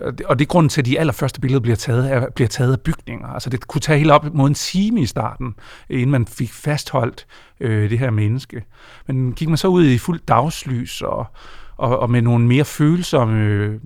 og 0.00 0.18
det, 0.18 0.26
og 0.26 0.38
det 0.38 0.44
er 0.44 0.48
grunden 0.48 0.68
til, 0.68 0.80
at 0.80 0.86
de 0.86 0.98
allerførste 0.98 1.40
billeder 1.40 1.60
bliver 1.60 1.76
taget, 1.76 2.08
af, 2.08 2.34
bliver 2.34 2.48
taget 2.48 2.72
af 2.72 2.80
bygninger. 2.80 3.28
Altså 3.28 3.50
det 3.50 3.66
kunne 3.66 3.80
tage 3.80 3.98
helt 3.98 4.10
op 4.10 4.34
mod 4.34 4.48
en 4.48 4.54
time 4.54 5.00
i 5.00 5.06
starten, 5.06 5.54
inden 5.90 6.10
man 6.10 6.26
fik 6.26 6.52
fastholdt 6.52 7.26
øh, 7.60 7.90
det 7.90 7.98
her 7.98 8.10
menneske. 8.10 8.64
Men 9.06 9.32
gik 9.32 9.48
man 9.48 9.56
så 9.56 9.68
ud 9.68 9.84
i 9.84 9.98
fuld 9.98 10.20
dagslys 10.28 11.02
og, 11.02 11.26
og, 11.76 11.98
og 11.98 12.10
med 12.10 12.22
nogle 12.22 12.46
mere 12.46 12.64
følsomme 12.64 13.44
øh, 13.44 13.80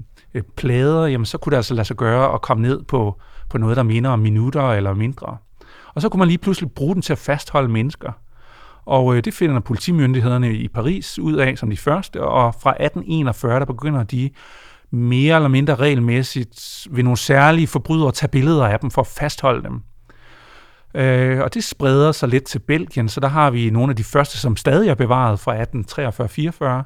plader, 0.57 1.07
jamen 1.07 1.27
så 1.27 1.39
kunne 1.39 1.51
det 1.51 1.57
altså 1.57 1.75
lade 1.75 1.85
sig 1.85 1.97
gøre 1.97 2.35
at 2.35 2.43
komme 2.43 2.63
ned 2.63 2.83
på 2.83 3.21
på 3.51 3.59
noget, 3.59 3.77
der 3.77 3.83
minder 3.83 4.11
om 4.11 4.19
minutter 4.19 4.63
eller 4.63 4.95
mindre. 4.95 5.37
Og 5.95 6.03
så 6.03 6.09
kunne 6.09 6.19
man 6.19 6.29
lige 6.29 6.39
pludselig 6.39 6.71
bruge 6.71 6.95
den 6.95 7.03
til 7.03 7.13
at 7.13 7.19
fastholde 7.19 7.69
mennesker. 7.69 8.13
Og 8.85 9.17
øh, 9.17 9.25
det 9.25 9.35
finder 9.35 9.61
politimyndighederne 9.61 10.55
i 10.55 10.69
Paris 10.69 11.19
ud 11.19 11.35
af 11.35 11.59
som 11.59 11.71
de 11.71 11.77
første, 11.77 12.23
og 12.23 12.55
fra 12.55 12.71
1841 12.71 13.61
der 13.61 13.67
begynder 13.67 14.03
de 14.03 14.31
mere 14.91 15.37
eller 15.37 15.49
mindre 15.49 15.75
regelmæssigt 15.75 16.87
ved 16.91 17.03
nogle 17.03 17.17
særlige 17.17 17.67
forbrydere 17.67 18.09
at 18.09 18.15
tage 18.15 18.31
billeder 18.31 18.67
af 18.67 18.81
dem 18.81 18.91
for 18.91 19.01
at 19.01 19.07
fastholde 19.07 19.63
dem. 19.63 19.83
Øh, 20.95 21.41
og 21.41 21.55
det 21.55 21.65
spreder 21.65 22.13
sig 22.13 22.29
lidt 22.29 22.45
til 22.45 22.59
Belgien, 22.59 23.09
så 23.09 23.21
der 23.21 23.29
har 23.29 23.51
vi 23.51 23.71
nogle 23.71 23.91
af 23.91 23.97
de 23.97 24.05
første, 24.05 24.39
som 24.39 24.57
stadig 24.57 24.89
er 24.89 24.95
bevaret 24.95 25.41
fra 25.41 25.63
1843-44. 26.83 26.85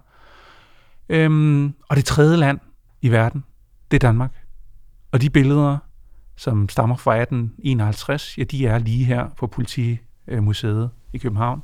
Øhm, 1.09 1.75
og 1.89 1.97
det 1.97 2.05
tredje 2.05 2.37
land 2.37 2.61
i 3.03 3.11
verden, 3.11 3.45
det 3.91 4.05
er 4.05 4.09
Danmark. 4.09 4.31
Og 5.13 5.23
de 5.23 5.31
billeder, 5.31 5.79
som 6.43 6.69
stammer 6.69 6.97
fra 6.97 7.17
1851, 7.17 8.39
ja, 8.39 8.45
de 8.45 8.67
er 8.67 8.79
lige 8.79 9.05
her 9.05 9.29
på 9.37 9.47
Politimuseet 9.47 10.83
øh, 10.83 10.89
i 11.13 11.19
København. 11.19 11.63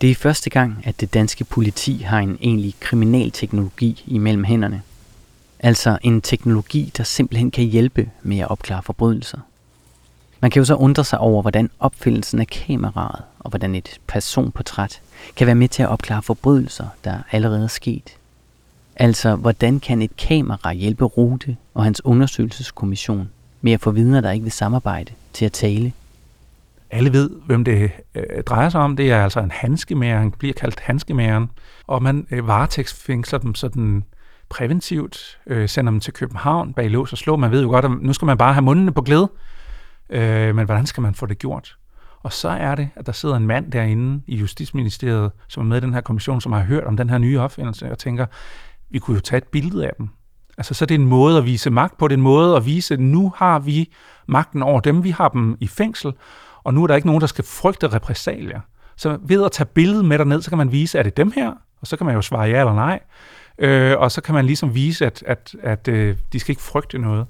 Det 0.00 0.10
er 0.10 0.14
første 0.14 0.50
gang, 0.50 0.82
at 0.84 1.00
det 1.00 1.14
danske 1.14 1.44
politi 1.44 1.96
har 1.96 2.18
en 2.18 2.38
egentlig 2.40 2.74
kriminalteknologi 2.80 4.04
imellem 4.06 4.44
hænderne. 4.44 4.82
Altså 5.58 5.98
en 6.02 6.20
teknologi, 6.20 6.92
der 6.96 7.04
simpelthen 7.04 7.50
kan 7.50 7.64
hjælpe 7.64 8.10
med 8.22 8.38
at 8.38 8.50
opklare 8.50 8.82
forbrydelser. 8.82 9.38
Man 10.40 10.50
kan 10.50 10.60
jo 10.60 10.64
så 10.64 10.74
undre 10.74 11.04
sig 11.04 11.18
over, 11.18 11.42
hvordan 11.42 11.70
opfindelsen 11.78 12.40
af 12.40 12.46
kameraet 12.46 13.22
og 13.38 13.50
hvordan 13.50 13.74
et 13.74 14.00
personportræt 14.06 15.00
kan 15.36 15.46
være 15.46 15.56
med 15.56 15.68
til 15.68 15.82
at 15.82 15.88
opklare 15.88 16.22
forbrydelser, 16.22 16.86
der 17.04 17.18
allerede 17.32 17.64
er 17.64 17.68
sket. 17.68 18.16
Altså, 18.96 19.36
hvordan 19.36 19.80
kan 19.80 20.02
et 20.02 20.16
kamera 20.16 20.72
hjælpe 20.72 21.04
Rute 21.04 21.56
og 21.74 21.84
hans 21.84 22.04
undersøgelseskommission 22.04 23.30
med 23.60 23.72
at 23.72 23.80
få 23.80 23.90
vidner, 23.90 24.20
der 24.20 24.30
ikke 24.30 24.42
vil 24.42 24.52
samarbejde, 24.52 25.12
til 25.32 25.44
at 25.44 25.52
tale? 25.52 25.92
Alle 26.90 27.12
ved, 27.12 27.30
hvem 27.46 27.64
det 27.64 27.90
øh, 28.14 28.42
drejer 28.46 28.68
sig 28.68 28.80
om. 28.80 28.96
Det 28.96 29.10
er 29.10 29.24
altså 29.24 29.40
en 29.40 29.50
handskemager. 29.50 30.18
Han 30.18 30.30
bliver 30.30 30.54
kaldt 30.54 30.80
handskemageren. 30.80 31.50
Og 31.86 32.02
man 32.02 32.26
øh, 32.30 32.46
varetægtsfængsler 32.46 33.38
dem 33.38 33.54
sådan 33.54 34.04
præventivt, 34.48 35.38
øh, 35.46 35.68
sender 35.68 35.90
dem 35.90 36.00
til 36.00 36.12
København 36.12 36.72
bag 36.72 36.90
lås 36.90 37.12
og 37.12 37.18
slå. 37.18 37.36
Man 37.36 37.50
ved 37.50 37.62
jo 37.62 37.68
godt, 37.68 37.84
at 37.84 37.90
nu 38.00 38.12
skal 38.12 38.26
man 38.26 38.38
bare 38.38 38.52
have 38.52 38.62
mundene 38.62 38.92
på 38.92 39.02
glæde. 39.02 39.30
Øh, 40.10 40.54
men 40.54 40.64
hvordan 40.64 40.86
skal 40.86 41.00
man 41.00 41.14
få 41.14 41.26
det 41.26 41.38
gjort? 41.38 41.76
Og 42.22 42.32
så 42.32 42.48
er 42.48 42.74
det, 42.74 42.88
at 42.96 43.06
der 43.06 43.12
sidder 43.12 43.36
en 43.36 43.46
mand 43.46 43.72
derinde 43.72 44.22
i 44.26 44.36
Justitsministeriet, 44.36 45.30
som 45.48 45.62
er 45.62 45.66
med 45.66 45.76
i 45.76 45.80
den 45.80 45.94
her 45.94 46.00
kommission, 46.00 46.40
som 46.40 46.52
har 46.52 46.62
hørt 46.62 46.84
om 46.84 46.96
den 46.96 47.10
her 47.10 47.18
nye 47.18 47.40
opfindelse, 47.40 47.90
og 47.90 47.98
tænker, 47.98 48.26
vi 48.92 48.98
kunne 48.98 49.14
jo 49.14 49.20
tage 49.20 49.38
et 49.38 49.44
billede 49.44 49.86
af 49.86 49.92
dem. 49.98 50.08
Altså, 50.58 50.74
så 50.74 50.86
det 50.86 50.94
er 50.94 50.98
en 50.98 51.06
måde 51.06 51.38
at 51.38 51.44
vise 51.44 51.70
magt 51.70 51.98
på, 51.98 52.08
det 52.08 52.14
er 52.14 52.16
en 52.16 52.22
måde 52.22 52.56
at 52.56 52.66
vise, 52.66 52.94
at 52.94 53.00
nu 53.00 53.32
har 53.36 53.58
vi 53.58 53.92
magten 54.28 54.62
over 54.62 54.80
dem, 54.80 55.04
vi 55.04 55.10
har 55.10 55.28
dem 55.28 55.56
i 55.60 55.66
fængsel, 55.66 56.12
og 56.64 56.74
nu 56.74 56.82
er 56.82 56.86
der 56.86 56.94
ikke 56.94 57.06
nogen, 57.06 57.20
der 57.20 57.26
skal 57.26 57.44
frygte 57.44 57.88
repressalier. 57.88 58.60
Så 58.96 59.18
ved 59.22 59.44
at 59.44 59.52
tage 59.52 59.66
billedet 59.66 60.04
med 60.04 60.18
derned, 60.18 60.42
så 60.42 60.50
kan 60.50 60.58
man 60.58 60.72
vise, 60.72 60.98
er 60.98 61.02
det 61.02 61.16
dem 61.16 61.32
her? 61.34 61.52
Og 61.80 61.86
så 61.86 61.96
kan 61.96 62.06
man 62.06 62.14
jo 62.14 62.22
svare 62.22 62.48
ja 62.48 62.58
eller 62.58 62.74
nej. 62.74 63.00
Øh, 63.58 63.98
og 63.98 64.12
så 64.12 64.20
kan 64.20 64.34
man 64.34 64.46
ligesom 64.46 64.74
vise, 64.74 65.06
at, 65.06 65.22
at, 65.26 65.54
at 65.62 65.88
øh, 65.88 66.16
de 66.32 66.40
skal 66.40 66.52
ikke 66.52 66.62
frygte 66.62 66.98
noget. 66.98 67.26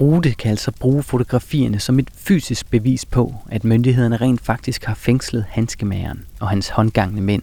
Rute 0.00 0.34
kan 0.34 0.50
altså 0.50 0.72
bruge 0.80 1.02
fotografierne 1.02 1.80
som 1.80 1.98
et 1.98 2.10
fysisk 2.16 2.70
bevis 2.70 3.04
på, 3.04 3.34
at 3.50 3.64
myndighederne 3.64 4.16
rent 4.16 4.40
faktisk 4.40 4.84
har 4.84 4.94
fængslet 4.94 5.44
handskemageren 5.48 6.24
og 6.40 6.48
hans 6.48 6.68
håndgangne 6.68 7.20
mænd. 7.20 7.42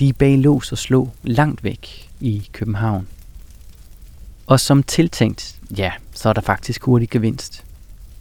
De 0.00 0.08
er 0.08 0.12
bag 0.12 0.38
lås 0.38 0.72
og 0.72 0.78
slå 0.78 1.08
langt 1.22 1.64
væk 1.64 2.10
i 2.20 2.48
København. 2.52 3.06
Og 4.46 4.60
som 4.60 4.82
tiltænkt, 4.82 5.56
ja, 5.76 5.92
så 6.14 6.28
er 6.28 6.32
der 6.32 6.40
faktisk 6.40 6.84
hurtig 6.84 7.10
gevinst. 7.10 7.64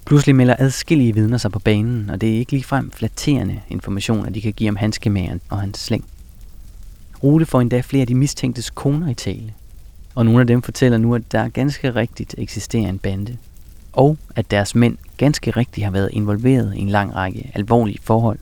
Pludselig 0.05 0.35
melder 0.35 0.55
adskillige 0.59 1.13
vidner 1.13 1.37
sig 1.37 1.51
på 1.51 1.59
banen, 1.59 2.09
og 2.09 2.21
det 2.21 2.29
er 2.29 2.37
ikke 2.37 2.51
ligefrem 2.51 2.91
flatterende 2.91 3.61
informationer, 3.69 4.29
de 4.29 4.41
kan 4.41 4.53
give 4.53 4.69
om 4.69 4.75
handskemageren 4.75 5.41
og 5.49 5.59
hans 5.59 5.79
slæng. 5.79 6.05
Rute 7.23 7.45
får 7.45 7.61
endda 7.61 7.81
flere 7.81 8.01
af 8.01 8.07
de 8.07 8.15
mistænktes 8.15 8.69
koner 8.69 9.09
i 9.09 9.13
tale. 9.13 9.53
Og 10.15 10.25
nogle 10.25 10.41
af 10.41 10.47
dem 10.47 10.61
fortæller 10.61 10.97
nu, 10.97 11.15
at 11.15 11.31
der 11.31 11.49
ganske 11.49 11.95
rigtigt 11.95 12.35
eksisterer 12.37 12.89
en 12.89 12.99
bande. 12.99 13.37
Og 13.93 14.17
at 14.35 14.51
deres 14.51 14.75
mænd 14.75 14.97
ganske 15.17 15.51
rigtigt 15.51 15.85
har 15.85 15.91
været 15.91 16.09
involveret 16.13 16.75
i 16.75 16.79
en 16.79 16.89
lang 16.89 17.15
række 17.15 17.51
alvorlige 17.53 17.99
forhold. 18.03 18.39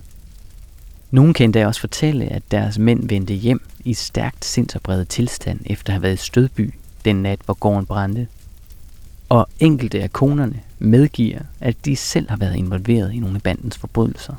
Nogle 1.11 1.33
kan 1.33 1.43
endda 1.43 1.67
også 1.67 1.81
fortælle, 1.81 2.25
at 2.25 2.43
deres 2.51 2.77
mænd 2.77 3.09
vendte 3.09 3.33
hjem 3.33 3.61
i 3.85 3.93
stærkt 3.93 4.45
sindsopredet 4.45 5.09
tilstand 5.09 5.59
efter 5.65 5.89
at 5.89 5.93
have 5.93 6.03
været 6.03 6.13
i 6.13 6.25
Stødby 6.25 6.73
den 7.05 7.15
nat, 7.15 7.39
hvor 7.45 7.53
gården 7.53 7.85
brændte. 7.85 8.27
Og 9.29 9.47
enkelte 9.59 10.01
af 10.01 10.13
konerne 10.13 10.59
medgiver, 10.79 11.39
at 11.59 11.85
de 11.85 11.95
selv 11.95 12.29
har 12.29 12.37
været 12.37 12.55
involveret 12.55 13.13
i 13.13 13.19
nogle 13.19 13.35
af 13.35 13.41
bandens 13.41 13.77
forbrydelser. 13.77 14.35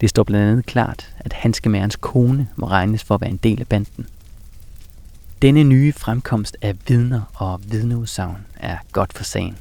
Det 0.00 0.10
står 0.10 0.22
blandt 0.22 0.50
andet 0.50 0.66
klart, 0.66 1.14
at 1.18 1.32
Hanskemærens 1.32 1.96
kone 1.96 2.48
må 2.56 2.66
regnes 2.66 3.04
for 3.04 3.14
at 3.14 3.20
være 3.20 3.30
en 3.30 3.40
del 3.42 3.60
af 3.60 3.66
banden. 3.66 4.06
Denne 5.42 5.64
nye 5.64 5.92
fremkomst 5.92 6.56
af 6.62 6.74
vidner 6.88 7.22
og 7.34 7.60
vidneudsagn 7.64 8.46
er 8.56 8.76
godt 8.92 9.12
for 9.12 9.24
sagen. 9.24 9.56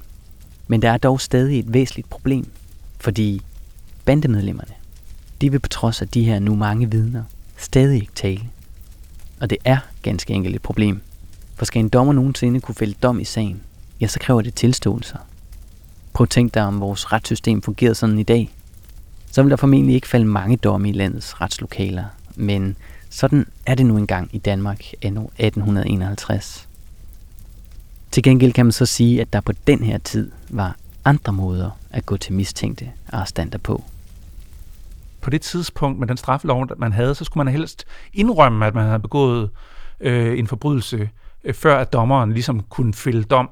Men 0.67 0.81
der 0.81 0.91
er 0.91 0.97
dog 0.97 1.21
stadig 1.21 1.59
et 1.59 1.73
væsentligt 1.73 2.09
problem, 2.09 2.51
fordi 2.99 3.41
bandemedlemmerne, 4.05 4.73
de 5.41 5.51
vil 5.51 5.59
på 5.59 5.67
trods 5.67 6.01
af 6.01 6.07
de 6.07 6.23
her 6.23 6.39
nu 6.39 6.55
mange 6.55 6.91
vidner, 6.91 7.23
stadig 7.57 7.95
ikke 7.95 8.13
tale. 8.15 8.41
Og 9.39 9.49
det 9.49 9.57
er 9.65 9.77
ganske 10.01 10.33
enkelt 10.33 10.55
et 10.55 10.61
problem, 10.61 11.01
for 11.55 11.65
skal 11.65 11.79
en 11.79 11.89
dommer 11.89 12.13
nogensinde 12.13 12.61
kunne 12.61 12.75
fælde 12.75 12.95
dom 13.03 13.19
i 13.19 13.25
sagen, 13.25 13.61
ja, 14.01 14.07
så 14.07 14.19
kræver 14.19 14.41
det 14.41 14.55
tilståelser. 14.55 15.17
Prøv 16.13 16.23
at 16.23 16.29
tænk 16.29 16.53
dig, 16.53 16.63
om 16.63 16.79
vores 16.79 17.11
retssystem 17.11 17.61
fungerede 17.61 17.95
sådan 17.95 18.19
i 18.19 18.23
dag. 18.23 18.53
Så 19.31 19.43
vil 19.43 19.49
der 19.49 19.57
formentlig 19.57 19.95
ikke 19.95 20.07
falde 20.07 20.25
mange 20.25 20.57
domme 20.57 20.89
i 20.89 20.91
landets 20.91 21.41
retslokaler, 21.41 22.05
men 22.35 22.75
sådan 23.09 23.45
er 23.65 23.75
det 23.75 23.85
nu 23.85 23.97
engang 23.97 24.29
i 24.33 24.37
Danmark 24.37 24.83
anno 25.01 25.21
1851. 25.21 26.67
Til 28.11 28.23
gengæld 28.23 28.53
kan 28.53 28.65
man 28.65 28.71
så 28.71 28.85
sige, 28.85 29.21
at 29.21 29.33
der 29.33 29.41
på 29.41 29.51
den 29.67 29.83
her 29.83 29.97
tid 29.97 30.31
var 30.49 30.75
andre 31.05 31.33
måder 31.33 31.69
at 31.91 32.05
gå 32.05 32.17
til 32.17 32.33
mistænkte 32.33 32.91
arrestanter 33.09 33.59
på. 33.59 33.83
På 35.27 35.31
det 35.31 35.41
tidspunkt 35.41 35.99
med 35.99 36.07
den 36.07 36.17
straffelov, 36.17 36.67
man 36.77 36.91
havde, 36.91 37.15
så 37.15 37.23
skulle 37.25 37.43
man 37.43 37.53
helst 37.53 37.85
indrømme, 38.13 38.65
at 38.65 38.75
man 38.75 38.85
havde 38.85 38.99
begået 38.99 39.49
øh, 39.99 40.39
en 40.39 40.47
forbrydelse, 40.47 41.09
øh, 41.43 41.53
før 41.53 41.77
at 41.77 41.93
dommeren 41.93 42.33
ligesom 42.33 42.59
kunne 42.59 42.93
fælde 42.93 43.23
dom. 43.23 43.49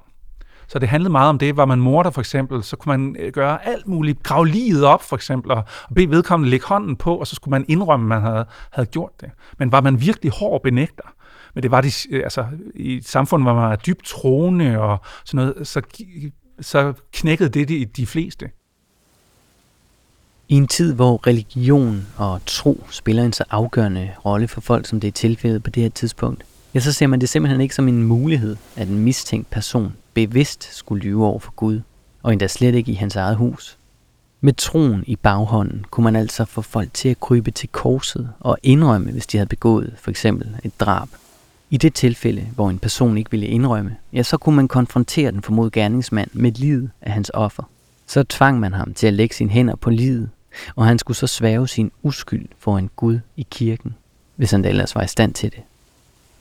Så 0.68 0.80
det 0.80 0.90
handlede 0.90 1.12
meget 1.12 1.30
om 1.30 1.38
det. 1.38 1.58
Var 1.58 1.66
man 1.66 1.80
morder 1.80 2.10
for 2.10 2.22
eksempel, 2.22 2.64
så 2.64 2.76
kunne 2.76 2.98
man 2.98 3.16
øh, 3.20 3.32
gøre 3.32 3.68
alt 3.68 3.88
muligt. 3.88 4.24
Grave 4.24 4.48
livet 4.48 4.86
op 4.86 5.04
for 5.04 5.16
eksempel, 5.16 5.52
og 5.52 5.64
bede 5.96 6.10
vedkommende 6.10 6.50
lægge 6.50 6.66
hånden 6.66 6.96
på, 6.96 7.16
og 7.16 7.28
så 7.28 7.36
skulle 7.36 7.52
man 7.52 7.66
indrømme, 7.68 8.16
at 8.16 8.22
man 8.22 8.32
havde, 8.32 8.46
havde 8.72 8.88
gjort 8.88 9.22
det. 9.22 9.30
Men 9.60 9.72
var 9.72 9.82
man 9.82 10.02
virkelig 10.02 10.32
hård 10.32 10.64
benægter, 10.64 11.14
men 11.54 11.64
det 11.64 11.72
var 11.72 11.82
de, 11.82 11.92
øh, 12.10 12.24
altså, 12.24 12.46
i 12.76 12.98
et 12.98 13.08
samfund, 13.08 13.44
hvor 13.44 13.54
man 13.54 13.64
var 13.64 13.76
dybt 13.76 14.06
troende 14.06 14.80
og 14.80 14.98
sådan 15.26 15.46
noget, 15.46 15.68
så, 15.68 15.82
så 16.62 16.94
knækkede 17.14 17.50
det 17.50 17.70
de, 17.70 17.86
de 17.86 18.06
fleste. 18.06 18.50
I 20.50 20.56
en 20.56 20.68
tid, 20.68 20.94
hvor 20.94 21.28
religion 21.28 22.08
og 22.18 22.42
tro 22.46 22.84
spiller 22.92 23.24
en 23.24 23.34
så 23.34 23.44
afgørende 23.50 24.12
rolle 24.26 24.48
for 24.48 24.62
folk, 24.62 24.88
som 24.88 25.00
det 25.00 25.08
er 25.08 25.12
tilfældet 25.12 25.64
på 25.64 25.70
det 25.70 25.84
her 25.84 25.90
tidspunkt, 25.90 26.44
ja, 26.74 26.80
så 26.80 26.92
ser 26.92 27.08
man 27.08 27.22
det 27.22 27.30
simpelthen 27.30 27.62
ikke 27.62 27.76
som 27.76 27.88
en 27.88 28.04
mulighed, 28.04 28.56
at 28.76 28.88
en 28.88 29.00
mistænkt 29.00 29.50
person 29.50 29.94
bevidst 30.14 30.76
skulle 30.76 31.04
lyve 31.04 31.26
over 31.26 31.40
for 31.40 31.52
Gud, 31.52 31.82
og 32.24 32.32
endda 32.32 32.48
slet 32.48 32.76
ikke 32.76 32.92
i 32.92 32.96
hans 32.96 33.16
eget 33.16 33.36
hus. 33.36 33.78
Med 34.42 34.54
troen 34.54 35.04
i 35.08 35.16
baghånden 35.16 35.86
kunne 35.92 36.04
man 36.04 36.16
altså 36.16 36.46
få 36.46 36.62
folk 36.62 36.94
til 36.94 37.10
at 37.10 37.20
krybe 37.20 37.52
til 37.52 37.70
korset 37.70 38.30
og 38.40 38.58
indrømme, 38.64 39.12
hvis 39.12 39.28
de 39.28 39.38
havde 39.38 39.50
begået 39.50 39.94
for 39.98 40.10
eksempel 40.10 40.56
et 40.64 40.80
drab. 40.80 41.08
I 41.70 41.78
det 41.78 41.94
tilfælde, 41.94 42.48
hvor 42.56 42.70
en 42.70 42.80
person 42.80 43.18
ikke 43.18 43.32
ville 43.32 43.48
indrømme, 43.48 43.96
ja, 44.14 44.24
så 44.24 44.38
kunne 44.38 44.56
man 44.56 44.68
konfrontere 44.68 45.32
den 45.32 45.42
formodede 45.42 45.72
gerningsmand 45.72 46.30
med 46.34 46.52
livet 46.52 46.92
af 47.02 47.12
hans 47.12 47.32
offer. 47.34 47.64
Så 48.08 48.24
tvang 48.24 48.60
man 48.60 48.74
ham 48.74 48.94
til 48.94 49.08
at 49.08 49.14
lægge 49.14 49.36
sine 49.36 49.50
hænder 49.50 49.76
på 49.76 49.90
livet, 49.90 50.30
og 50.76 50.86
han 50.86 51.00
skulle 51.00 51.18
så 51.18 51.28
svæve 51.28 51.68
sin 51.68 51.91
uskyld 52.04 52.48
for 52.60 52.78
en 52.78 52.89
Gud 52.96 53.20
i 53.36 53.48
kirken, 53.52 53.96
hvis 54.36 54.52
han 54.52 54.65
ellers 54.65 54.96
var 54.96 55.04
i 55.04 55.08
stand 55.08 55.34
til 55.34 55.52
det. 55.52 55.62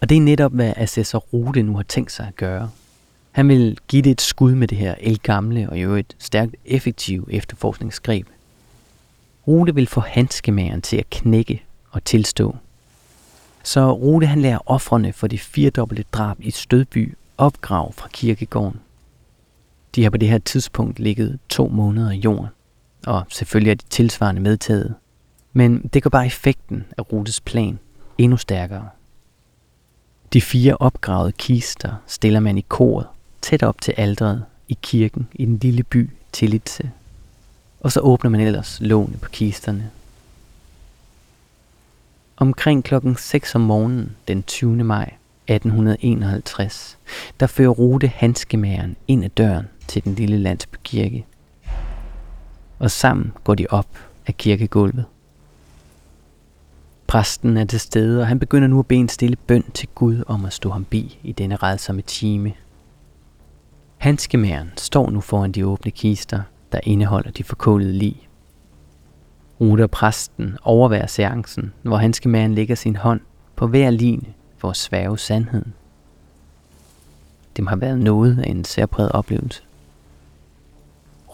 Og 0.00 0.08
det 0.08 0.16
er 0.16 0.20
netop, 0.20 0.52
hvad 0.52 0.72
assessor 0.76 1.18
Rute 1.18 1.62
nu 1.62 1.76
har 1.76 1.82
tænkt 1.82 2.12
sig 2.12 2.26
at 2.26 2.36
gøre. 2.36 2.70
Han 3.32 3.48
vil 3.48 3.78
give 3.88 4.02
det 4.02 4.10
et 4.10 4.20
skud 4.20 4.54
med 4.54 4.68
det 4.68 4.78
her 4.78 4.94
elgamle 5.00 5.70
og 5.70 5.82
jo 5.82 5.94
et 5.94 6.16
stærkt 6.18 6.56
effektivt 6.64 7.28
efterforskningsgreb. 7.30 8.26
Rute 9.48 9.74
vil 9.74 9.86
få 9.86 10.00
handskemageren 10.00 10.82
til 10.82 10.96
at 10.96 11.10
knække 11.10 11.62
og 11.90 12.04
tilstå. 12.04 12.56
Så 13.62 13.92
Rute 13.92 14.26
han 14.26 14.40
lærer 14.40 14.58
offrene 14.66 15.12
for 15.12 15.26
det 15.26 15.40
firedobbelte 15.40 16.04
drab 16.12 16.36
i 16.40 16.50
Stødby 16.50 17.16
opgrav 17.38 17.92
fra 17.92 18.08
kirkegården. 18.12 18.80
De 19.94 20.02
har 20.02 20.10
på 20.10 20.16
det 20.16 20.28
her 20.28 20.38
tidspunkt 20.38 20.98
ligget 20.98 21.38
to 21.48 21.68
måneder 21.68 22.10
i 22.10 22.16
jorden, 22.16 22.46
og 23.06 23.24
selvfølgelig 23.28 23.70
er 23.70 23.74
de 23.74 23.84
tilsvarende 23.90 24.40
medtaget. 24.40 24.94
Men 25.52 25.90
det 25.92 26.02
gør 26.02 26.10
bare 26.10 26.26
effekten 26.26 26.84
af 26.98 27.12
Rutes 27.12 27.40
plan 27.40 27.78
endnu 28.18 28.36
stærkere. 28.36 28.88
De 30.32 30.40
fire 30.40 30.76
opgravede 30.76 31.32
kister 31.32 31.94
stiller 32.06 32.40
man 32.40 32.58
i 32.58 32.64
koret 32.68 33.06
tæt 33.42 33.62
op 33.62 33.80
til 33.80 33.94
aldret 33.96 34.44
i 34.68 34.78
kirken 34.82 35.28
i 35.34 35.44
den 35.44 35.58
lille 35.58 35.82
by 35.82 36.10
Tillitse 36.32 36.90
Og 37.80 37.92
så 37.92 38.00
åbner 38.00 38.30
man 38.30 38.40
ellers 38.40 38.78
låne 38.80 39.16
på 39.22 39.28
kisterne. 39.28 39.90
Omkring 42.36 42.84
klokken 42.84 43.16
6 43.16 43.54
om 43.54 43.60
morgenen 43.60 44.16
den 44.28 44.42
20. 44.42 44.84
maj 44.84 45.14
1851, 45.48 46.98
der 47.40 47.46
fører 47.46 47.68
Rute 47.68 48.06
handskemæren 48.06 48.96
ind 49.08 49.24
ad 49.24 49.28
døren 49.28 49.66
til 49.88 50.04
den 50.04 50.14
lille 50.14 50.38
landsbykirke. 50.38 51.26
Og 52.84 52.90
sammen 52.90 53.32
går 53.44 53.54
de 53.54 53.66
op 53.70 53.88
af 54.26 54.36
kirkegulvet. 54.36 55.04
Præsten 57.06 57.56
er 57.56 57.64
til 57.64 57.80
stede, 57.80 58.20
og 58.20 58.26
han 58.26 58.38
begynder 58.38 58.68
nu 58.68 58.78
at 58.78 58.86
bede 58.86 59.00
en 59.00 59.08
stille 59.08 59.36
bøn 59.36 59.70
til 59.74 59.88
Gud 59.94 60.24
om 60.26 60.44
at 60.44 60.52
stå 60.52 60.70
ham 60.70 60.84
bi 60.84 61.18
i 61.22 61.32
denne 61.32 61.56
redsomme 61.56 62.02
time. 62.02 62.52
Handskemæren 63.98 64.70
står 64.76 65.10
nu 65.10 65.20
foran 65.20 65.52
de 65.52 65.66
åbne 65.66 65.90
kister, 65.90 66.42
der 66.72 66.80
indeholder 66.82 67.30
de 67.30 67.44
forkålede 67.44 67.92
lig. 67.92 68.28
Ruder 69.60 69.86
præsten 69.86 70.56
overværer 70.62 71.06
seancen, 71.06 71.72
hvor 71.82 71.96
handskemæren 71.96 72.54
lægger 72.54 72.74
sin 72.74 72.96
hånd 72.96 73.20
på 73.56 73.66
hver 73.66 73.90
line 73.90 74.34
for 74.58 74.70
at 74.70 74.76
sværge 74.76 75.18
sandheden. 75.18 75.74
Det 77.56 77.64
må 77.64 77.68
have 77.68 77.80
været 77.80 77.98
noget 77.98 78.38
af 78.38 78.50
en 78.50 78.64
særpræget 78.64 79.12
oplevelse. 79.12 79.62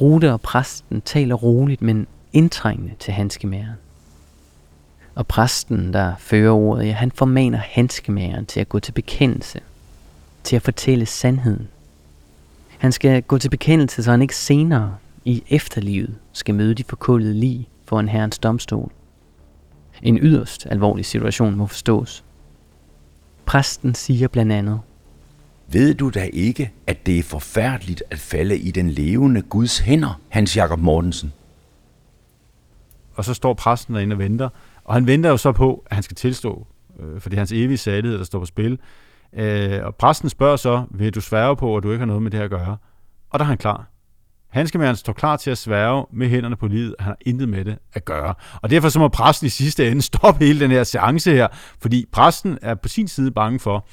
Rute 0.00 0.32
og 0.32 0.40
præsten 0.40 1.00
taler 1.00 1.34
roligt, 1.34 1.82
men 1.82 2.06
indtrængende 2.32 2.94
til 2.98 3.14
handskemæren. 3.14 3.76
Og 5.14 5.26
præsten, 5.26 5.92
der 5.92 6.14
fører 6.18 6.52
ordet, 6.52 6.86
ja, 6.86 6.92
han 6.92 7.12
formaner 7.12 7.58
handskemæren 7.58 8.46
til 8.46 8.60
at 8.60 8.68
gå 8.68 8.78
til 8.78 8.92
bekendelse, 8.92 9.60
til 10.44 10.56
at 10.56 10.62
fortælle 10.62 11.06
sandheden. 11.06 11.68
Han 12.78 12.92
skal 12.92 13.22
gå 13.22 13.38
til 13.38 13.48
bekendelse, 13.50 14.02
så 14.02 14.10
han 14.10 14.22
ikke 14.22 14.36
senere 14.36 14.96
i 15.24 15.42
efterlivet 15.48 16.14
skal 16.32 16.54
møde 16.54 16.74
de 16.74 16.84
forkullede 16.84 17.34
lig 17.34 17.68
foran 17.84 18.08
herrens 18.08 18.38
domstol. 18.38 18.92
En 20.02 20.18
yderst 20.18 20.66
alvorlig 20.70 21.04
situation 21.06 21.56
må 21.56 21.66
forstås. 21.66 22.24
Præsten 23.46 23.94
siger 23.94 24.28
blandt 24.28 24.52
andet, 24.52 24.80
ved 25.72 25.94
du 25.94 26.10
da 26.10 26.28
ikke, 26.32 26.72
at 26.86 27.06
det 27.06 27.18
er 27.18 27.22
forfærdeligt 27.22 28.02
at 28.10 28.18
falde 28.18 28.58
i 28.58 28.70
den 28.70 28.90
levende 28.90 29.42
Guds 29.42 29.78
hænder, 29.78 30.20
Hans 30.28 30.56
Jakob 30.56 30.78
Mortensen? 30.78 31.32
Og 33.14 33.24
så 33.24 33.34
står 33.34 33.54
præsten 33.54 33.94
derinde 33.94 34.14
og 34.14 34.18
venter, 34.18 34.48
og 34.84 34.94
han 34.94 35.06
venter 35.06 35.30
jo 35.30 35.36
så 35.36 35.52
på, 35.52 35.84
at 35.86 35.94
han 35.94 36.02
skal 36.02 36.16
tilstå, 36.16 36.66
øh, 37.00 37.20
for 37.20 37.28
det 37.28 37.36
er 37.36 37.40
hans 37.40 37.52
evige 37.52 37.78
sandhed, 37.78 38.18
der 38.18 38.24
står 38.24 38.38
på 38.38 38.44
spil. 38.44 38.78
Øh, 39.32 39.84
og 39.84 39.94
præsten 39.94 40.28
spørger 40.28 40.56
så, 40.56 40.84
vil 40.90 41.14
du 41.14 41.20
sværge 41.20 41.56
på, 41.56 41.76
at 41.76 41.82
du 41.82 41.90
ikke 41.90 41.98
har 41.98 42.06
noget 42.06 42.22
med 42.22 42.30
det 42.30 42.38
her 42.38 42.44
at 42.44 42.50
gøre? 42.50 42.76
Og 43.30 43.38
der 43.38 43.44
er 43.44 43.48
han 43.48 43.58
klar. 43.58 43.90
Handskemæren 44.48 44.96
står 44.96 45.12
klar 45.12 45.36
til 45.36 45.50
at 45.50 45.58
sværge 45.58 46.06
med 46.12 46.28
hænderne 46.28 46.56
på 46.56 46.66
livet, 46.66 46.94
han 46.98 47.06
har 47.06 47.16
intet 47.20 47.48
med 47.48 47.64
det 47.64 47.78
at 47.92 48.04
gøre. 48.04 48.34
Og 48.62 48.70
derfor 48.70 48.88
så 48.88 48.98
må 48.98 49.08
præsten 49.08 49.46
i 49.46 49.50
sidste 49.50 49.90
ende 49.90 50.02
stoppe 50.12 50.44
hele 50.44 50.60
den 50.60 50.70
her 50.70 50.84
seance 50.84 51.32
her, 51.32 51.48
fordi 51.80 52.06
præsten 52.12 52.58
er 52.62 52.74
på 52.74 52.88
sin 52.88 53.08
side 53.08 53.30
bange 53.30 53.58
for, 53.58 53.86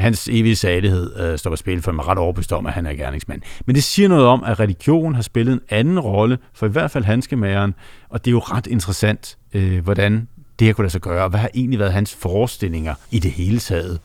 hans 0.00 0.28
evige 0.28 0.56
salighed 0.56 1.20
øh, 1.20 1.38
står 1.38 1.50
på 1.50 1.56
spil, 1.56 1.82
for 1.82 1.92
man 1.92 2.04
er 2.04 2.08
ret 2.08 2.18
overbevist 2.18 2.52
om, 2.52 2.66
at 2.66 2.72
han 2.72 2.86
er 2.86 2.94
gerningsmand. 2.94 3.42
Men 3.66 3.74
det 3.74 3.84
siger 3.84 4.08
noget 4.08 4.26
om, 4.26 4.44
at 4.44 4.60
religion 4.60 5.14
har 5.14 5.22
spillet 5.22 5.52
en 5.52 5.60
anden 5.68 6.00
rolle, 6.00 6.38
for 6.52 6.66
i 6.66 6.68
hvert 6.68 6.90
fald 6.90 7.04
handskemageren, 7.04 7.74
og 8.08 8.24
det 8.24 8.30
er 8.30 8.32
jo 8.32 8.38
ret 8.38 8.66
interessant, 8.66 9.38
øh, 9.52 9.84
hvordan 9.84 10.28
det 10.58 10.66
her 10.66 10.72
kunne 10.72 10.82
lade 10.84 10.92
sig 10.92 11.00
gøre, 11.00 11.24
og 11.24 11.30
hvad 11.30 11.40
har 11.40 11.50
egentlig 11.54 11.78
været 11.78 11.92
hans 11.92 12.14
forestillinger 12.14 12.94
i 13.10 13.18
det 13.18 13.30
hele 13.30 13.58
taget. 13.58 14.00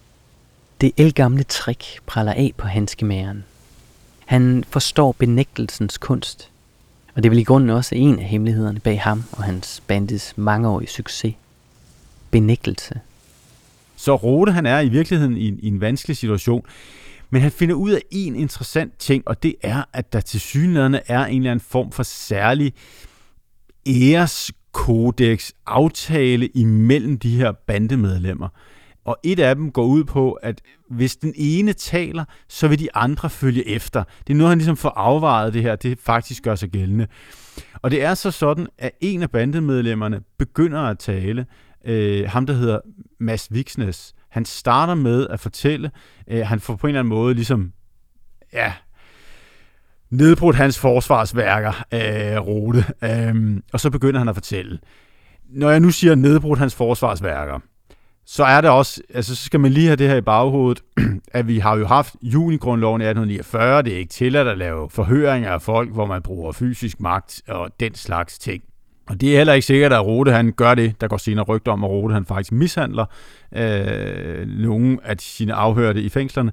Det 0.82 0.92
elgamle 0.98 1.44
trick 1.44 1.84
praller 2.06 2.34
af 2.34 2.52
på 2.58 2.68
handskemageren. 2.68 3.44
Han 4.26 4.64
forstår 4.70 5.12
benægtelsens 5.12 5.98
kunst, 5.98 6.50
og 7.16 7.24
det 7.24 7.30
er 7.30 7.30
vel 7.30 7.40
i 7.40 7.44
grunden 7.44 7.70
også 7.70 7.96
en 7.96 8.20
af 8.20 8.26
hemmelighederne 8.26 8.80
bag 8.80 9.02
ham 9.02 9.24
og 9.32 9.44
hans 9.44 9.84
bandits 9.88 10.34
mangeårige 10.38 10.90
succes. 10.90 11.36
Benægtelse. 12.32 13.00
Så 14.06 14.16
Rode, 14.16 14.52
han 14.52 14.66
er 14.66 14.80
i 14.80 14.90
virkeligheden 14.90 15.38
i 15.38 15.48
en, 15.48 15.60
i 15.60 15.68
en 15.68 15.82
vanskelig 15.82 16.18
situation, 16.18 16.66
men 17.30 17.42
han 17.42 17.52
finder 17.52 17.76
ud 17.76 17.92
af 17.92 18.02
en 18.12 18.36
interessant 18.36 18.98
ting, 18.98 19.24
og 19.28 19.44
det 19.44 19.56
er, 19.62 19.84
at 19.94 20.14
der 20.14 20.20
til 20.20 20.40
synligheden 20.40 20.96
er 21.08 21.26
en 21.26 21.38
eller 21.38 21.52
anden 21.52 21.66
form 21.70 21.92
for 21.92 22.04
særlig 22.04 22.74
æreskodex 23.88 25.52
aftale 25.66 26.48
imellem 26.48 27.20
de 27.20 27.38
her 27.38 27.52
bandemedlemmer. 27.52 28.48
Og 29.06 29.18
et 29.24 29.40
af 29.40 29.56
dem 29.56 29.72
går 29.72 29.86
ud 29.86 30.04
på, 30.04 30.32
at 30.32 30.62
hvis 30.90 31.16
den 31.16 31.34
ene 31.36 31.74
taler, 31.74 32.26
så 32.50 32.68
vil 32.68 32.80
de 32.80 32.96
andre 32.96 33.30
følge 33.30 33.68
efter. 33.68 34.04
Det 34.28 34.34
er 34.34 34.38
noget, 34.38 34.50
han 34.50 34.58
ligesom 34.58 34.78
får 34.78 34.90
afvejet 34.90 35.54
det 35.54 35.62
her, 35.62 35.76
det 35.76 36.00
faktisk 36.00 36.44
gør 36.44 36.56
sig 36.56 36.70
gældende. 36.70 37.08
Og 37.82 37.92
det 37.92 38.04
er 38.04 38.14
så 38.14 38.32
sådan, 38.32 38.68
at 38.78 38.92
en 39.02 39.24
af 39.24 39.32
bandemedlemmerne 39.32 40.22
begynder 40.38 40.82
at 40.82 41.00
tale, 41.00 41.46
øh, 41.86 42.30
ham 42.30 42.46
der 42.46 42.54
hedder 42.54 42.80
Mads 43.20 43.54
Viksnes. 43.54 44.14
Han 44.30 44.46
starter 44.46 44.94
med 44.96 45.28
at 45.28 45.40
fortælle, 45.40 45.92
øh, 46.28 46.48
han 46.48 46.60
får 46.60 46.76
på 46.76 46.88
en 46.88 46.90
eller 46.90 47.00
anden 47.00 47.10
måde 47.10 47.34
ligesom, 47.34 47.72
ja, 48.54 48.74
nedbrudt 50.10 50.56
hans 50.56 50.80
forsvarsværker 50.80 51.86
øh, 51.94 52.40
rute, 52.40 52.86
øh, 53.04 53.62
og 53.74 53.80
så 53.80 53.90
begynder 53.90 54.20
han 54.20 54.28
at 54.30 54.36
fortælle. 54.36 54.80
Når 55.50 55.70
jeg 55.70 55.80
nu 55.80 55.92
siger 55.92 56.16
nedbrudt 56.16 56.60
hans 56.60 56.76
forsvarsværker, 56.76 57.60
så 58.26 58.44
er 58.44 58.62
det 58.62 58.70
også, 58.70 59.02
altså 59.14 59.36
så 59.36 59.46
skal 59.46 59.60
man 59.60 59.72
lige 59.72 59.88
have 59.88 59.96
det 59.96 60.10
her 60.10 60.16
i 60.16 60.22
baghovedet, 60.22 60.84
at 61.32 61.48
vi 61.48 61.60
har 61.60 61.78
jo 61.78 61.86
haft 61.86 62.16
junigrundloven 62.22 63.02
i 63.02 63.06
1849, 63.06 63.82
det 63.82 63.94
er 63.94 63.98
ikke 63.98 64.14
tilladt 64.14 64.48
at 64.48 64.58
lave 64.58 64.90
forhøringer 64.90 65.52
af 65.52 65.62
folk, 65.62 65.94
hvor 65.94 66.06
man 66.06 66.22
bruger 66.22 66.52
fysisk 66.52 67.00
magt 67.00 67.42
og 67.48 67.70
den 67.80 67.96
slags 67.96 68.40
ting. 68.40 68.64
Og 69.08 69.22
det 69.22 69.34
er 69.34 69.38
heller 69.38 69.54
ikke 69.54 69.66
sikkert, 69.66 69.94
at 69.94 70.06
Rode 70.06 70.32
han 70.32 70.52
gør 70.52 70.76
det. 70.76 71.02
Der 71.02 71.08
går 71.08 71.18
senere 71.18 71.46
rygter 71.46 71.72
om, 71.72 71.84
at 71.84 71.90
Rode 71.90 72.14
han 72.14 72.26
faktisk 72.26 72.52
mishandler 72.52 73.06
øh, 73.56 74.48
nogle 74.48 74.98
af 75.04 75.16
sine 75.20 75.54
afhørte 75.54 76.02
i 76.02 76.10
fængslerne. 76.10 76.52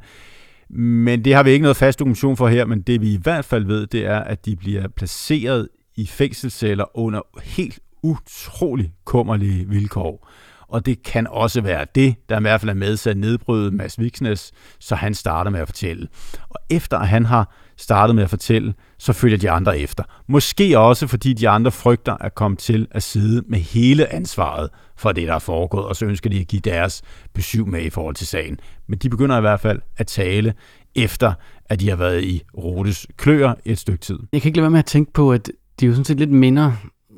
Men 0.70 1.24
det 1.24 1.34
har 1.34 1.42
vi 1.42 1.50
ikke 1.50 1.62
noget 1.62 1.76
fast 1.76 1.98
dokumentation 1.98 2.36
for 2.36 2.48
her, 2.48 2.64
men 2.64 2.82
det 2.82 3.00
vi 3.00 3.14
i 3.14 3.18
hvert 3.22 3.44
fald 3.44 3.64
ved, 3.64 3.86
det 3.86 4.06
er, 4.06 4.18
at 4.18 4.46
de 4.46 4.56
bliver 4.56 4.88
placeret 4.88 5.68
i 5.96 6.06
fængselsceller 6.06 6.98
under 6.98 7.20
helt 7.42 7.80
utrolig 8.02 8.92
kummerlige 9.04 9.68
vilkår. 9.68 10.28
Og 10.68 10.86
det 10.86 11.02
kan 11.02 11.26
også 11.26 11.60
være 11.60 11.86
det, 11.94 12.14
der 12.28 12.38
i 12.38 12.40
hvert 12.40 12.60
fald 12.60 12.70
er 12.70 12.74
med 12.74 12.96
til 12.96 13.10
at 13.10 13.16
nedbryde 13.16 13.70
Mads 13.70 13.98
Viksnes, 13.98 14.52
så 14.78 14.94
han 14.94 15.14
starter 15.14 15.50
med 15.50 15.60
at 15.60 15.68
fortælle. 15.68 16.08
Og 16.48 16.60
efter 16.70 16.98
at 16.98 17.08
han 17.08 17.26
har 17.26 17.54
startet 17.76 18.16
med 18.16 18.22
at 18.22 18.30
fortælle, 18.30 18.74
så 18.98 19.12
følger 19.12 19.38
de 19.38 19.50
andre 19.50 19.78
efter. 19.78 20.04
Måske 20.28 20.78
også, 20.78 21.06
fordi 21.06 21.32
de 21.32 21.48
andre 21.48 21.70
frygter 21.70 22.16
at 22.20 22.34
komme 22.34 22.56
til 22.56 22.86
at 22.90 23.02
sidde 23.02 23.42
med 23.48 23.58
hele 23.58 24.12
ansvaret 24.12 24.70
for 24.96 25.12
det, 25.12 25.28
der 25.28 25.34
er 25.34 25.38
foregået, 25.38 25.84
og 25.84 25.96
så 25.96 26.04
ønsker 26.04 26.30
de 26.30 26.40
at 26.40 26.48
give 26.48 26.60
deres 26.60 27.02
besøg 27.34 27.68
med 27.68 27.82
i 27.82 27.90
forhold 27.90 28.14
til 28.14 28.26
sagen. 28.26 28.60
Men 28.86 28.98
de 28.98 29.10
begynder 29.10 29.38
i 29.38 29.40
hvert 29.40 29.60
fald 29.60 29.80
at 29.96 30.06
tale 30.06 30.54
efter, 30.94 31.32
at 31.66 31.80
de 31.80 31.88
har 31.88 31.96
været 31.96 32.24
i 32.24 32.42
Rotes 32.58 33.06
kløer 33.16 33.54
et 33.64 33.78
stykke 33.78 34.00
tid. 34.00 34.18
Jeg 34.32 34.42
kan 34.42 34.48
ikke 34.48 34.58
lade 34.58 34.62
være 34.62 34.70
med 34.70 34.78
at 34.78 34.86
tænke 34.86 35.12
på, 35.12 35.32
at 35.32 35.50
det 35.80 35.86
jo 35.86 35.92
sådan 35.92 36.04
set 36.04 36.18
lidt 36.18 36.30
minder 36.30 36.72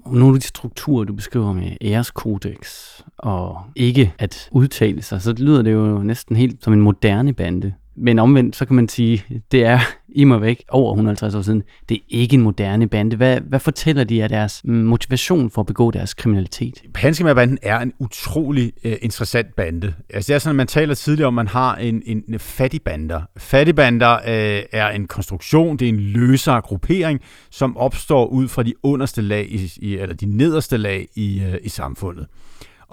om 0.05 0.15
nogle 0.17 0.35
af 0.35 0.41
de 0.41 0.47
strukturer, 0.47 1.05
du 1.05 1.13
beskriver 1.13 1.53
med 1.53 1.77
æreskodex 1.83 2.91
og 3.19 3.63
ikke 3.77 4.13
at 4.19 4.49
udtale 4.53 5.03
sig, 5.03 5.23
så 5.23 5.35
lyder 5.39 5.63
det 5.63 5.73
jo 5.73 5.99
næsten 5.99 6.37
helt 6.37 6.65
som 6.65 6.73
en 6.73 6.81
moderne 6.81 7.33
bande. 7.33 7.75
Men 7.97 8.19
omvendt, 8.19 8.57
så 8.57 8.65
kan 8.65 8.77
man 8.77 8.89
sige, 8.89 9.25
det 9.53 9.65
er 9.65 9.81
i 10.09 10.25
mig 10.25 10.41
væk 10.41 10.65
over 10.69 10.93
150 10.93 11.35
år 11.35 11.43
siden. 11.43 11.63
Det 11.89 11.95
er 11.95 12.01
ikke 12.09 12.35
en 12.35 12.43
moderne 12.43 12.89
bande. 12.89 13.17
Hvad, 13.17 13.41
hvad 13.41 13.61
fortæller 13.61 14.05
de 14.05 14.23
af 14.23 14.29
deres 14.29 14.61
mm, 14.65 14.75
motivation 14.75 15.51
for 15.51 15.61
at 15.61 15.67
begå 15.67 15.91
deres 15.91 16.15
kriminalitet? 16.15 16.83
Panskemærbanden 16.95 17.59
er 17.63 17.79
en 17.79 17.93
utrolig 17.99 18.73
uh, 18.85 18.93
interessant 19.03 19.57
bande. 19.57 19.95
Altså 20.11 20.29
det 20.29 20.35
er 20.35 20.39
sådan, 20.39 20.53
at 20.53 20.57
man 20.57 20.67
taler 20.67 20.95
tidligere 20.95 21.27
om, 21.27 21.39
at 21.39 21.45
man 21.45 21.49
har 21.49 21.77
en, 21.77 22.03
en, 22.07 22.25
en 22.29 22.39
fattigbander. 22.39 23.23
Fattigbander 23.37 24.15
uh, 24.15 24.33
øh, 24.33 24.63
er 24.73 24.89
en 24.89 25.07
konstruktion, 25.07 25.77
det 25.77 25.85
er 25.85 25.89
en 25.89 26.01
løsere 26.01 26.61
gruppering, 26.61 27.21
som 27.51 27.77
opstår 27.77 28.27
ud 28.27 28.49
fra 28.49 28.63
de 28.63 28.75
underste 28.83 29.23
lag, 29.23 29.47
i, 29.51 29.73
i, 29.77 29.97
eller 29.97 30.15
de 30.15 30.27
nederste 30.27 30.77
lag 30.77 31.09
i, 31.17 31.43
uh, 31.49 31.55
i 31.63 31.69
samfundet. 31.69 32.27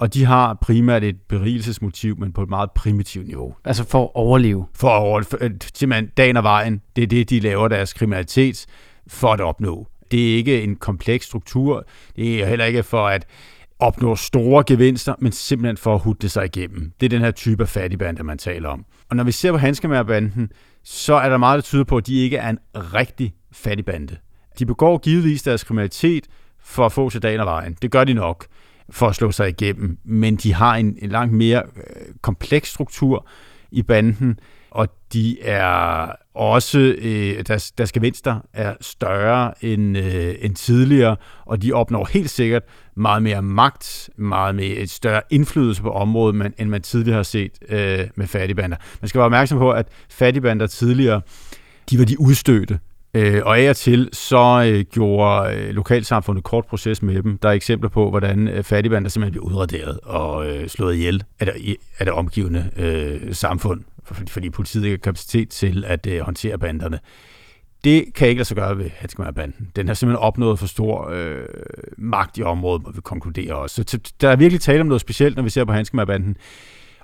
Og 0.02 0.14
de 0.14 0.26
har 0.26 0.54
primært 0.54 1.04
et 1.04 1.22
berigelsesmotiv, 1.30 2.20
men 2.20 2.34
på 2.34 2.44
et 2.44 2.50
meget 2.50 2.72
primitivt 2.72 3.28
niveau. 3.28 3.56
Altså 3.66 3.84
for 3.84 4.04
at 4.04 4.10
overleve? 4.14 4.66
For 4.74 4.90
at 4.90 5.02
overleve. 5.02 5.44
Øh, 5.44 5.52
simpelthen 5.74 6.10
dagen 6.18 6.38
og 6.38 6.44
vejen, 6.44 6.82
det 6.96 7.04
er 7.04 7.08
det, 7.08 7.30
de 7.30 7.40
laver 7.40 7.68
deres 7.68 7.94
kriminalitet 7.94 8.66
for 9.08 9.28
at 9.34 9.42
opnå. 9.42 9.88
Det 10.12 10.32
er 10.32 10.36
ikke 10.36 10.64
en 10.64 10.76
kompleks 10.76 11.26
struktur. 11.26 11.86
Det 12.16 12.42
er 12.42 12.46
heller 12.46 12.66
ikke 12.66 12.84
for 12.84 13.08
at 13.08 13.26
opnå 13.80 14.16
store 14.16 14.64
gevinster, 14.68 15.16
men 15.20 15.32
simpelthen 15.32 15.78
for 15.78 15.94
at 15.94 16.02
hudde 16.02 16.30
sig 16.30 16.46
igennem. 16.46 16.92
Det 17.00 17.06
er 17.06 17.10
den 17.10 17.22
her 17.22 17.32
type 17.32 17.64
af 17.64 17.70
fattigbande, 17.70 18.24
man 18.24 18.38
taler 18.38 18.70
om. 18.70 18.86
Og 19.10 19.16
når 19.16 19.24
vi 19.24 19.32
ser 19.32 19.52
på 19.52 19.58
Hanskemærbanden, 19.58 20.50
så 20.84 21.14
er 21.14 21.30
der 21.30 21.38
meget, 21.38 21.56
der 21.56 21.62
tyder 21.62 21.84
på, 21.84 21.98
at 21.98 22.08
de 22.08 22.16
ikke 22.16 22.38
er 22.38 22.50
en 22.50 22.60
rigtig 22.74 23.34
fattigbande. 23.52 24.18
De 24.60 24.66
begår 24.66 24.98
givetvis 24.98 25.44
deres 25.44 25.64
kriminalitet 25.64 26.28
for 26.64 26.86
at 26.86 26.92
få 26.92 27.10
til 27.10 27.22
dagen 27.22 27.40
og 27.40 27.46
vejen. 27.46 27.78
Det 27.82 27.92
gør 27.92 28.04
de 28.04 28.14
nok 28.14 28.46
for 28.92 29.08
at 29.08 29.16
slå 29.16 29.32
sig 29.32 29.50
igennem, 29.50 29.98
men 30.04 30.36
de 30.36 30.54
har 30.54 30.76
en, 30.76 30.98
en 31.02 31.10
langt 31.10 31.34
mere 31.34 31.64
øh, 31.78 32.14
kompleks 32.22 32.70
struktur 32.70 33.28
i 33.72 33.82
banden. 33.82 34.40
og 34.72 34.88
de 35.14 35.42
er 35.42 36.12
også, 36.34 36.80
øh, 36.80 37.44
deres, 37.48 37.72
deres 37.72 37.92
gevinster 37.92 38.40
er 38.54 38.76
større 38.82 39.54
end, 39.66 39.98
øh, 39.98 40.36
end 40.42 40.56
tidligere, 40.56 41.16
og 41.46 41.62
de 41.62 41.74
opnår 41.74 42.10
helt 42.14 42.30
sikkert 42.30 42.64
meget 42.96 43.24
mere 43.24 43.42
magt, 43.42 44.10
meget 44.18 44.56
mere 44.56 44.76
et 44.76 44.90
større 44.90 45.22
indflydelse 45.30 45.82
på 45.82 45.92
området, 45.92 46.36
man, 46.36 46.54
end 46.58 46.70
man 46.70 46.82
tidligere 46.82 47.16
har 47.16 47.24
set 47.24 47.52
øh, 47.70 48.00
med 48.16 48.28
fattigbander. 48.28 48.78
Man 49.02 49.10
skal 49.10 49.20
være 49.20 49.26
opmærksom 49.26 49.58
på, 49.58 49.72
at 49.72 49.88
fattigbander 50.10 50.68
tidligere, 50.68 51.22
de 51.90 52.00
var 52.00 52.06
de 52.06 52.20
udstødte, 52.20 52.80
Øh, 53.14 53.42
og 53.46 53.60
af 53.60 53.70
og 53.70 53.76
til 53.76 54.10
så 54.14 54.72
øh, 54.74 54.86
gjorde 54.92 55.56
øh, 55.56 55.70
lokalsamfundet 55.70 56.44
kort 56.44 56.66
proces 56.66 57.02
med 57.02 57.24
dem. 57.24 57.38
Der 57.38 57.50
er 57.50 57.54
eksempler 57.54 57.90
på, 57.90 58.10
hvordan 58.10 58.48
øh, 58.48 58.64
fattigbander 58.64 59.10
simpelthen 59.10 59.32
blev 59.32 59.44
udraderet 59.44 60.00
og 60.04 60.50
øh, 60.50 60.68
slået 60.68 60.96
ihjel 60.96 61.24
af 61.40 61.46
det, 61.46 61.76
af 62.00 62.06
det 62.06 62.14
omgivende 62.14 62.70
øh, 62.78 63.34
samfund, 63.36 63.82
fordi 64.28 64.50
politiet 64.50 64.84
ikke 64.84 64.94
har 64.94 64.98
kapacitet 64.98 65.50
til 65.50 65.86
at 65.88 66.08
øh, 66.08 66.20
håndtere 66.20 66.58
banderne. 66.58 67.00
Det 67.84 68.06
kan 68.16 68.28
ikke 68.28 68.40
lade 68.40 68.48
sig 68.48 68.58
gøre 68.58 68.78
ved 68.78 68.90
Hatskemær-banden. 68.96 69.72
Den 69.76 69.88
har 69.88 69.94
simpelthen 69.94 70.24
opnået 70.24 70.60
for 70.60 70.68
stor 70.68 71.10
øh, 71.10 71.46
magt 71.98 72.38
i 72.38 72.44
området, 72.44 72.84
må 72.84 72.92
vi 72.92 73.02
konkludere 73.02 73.56
også. 73.56 73.84
Så 73.88 74.00
der 74.22 74.30
er 74.30 74.36
virkelig 74.36 74.62
tale 74.62 74.82
om 74.82 74.88
noget 74.88 75.02
specielt, 75.02 75.36
når 75.36 75.44
vi 75.44 75.50
ser 75.50 75.66
på 75.66 75.74
Hatskemær-banden. 75.74 76.38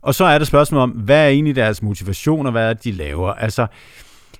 Og 0.02 0.16
så 0.16 0.26
er 0.26 0.38
der 0.38 0.46
spørgsmålet 0.46 0.84
om, 0.84 0.90
hvad 0.90 1.26
er 1.26 1.30
egentlig 1.30 1.56
deres 1.56 1.82
motivation, 1.82 2.46
og 2.46 2.52
hvad 2.52 2.70
er 2.70 2.74
det, 2.74 2.84
de 2.84 2.92
laver? 2.92 3.34
Altså, 3.34 3.68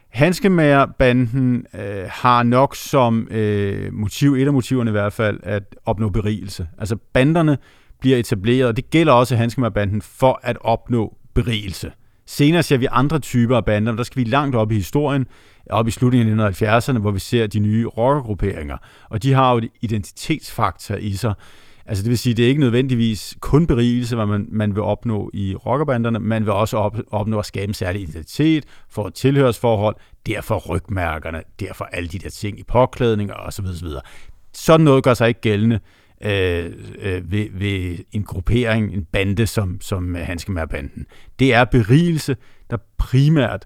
Hanskemager-banden 0.10 1.66
øh, 1.74 2.04
har 2.10 2.44
nok 2.44 2.76
som 2.76 3.28
øh, 3.32 3.94
motiv, 3.94 4.34
et 4.34 4.48
af 4.48 4.54
motiverne 4.54 4.90
i 4.90 4.92
hvert 4.92 5.14
fald, 5.14 5.40
at 5.44 5.64
opnå 5.86 6.10
berigelse. 6.10 6.68
Altså 6.78 6.96
banderne 7.14 7.58
bliver 8.00 8.18
etableret, 8.18 8.68
og 8.68 8.78
det 8.78 8.90
gælder 8.90 9.14
også 9.14 9.36
Hanskemager-banden, 9.36 10.02
for 10.02 10.40
at 10.44 10.58
opnå 10.62 11.18
berigelse. 11.34 11.92
Senere 12.26 12.64
ser 12.64 12.78
vi 12.78 12.88
andre 12.92 13.20
typer 13.20 13.58
af 13.58 13.66
bander, 13.66 13.96
der 13.96 14.04
skal 14.04 14.24
vi 14.26 14.30
langt 14.30 14.56
op 14.56 14.72
i 14.72 14.76
historien, 14.76 15.28
op 15.70 15.88
i 15.88 15.92
slutningen 15.92 16.40
af 16.40 16.62
1970'erne, 16.62 16.98
hvor 16.98 17.12
vi 17.12 17.20
ser 17.20 17.48
de 17.48 17.60
nye 17.60 17.86
rockergrupperinger. 17.86 18.78
Og 19.10 19.24
de 19.24 19.34
har 19.34 19.52
jo 19.52 19.58
et 19.58 19.70
identitetsfaktor 19.82 20.96
i 20.96 21.14
sig, 21.14 21.34
Altså 21.88 22.04
det 22.04 22.10
vil 22.10 22.18
sige, 22.18 22.34
det 22.34 22.46
er 22.46 22.50
ikke 22.50 22.62
nødvendigvis 22.62 23.38
kun 23.40 23.68
berigelse, 23.68 24.16
hvad 24.16 24.26
man, 24.26 24.48
man 24.52 24.76
vil 24.76 24.84
opnå 24.84 25.32
i 25.34 25.56
rockerbanderne, 25.56 26.20
man 26.20 26.46
vil 26.46 26.52
også 26.54 26.78
op, 26.78 26.98
opnå 27.12 27.40
at 27.40 27.46
skabe 27.46 27.68
en 27.68 27.74
særlig 27.74 28.02
identitet, 28.02 28.66
for 28.90 29.08
et 29.08 29.14
tilhørsforhold, 29.14 29.96
derfor 30.26 30.58
rygmærkerne, 30.58 31.42
derfor 31.60 31.86
alle 31.86 32.10
de 32.10 32.20
der 32.20 32.30
ting 32.30 32.60
i 32.60 32.64
påklædning 32.64 33.34
og 33.34 33.54
så 33.54 33.62
videre, 33.62 33.78
så 33.78 33.86
videre. 33.86 34.02
Sådan 34.54 34.84
noget 34.84 35.04
gør 35.04 35.14
sig 35.14 35.28
ikke 35.28 35.42
gældende 35.42 35.80
øh, 36.22 36.72
øh, 37.00 37.32
ved, 37.32 37.48
ved 37.52 37.98
en 38.12 38.24
gruppering, 38.24 38.94
en 38.94 39.04
bande 39.04 39.48
som, 39.48 39.82
som 39.82 40.16
øh, 40.16 40.26
Hanskemær-banden. 40.26 41.06
Det 41.40 41.54
er 41.54 41.66
berigelse, 41.66 42.36
der 42.70 42.78
primært 42.98 43.66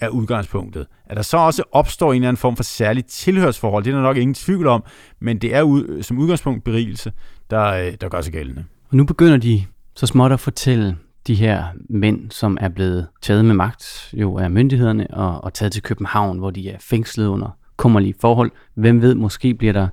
er 0.00 0.08
udgangspunktet. 0.08 0.86
At 1.06 1.16
der 1.16 1.22
så 1.22 1.36
også 1.36 1.62
opstår 1.72 2.12
en 2.12 2.16
eller 2.16 2.28
anden 2.28 2.40
form 2.40 2.56
for 2.56 2.62
særligt 2.62 3.06
tilhørsforhold, 3.06 3.84
det 3.84 3.90
er 3.90 3.94
der 3.94 4.02
nok 4.02 4.16
ingen 4.16 4.34
tvivl 4.34 4.66
om, 4.66 4.84
men 5.20 5.38
det 5.38 5.54
er 5.54 5.62
ud, 5.62 6.02
som 6.02 6.18
udgangspunkt 6.18 6.64
berigelse, 6.64 7.12
der, 7.52 7.86
øh, 7.86 7.92
der 8.00 8.08
gør 8.08 8.20
sig 8.20 8.32
gældende. 8.32 8.64
Og 8.90 8.96
nu 8.96 9.04
begynder 9.04 9.36
de 9.36 9.64
så 9.96 10.06
småt 10.06 10.32
at 10.32 10.40
fortælle 10.40 10.96
de 11.26 11.34
her 11.34 11.64
mænd, 11.90 12.30
som 12.30 12.58
er 12.60 12.68
blevet 12.68 13.06
taget 13.22 13.44
med 13.44 13.54
magt 13.54 14.10
jo 14.12 14.38
af 14.38 14.50
myndighederne 14.50 15.06
og, 15.10 15.44
og 15.44 15.54
taget 15.54 15.72
til 15.72 15.82
København, 15.82 16.38
hvor 16.38 16.50
de 16.50 16.70
er 16.70 16.76
fængslet 16.80 17.26
under 17.26 17.56
kummerlige 17.76 18.14
forhold. 18.20 18.50
Hvem 18.74 19.02
ved, 19.02 19.14
måske 19.14 19.54
bliver 19.54 19.72
der 19.72 19.88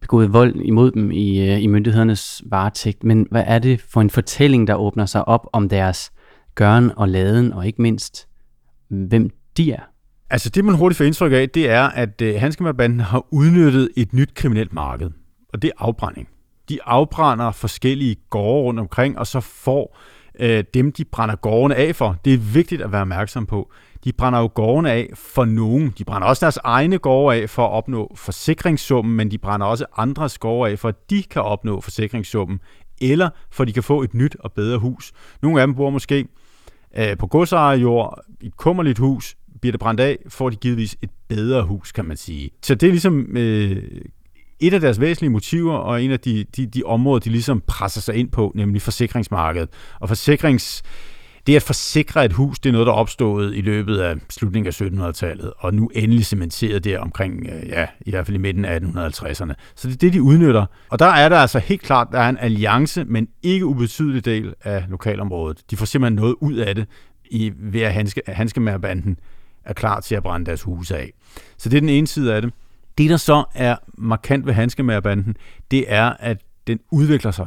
begået 0.00 0.32
vold 0.32 0.56
imod 0.56 0.90
dem 0.90 1.10
i, 1.10 1.50
øh, 1.50 1.62
i 1.62 1.66
myndighedernes 1.66 2.42
varetægt. 2.46 3.04
Men 3.04 3.26
hvad 3.30 3.44
er 3.46 3.58
det 3.58 3.80
for 3.80 4.00
en 4.00 4.10
fortælling, 4.10 4.66
der 4.66 4.74
åbner 4.74 5.06
sig 5.06 5.28
op 5.28 5.46
om 5.52 5.68
deres 5.68 6.12
gøren 6.54 6.92
og 6.96 7.08
laden, 7.08 7.52
og 7.52 7.66
ikke 7.66 7.82
mindst, 7.82 8.28
hvem 8.88 9.30
de 9.56 9.72
er? 9.72 9.82
Altså 10.30 10.50
det, 10.50 10.64
man 10.64 10.74
hurtigt 10.74 10.98
får 10.98 11.04
indtryk 11.04 11.32
af, 11.32 11.50
det 11.50 11.70
er, 11.70 11.82
at 11.82 12.22
øh, 12.22 12.40
Hanskemabanden 12.40 13.00
har 13.00 13.26
udnyttet 13.30 13.88
et 13.96 14.12
nyt 14.12 14.34
kriminelt 14.34 14.72
marked, 14.72 15.10
og 15.52 15.62
det 15.62 15.68
er 15.68 15.84
afbrænding 15.84 16.28
de 16.70 16.82
afbrænder 16.84 17.50
forskellige 17.50 18.16
gårde 18.30 18.62
rundt 18.62 18.80
omkring, 18.80 19.18
og 19.18 19.26
så 19.26 19.40
får 19.40 19.98
øh, 20.40 20.64
dem, 20.74 20.92
de 20.92 21.04
brænder 21.04 21.36
gårdene 21.36 21.74
af 21.74 21.96
for. 21.96 22.16
Det 22.24 22.34
er 22.34 22.38
vigtigt 22.38 22.82
at 22.82 22.92
være 22.92 23.00
opmærksom 23.00 23.46
på. 23.46 23.70
De 24.04 24.12
brænder 24.12 24.38
jo 24.38 24.50
gårdene 24.54 24.90
af 24.90 25.10
for 25.14 25.44
nogen. 25.44 25.94
De 25.98 26.04
brænder 26.04 26.28
også 26.28 26.46
deres 26.46 26.58
egne 26.64 26.98
gårde 26.98 27.42
af 27.42 27.50
for 27.50 27.66
at 27.66 27.70
opnå 27.70 28.12
forsikringssummen, 28.16 29.16
men 29.16 29.30
de 29.30 29.38
brænder 29.38 29.66
også 29.66 29.84
andres 29.96 30.38
gårde 30.38 30.70
af 30.70 30.78
for, 30.78 30.88
at 30.88 31.10
de 31.10 31.22
kan 31.22 31.42
opnå 31.42 31.80
forsikringssummen, 31.80 32.60
eller 33.00 33.30
for 33.50 33.62
at 33.64 33.68
de 33.68 33.72
kan 33.72 33.82
få 33.82 34.02
et 34.02 34.14
nyt 34.14 34.36
og 34.40 34.52
bedre 34.52 34.78
hus. 34.78 35.12
Nogle 35.42 35.60
af 35.60 35.66
dem 35.66 35.74
bor 35.74 35.90
måske 35.90 36.26
øh, 36.96 37.16
på 37.16 37.26
godsejerjord, 37.26 38.18
i 38.40 38.46
et 38.46 38.56
kummerligt 38.56 38.98
hus, 38.98 39.36
bliver 39.60 39.72
det 39.72 39.80
brændt 39.80 40.00
af, 40.00 40.18
får 40.28 40.50
de 40.50 40.56
givetvis 40.56 40.96
et 41.02 41.10
bedre 41.28 41.62
hus, 41.62 41.92
kan 41.92 42.04
man 42.04 42.16
sige. 42.16 42.50
Så 42.62 42.74
det 42.74 42.86
er 42.86 42.90
ligesom 42.90 43.36
øh, 43.36 43.82
et 44.60 44.74
af 44.74 44.80
deres 44.80 45.00
væsentlige 45.00 45.30
motiver, 45.30 45.74
og 45.74 46.02
en 46.02 46.10
af 46.10 46.20
de, 46.20 46.44
de, 46.56 46.66
de 46.66 46.82
områder, 46.82 47.20
de 47.20 47.30
ligesom 47.30 47.62
presser 47.66 48.00
sig 48.00 48.14
ind 48.14 48.30
på, 48.30 48.52
nemlig 48.54 48.82
forsikringsmarkedet. 48.82 49.68
Og 50.00 50.08
forsikrings... 50.08 50.82
Det 51.46 51.56
at 51.56 51.62
forsikre 51.62 52.24
et 52.24 52.32
hus, 52.32 52.58
det 52.58 52.68
er 52.68 52.72
noget, 52.72 52.86
der 52.86 52.92
opstod 52.92 53.54
i 53.54 53.60
løbet 53.60 53.98
af 53.98 54.14
slutningen 54.30 54.66
af 54.66 54.80
1700-tallet, 54.80 55.52
og 55.58 55.74
nu 55.74 55.90
endelig 55.94 56.26
cementeret 56.26 56.84
der 56.84 56.98
omkring, 56.98 57.46
øh, 57.46 57.68
ja, 57.68 57.86
i 58.00 58.10
hvert 58.10 58.26
fald 58.26 58.34
i 58.34 58.40
midten 58.40 58.64
af 58.64 58.78
1850'erne. 58.78 59.52
Så 59.74 59.88
det 59.88 59.94
er 59.94 59.98
det, 60.00 60.12
de 60.12 60.22
udnytter. 60.22 60.66
Og 60.88 60.98
der 60.98 61.06
er 61.06 61.28
der 61.28 61.36
altså 61.36 61.58
helt 61.58 61.82
klart, 61.82 62.08
der 62.12 62.18
er 62.18 62.28
en 62.28 62.38
alliance, 62.40 63.04
men 63.04 63.28
ikke 63.42 63.66
ubetydelig 63.66 64.24
del 64.24 64.54
af 64.64 64.84
lokalområdet. 64.88 65.70
De 65.70 65.76
får 65.76 65.86
simpelthen 65.86 66.16
noget 66.16 66.34
ud 66.40 66.54
af 66.54 66.74
det, 66.74 66.86
i, 67.30 67.52
ved 67.56 67.80
at 67.80 67.92
handske, 67.92 68.22
Hanskemærbanden 68.26 69.18
er 69.64 69.72
klar 69.72 70.00
til 70.00 70.14
at 70.14 70.22
brænde 70.22 70.46
deres 70.46 70.62
huse 70.62 70.96
af. 70.96 71.12
Så 71.58 71.68
det 71.68 71.76
er 71.76 71.80
den 71.80 71.88
ene 71.88 72.06
side 72.06 72.34
af 72.34 72.42
det. 72.42 72.52
Det, 73.00 73.10
der 73.10 73.16
så 73.16 73.44
er 73.54 73.76
markant 73.98 74.46
ved 74.46 74.52
Hanskemærbanden, 74.52 75.36
det 75.70 75.84
er, 75.88 76.12
at 76.18 76.42
den 76.66 76.78
udvikler 76.92 77.30
sig. 77.30 77.46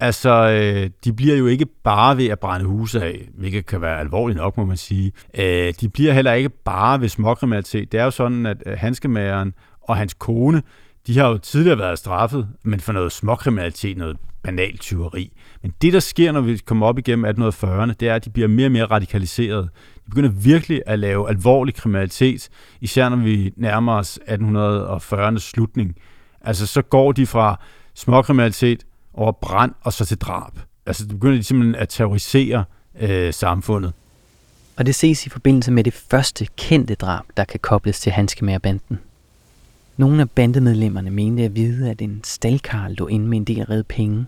Altså, 0.00 0.30
øh, 0.30 0.90
de 1.04 1.12
bliver 1.12 1.36
jo 1.36 1.46
ikke 1.46 1.66
bare 1.84 2.16
ved 2.16 2.26
at 2.26 2.38
brænde 2.38 2.66
huse 2.66 3.02
af, 3.02 3.28
hvilket 3.34 3.66
kan 3.66 3.80
være 3.80 4.00
alvorligt 4.00 4.36
nok, 4.36 4.56
må 4.56 4.64
man 4.64 4.76
sige. 4.76 5.12
Øh, 5.38 5.74
de 5.80 5.88
bliver 5.88 6.12
heller 6.12 6.32
ikke 6.32 6.48
bare 6.48 7.00
ved 7.00 7.08
småkriminalitet. 7.08 7.92
Det 7.92 8.00
er 8.00 8.04
jo 8.04 8.10
sådan, 8.10 8.46
at 8.46 8.62
handskemageren 8.66 9.54
og 9.82 9.96
hans 9.96 10.14
kone, 10.14 10.62
de 11.06 11.18
har 11.18 11.28
jo 11.28 11.38
tidligere 11.38 11.78
været 11.78 11.98
straffet, 11.98 12.48
men 12.64 12.80
for 12.80 12.92
noget 12.92 13.12
småkriminalitet, 13.12 13.96
noget 13.96 14.16
banalt 14.42 14.80
tyveri. 14.80 15.32
Men 15.62 15.72
det, 15.82 15.92
der 15.92 16.00
sker, 16.00 16.32
når 16.32 16.40
vi 16.40 16.56
kommer 16.56 16.86
op 16.86 16.98
igennem 16.98 17.24
1840'erne, 17.24 17.92
det 18.00 18.08
er, 18.08 18.14
at 18.14 18.24
de 18.24 18.30
bliver 18.30 18.48
mere 18.48 18.66
og 18.66 18.72
mere 18.72 18.84
radikaliseret. 18.84 19.68
Vi 20.08 20.10
begynder 20.10 20.30
virkelig 20.30 20.82
at 20.86 20.98
lave 20.98 21.28
alvorlig 21.28 21.74
kriminalitet, 21.74 22.48
især 22.80 23.08
når 23.08 23.16
vi 23.16 23.52
nærmer 23.56 23.92
os 23.92 24.18
1840'ernes 24.28 25.38
slutning. 25.38 25.96
Altså, 26.40 26.66
så 26.66 26.82
går 26.82 27.12
de 27.12 27.26
fra 27.26 27.60
småkriminalitet 27.94 28.84
over 29.14 29.32
brand 29.32 29.72
og 29.80 29.92
så 29.92 30.04
til 30.04 30.18
drab. 30.18 30.52
Altså, 30.86 31.04
det 31.04 31.12
begynder 31.12 31.36
de 31.36 31.42
simpelthen 31.42 31.74
at 31.74 31.88
terrorisere 31.88 32.64
øh, 33.00 33.32
samfundet. 33.32 33.92
Og 34.76 34.86
det 34.86 34.94
ses 34.94 35.26
i 35.26 35.28
forbindelse 35.28 35.72
med 35.72 35.84
det 35.84 35.94
første 35.94 36.46
kendte 36.56 36.94
drab, 36.94 37.24
der 37.36 37.44
kan 37.44 37.60
kobles 37.60 38.00
til 38.00 38.12
Hanskemærbanden. 38.12 38.98
Nogle 39.96 40.20
af 40.20 40.30
bandemedlemmerne 40.30 41.10
mente 41.10 41.42
at 41.42 41.56
vide, 41.56 41.90
at 41.90 42.02
en 42.02 42.20
stalkarl 42.24 42.92
lå 42.92 43.06
inde 43.06 43.26
med 43.26 43.38
en 43.38 43.44
del 43.44 43.64
redde 43.64 43.84
penge. 43.84 44.26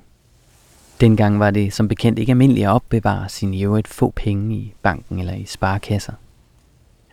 Dengang 1.01 1.39
var 1.39 1.51
det 1.51 1.73
som 1.73 1.89
bekendt 1.89 2.19
ikke 2.19 2.33
almindeligt 2.33 2.67
at 2.67 2.71
opbevare 2.71 3.29
sine 3.29 3.57
i 3.57 3.65
øvrigt 3.65 3.89
få 3.89 4.11
penge 4.11 4.57
i 4.57 4.75
banken 4.83 5.19
eller 5.19 5.35
i 5.35 5.45
sparekasser. 5.45 6.13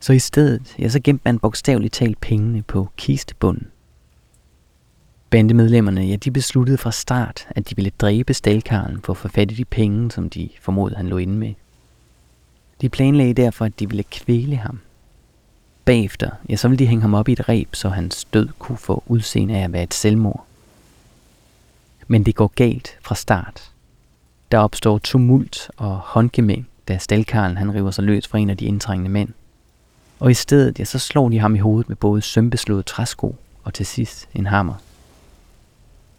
Så 0.01 0.13
i 0.13 0.19
stedet, 0.19 0.75
ja, 0.79 0.89
så 0.89 0.99
gemte 0.99 1.21
man 1.25 1.39
bogstaveligt 1.39 1.93
talt 1.93 2.21
pengene 2.21 2.61
på 2.61 2.89
kistebunden. 2.97 3.67
Bandemedlemmerne, 5.29 6.05
ja, 6.05 6.15
de 6.15 6.31
besluttede 6.31 6.77
fra 6.77 6.91
start, 6.91 7.47
at 7.49 7.69
de 7.69 7.75
ville 7.75 7.91
dræbe 7.99 8.33
stalkarlen 8.33 9.01
for 9.01 9.13
at 9.13 9.17
få 9.17 9.27
fat 9.27 9.51
i 9.51 9.55
de 9.55 9.65
penge, 9.65 10.11
som 10.11 10.29
de 10.29 10.49
formodede, 10.61 10.97
han 10.97 11.07
lå 11.07 11.17
inde 11.17 11.35
med. 11.35 11.53
De 12.81 12.89
planlagde 12.89 13.33
derfor, 13.33 13.65
at 13.65 13.79
de 13.79 13.89
ville 13.89 14.03
kvæle 14.03 14.55
ham 14.55 14.79
Bagefter, 15.85 16.29
ja, 16.49 16.55
så 16.55 16.67
ville 16.67 16.79
de 16.79 16.87
hænge 16.87 17.01
ham 17.01 17.13
op 17.13 17.29
i 17.29 17.31
et 17.31 17.49
reb, 17.49 17.75
så 17.75 17.89
hans 17.89 18.25
død 18.25 18.47
kunne 18.59 18.77
få 18.77 19.03
udseende 19.05 19.55
af 19.57 19.63
at 19.63 19.73
være 19.73 19.83
et 19.83 19.93
selvmord. 19.93 20.45
Men 22.07 22.23
det 22.23 22.35
går 22.35 22.51
galt 22.55 22.97
fra 23.01 23.15
start. 23.15 23.71
Der 24.51 24.57
opstår 24.57 24.97
tumult 24.97 25.71
og 25.77 25.97
håndgemæng, 25.97 26.67
da 26.87 26.97
Stalkarlen 26.97 27.57
han 27.57 27.73
river 27.73 27.91
sig 27.91 28.03
løs 28.03 28.27
fra 28.27 28.37
en 28.37 28.49
af 28.49 28.57
de 28.57 28.65
indtrængende 28.65 29.11
mænd. 29.11 29.29
Og 30.19 30.31
i 30.31 30.33
stedet, 30.33 30.79
ja, 30.79 30.85
så 30.85 30.99
slår 30.99 31.29
de 31.29 31.39
ham 31.39 31.55
i 31.55 31.59
hovedet 31.59 31.89
med 31.89 31.95
både 31.95 32.21
sømbeslået 32.21 32.85
træsko 32.85 33.35
og 33.63 33.73
til 33.73 33.85
sidst 33.85 34.29
en 34.33 34.45
hammer. 34.45 34.73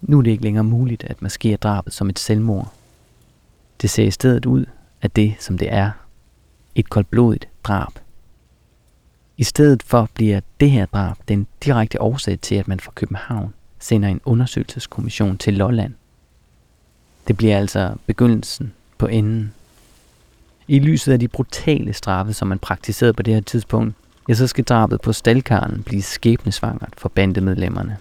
Nu 0.00 0.18
er 0.18 0.22
det 0.22 0.30
ikke 0.30 0.42
længere 0.42 0.64
muligt 0.64 1.04
at 1.04 1.22
maskere 1.22 1.56
drabet 1.56 1.92
som 1.92 2.08
et 2.08 2.18
selvmord. 2.18 2.72
Det 3.82 3.90
ser 3.90 4.04
i 4.04 4.10
stedet 4.10 4.46
ud 4.46 4.64
af 5.02 5.10
det, 5.10 5.34
som 5.38 5.58
det 5.58 5.72
er. 5.72 5.90
Et 6.74 6.90
koldblodigt 6.90 7.48
drab– 7.64 7.92
i 9.40 9.44
stedet 9.44 9.82
for 9.82 10.08
bliver 10.14 10.40
det 10.60 10.70
her 10.70 10.86
drab 10.86 11.16
den 11.28 11.46
direkte 11.64 12.02
årsag 12.02 12.40
til, 12.40 12.54
at 12.54 12.68
man 12.68 12.80
fra 12.80 12.92
København 12.94 13.54
sender 13.78 14.08
en 14.08 14.20
undersøgelseskommission 14.24 15.38
til 15.38 15.54
Lolland. 15.54 15.94
Det 17.28 17.36
bliver 17.36 17.58
altså 17.58 17.94
begyndelsen 18.06 18.72
på 18.98 19.06
enden. 19.06 19.52
I 20.68 20.78
lyset 20.78 21.12
af 21.12 21.20
de 21.20 21.28
brutale 21.28 21.92
straffe, 21.92 22.32
som 22.32 22.48
man 22.48 22.58
praktiserede 22.58 23.12
på 23.12 23.22
det 23.22 23.34
her 23.34 23.40
tidspunkt, 23.40 23.94
ja, 24.28 24.34
så 24.34 24.46
skal 24.46 24.64
drabet 24.64 25.00
på 25.00 25.12
Stalkaren 25.12 25.82
blive 25.82 26.02
skæbnesvangert 26.02 26.92
for 26.96 27.08
bandemedlemmerne. 27.08 27.96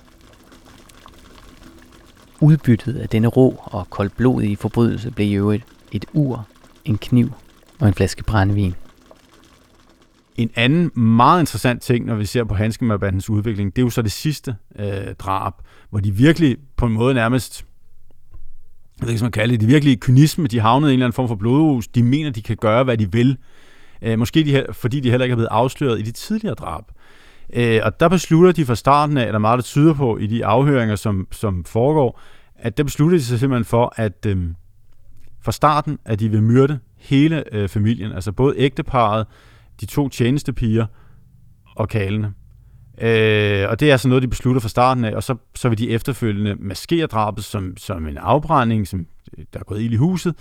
Udbyttet 2.40 2.98
af 2.98 3.10
denne 3.10 3.28
rå 3.28 3.62
og 3.64 3.90
koldblodige 3.90 4.58
forbrydelse 4.58 5.12
blev 5.12 5.28
i 5.28 5.34
øvrigt 5.34 5.64
et 5.92 6.06
ur, 6.14 6.48
en 6.86 6.98
kniv 6.98 7.32
og 7.80 7.88
en 7.88 7.94
flaske 7.94 8.24
brændevin. 8.24 8.76
En 10.36 10.52
anden 10.56 10.92
meget 11.04 11.40
interessant 11.40 11.82
ting, 11.82 12.06
når 12.06 12.16
vi 12.16 12.26
ser 12.26 12.44
på 12.44 12.54
Hanskemørbandens 12.54 13.30
udvikling, 13.30 13.76
det 13.76 13.82
er 13.82 13.86
jo 13.86 13.90
så 13.90 14.02
det 14.02 14.12
sidste 14.12 14.56
øh, 14.76 15.16
drab, 15.20 15.54
hvor 15.90 16.00
de 16.00 16.12
virkelig 16.12 16.58
på 16.76 16.86
en 16.86 16.94
måde 16.94 17.14
nærmest, 17.14 17.66
jeg 19.00 19.08
ved 19.08 19.14
ikke, 19.14 19.24
man 19.24 19.32
kalde 19.32 19.52
det, 19.52 19.62
de 19.62 19.66
virkelig 19.66 20.00
kynisme, 20.00 20.48
de 20.48 20.60
havnede 20.60 20.92
i 20.92 20.94
en 20.94 21.00
eller 21.00 21.06
anden 21.06 21.16
form 21.16 21.28
for 21.28 21.36
blodhus. 21.36 21.88
de 21.88 22.04
mener, 22.04 22.30
de 22.30 22.42
kan 22.42 22.58
gøre, 22.58 22.84
hvad 22.84 22.98
de 22.98 23.12
vil. 23.12 23.38
Øh, 24.02 24.20
måske 24.20 24.44
de, 24.44 24.66
fordi 24.72 25.00
de 25.00 25.10
heller 25.10 25.26
ikke 25.26 25.32
er 25.32 25.38
blevet 25.38 25.50
afsløret 25.52 26.00
i 26.00 26.02
de 26.02 26.12
tidligere 26.12 26.56
drab. 26.56 26.84
Øh, 27.54 27.80
og 27.84 28.00
der 28.00 28.10
beslutter 28.10 28.52
de 28.52 28.66
fra 28.66 28.76
starten 28.76 29.18
af, 29.18 29.26
eller 29.26 29.40
meget 29.40 29.58
der 29.58 29.64
tyder 29.64 29.94
på 29.94 30.18
i 30.18 30.28
de 30.28 30.46
afhøringer, 30.46 30.96
som, 30.96 31.28
som 31.32 31.64
foregår, 31.64 32.20
at 32.56 32.78
der 32.78 32.84
beslutter 32.84 33.18
de 33.18 33.24
sig 33.24 33.40
simpelthen 33.40 33.66
for, 33.66 33.94
at 33.96 34.26
øh, 34.26 34.48
fra 35.42 35.52
starten, 35.52 36.00
at 36.06 36.20
de 36.20 36.30
vil 36.30 36.44
myrde 36.44 36.80
hele 36.98 37.56
øh, 37.56 37.70
familien, 37.70 38.12
altså 38.12 38.32
både 38.32 38.54
ægteparet, 38.58 39.28
de 39.82 39.86
to 39.86 40.10
tjenestepiger 40.10 40.86
og 41.76 41.90
kalene. 41.90 42.34
Øh, 43.02 43.70
og 43.70 43.80
det 43.80 43.88
er 43.88 43.92
altså 43.92 44.08
noget, 44.08 44.24
de 44.24 44.28
beslutter 44.28 44.62
fra 44.62 44.70
starten 44.70 45.06
af, 45.06 45.16
og 45.16 45.24
så, 45.24 45.36
så 45.56 45.70
vil 45.70 45.78
de 45.78 45.90
efterfølgende 45.90 46.56
maskere 46.60 47.06
drabet 47.06 47.44
som, 47.44 47.78
som 47.78 48.08
en 48.08 48.18
afbrænding, 48.18 48.88
som 48.88 49.06
øh, 49.38 49.46
der 49.54 49.60
er 49.60 49.64
gået 49.64 49.82
ild 49.82 49.94
i 49.94 49.96
huset, 49.96 50.36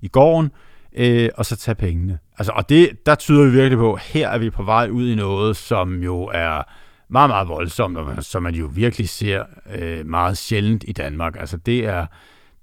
i 0.00 0.08
gården, 0.08 0.50
øh, 0.96 1.28
og 1.34 1.46
så 1.46 1.56
tage 1.56 1.74
pengene. 1.74 2.18
Altså, 2.38 2.52
og 2.52 2.68
det, 2.68 3.06
der 3.06 3.14
tyder 3.14 3.44
vi 3.44 3.50
virkelig 3.50 3.78
på, 3.78 3.92
at 3.92 4.00
her 4.00 4.28
er 4.28 4.38
vi 4.38 4.50
på 4.50 4.62
vej 4.62 4.88
ud 4.88 5.08
i 5.08 5.14
noget, 5.14 5.56
som 5.56 6.02
jo 6.02 6.30
er 6.34 6.62
meget, 7.08 7.30
meget 7.30 7.48
voldsomt, 7.48 7.98
og 7.98 8.24
som 8.24 8.42
man 8.42 8.54
jo 8.54 8.70
virkelig 8.74 9.08
ser 9.08 9.44
øh, 9.74 10.06
meget 10.06 10.38
sjældent 10.38 10.84
i 10.88 10.92
Danmark. 10.92 11.36
Altså, 11.40 11.56
det 11.56 11.86
er, 11.86 12.06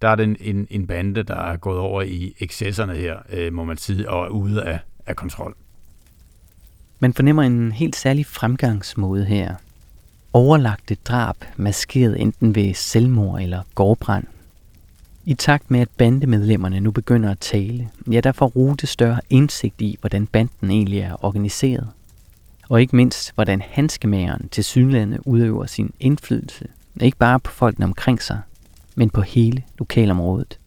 der 0.01 0.07
er 0.07 0.15
den 0.15 0.37
en, 0.39 0.67
en 0.69 0.87
bande, 0.87 1.23
der 1.23 1.35
er 1.35 1.57
gået 1.57 1.79
over 1.79 2.01
i 2.01 2.33
excesserne 2.39 2.95
her, 2.95 3.17
øh, 3.33 3.53
må 3.53 3.63
man 3.63 3.77
sige, 3.77 4.09
og 4.09 4.25
er 4.25 4.29
ude 4.29 4.63
af, 4.63 4.79
af 5.05 5.15
kontrol. 5.15 5.55
Man 6.99 7.13
fornemmer 7.13 7.43
en 7.43 7.71
helt 7.71 7.95
særlig 7.95 8.25
fremgangsmåde 8.25 9.25
her. 9.25 9.55
Overlagte 10.33 10.95
drab, 10.95 11.35
maskeret 11.55 12.21
enten 12.21 12.55
ved 12.55 12.73
selvmord 12.73 13.41
eller 13.41 13.61
gårdbrand. 13.75 14.27
I 15.25 15.33
takt 15.33 15.71
med, 15.71 15.79
at 15.79 15.89
bandemedlemmerne 15.97 16.79
nu 16.79 16.91
begynder 16.91 17.31
at 17.31 17.39
tale, 17.39 17.89
ja, 18.11 18.19
der 18.19 18.31
får 18.31 18.47
Rute 18.47 18.87
større 18.87 19.19
indsigt 19.29 19.81
i, 19.81 19.97
hvordan 19.99 20.27
banden 20.27 20.71
egentlig 20.71 20.99
er 20.99 21.25
organiseret. 21.25 21.89
Og 22.69 22.81
ikke 22.81 22.95
mindst, 22.95 23.33
hvordan 23.35 23.61
handskemageren 23.69 24.49
til 24.49 24.63
synlandet 24.63 25.19
udøver 25.25 25.65
sin 25.65 25.93
indflydelse, 25.99 26.67
ikke 27.01 27.17
bare 27.17 27.39
på 27.39 27.51
folkene 27.51 27.85
omkring 27.85 28.21
sig, 28.21 28.41
men 28.95 29.09
på 29.09 29.21
hele 29.21 29.63
lokalområdet. 29.79 30.59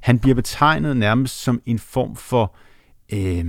Han 0.00 0.18
bliver 0.18 0.34
betegnet 0.34 0.96
nærmest 0.96 1.42
som 1.42 1.62
en 1.66 1.78
form 1.78 2.16
for 2.16 2.52
øh, 3.12 3.44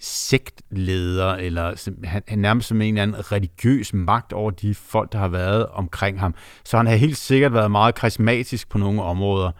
sektleder, 0.00 1.34
eller 1.34 1.90
han, 2.04 2.22
han 2.28 2.38
nærmest 2.38 2.68
som 2.68 2.82
en 2.82 2.94
eller 2.94 3.02
anden 3.02 3.32
religiøs 3.32 3.94
magt 3.94 4.32
over 4.32 4.50
de 4.50 4.74
folk, 4.74 5.12
der 5.12 5.18
har 5.18 5.28
været 5.28 5.66
omkring 5.66 6.20
ham. 6.20 6.34
Så 6.64 6.76
han 6.76 6.86
har 6.86 6.94
helt 6.94 7.16
sikkert 7.16 7.52
været 7.52 7.70
meget 7.70 7.94
karismatisk 7.94 8.68
på 8.68 8.78
nogle 8.78 9.02
områder, 9.02 9.50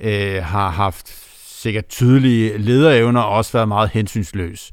øh, 0.00 0.42
har 0.42 0.70
haft 0.70 1.08
sikkert 1.60 1.88
tydelige 1.88 2.58
lederevner 2.58 3.20
og 3.20 3.36
også 3.36 3.52
været 3.52 3.68
meget 3.68 3.90
hensynsløs. 3.90 4.72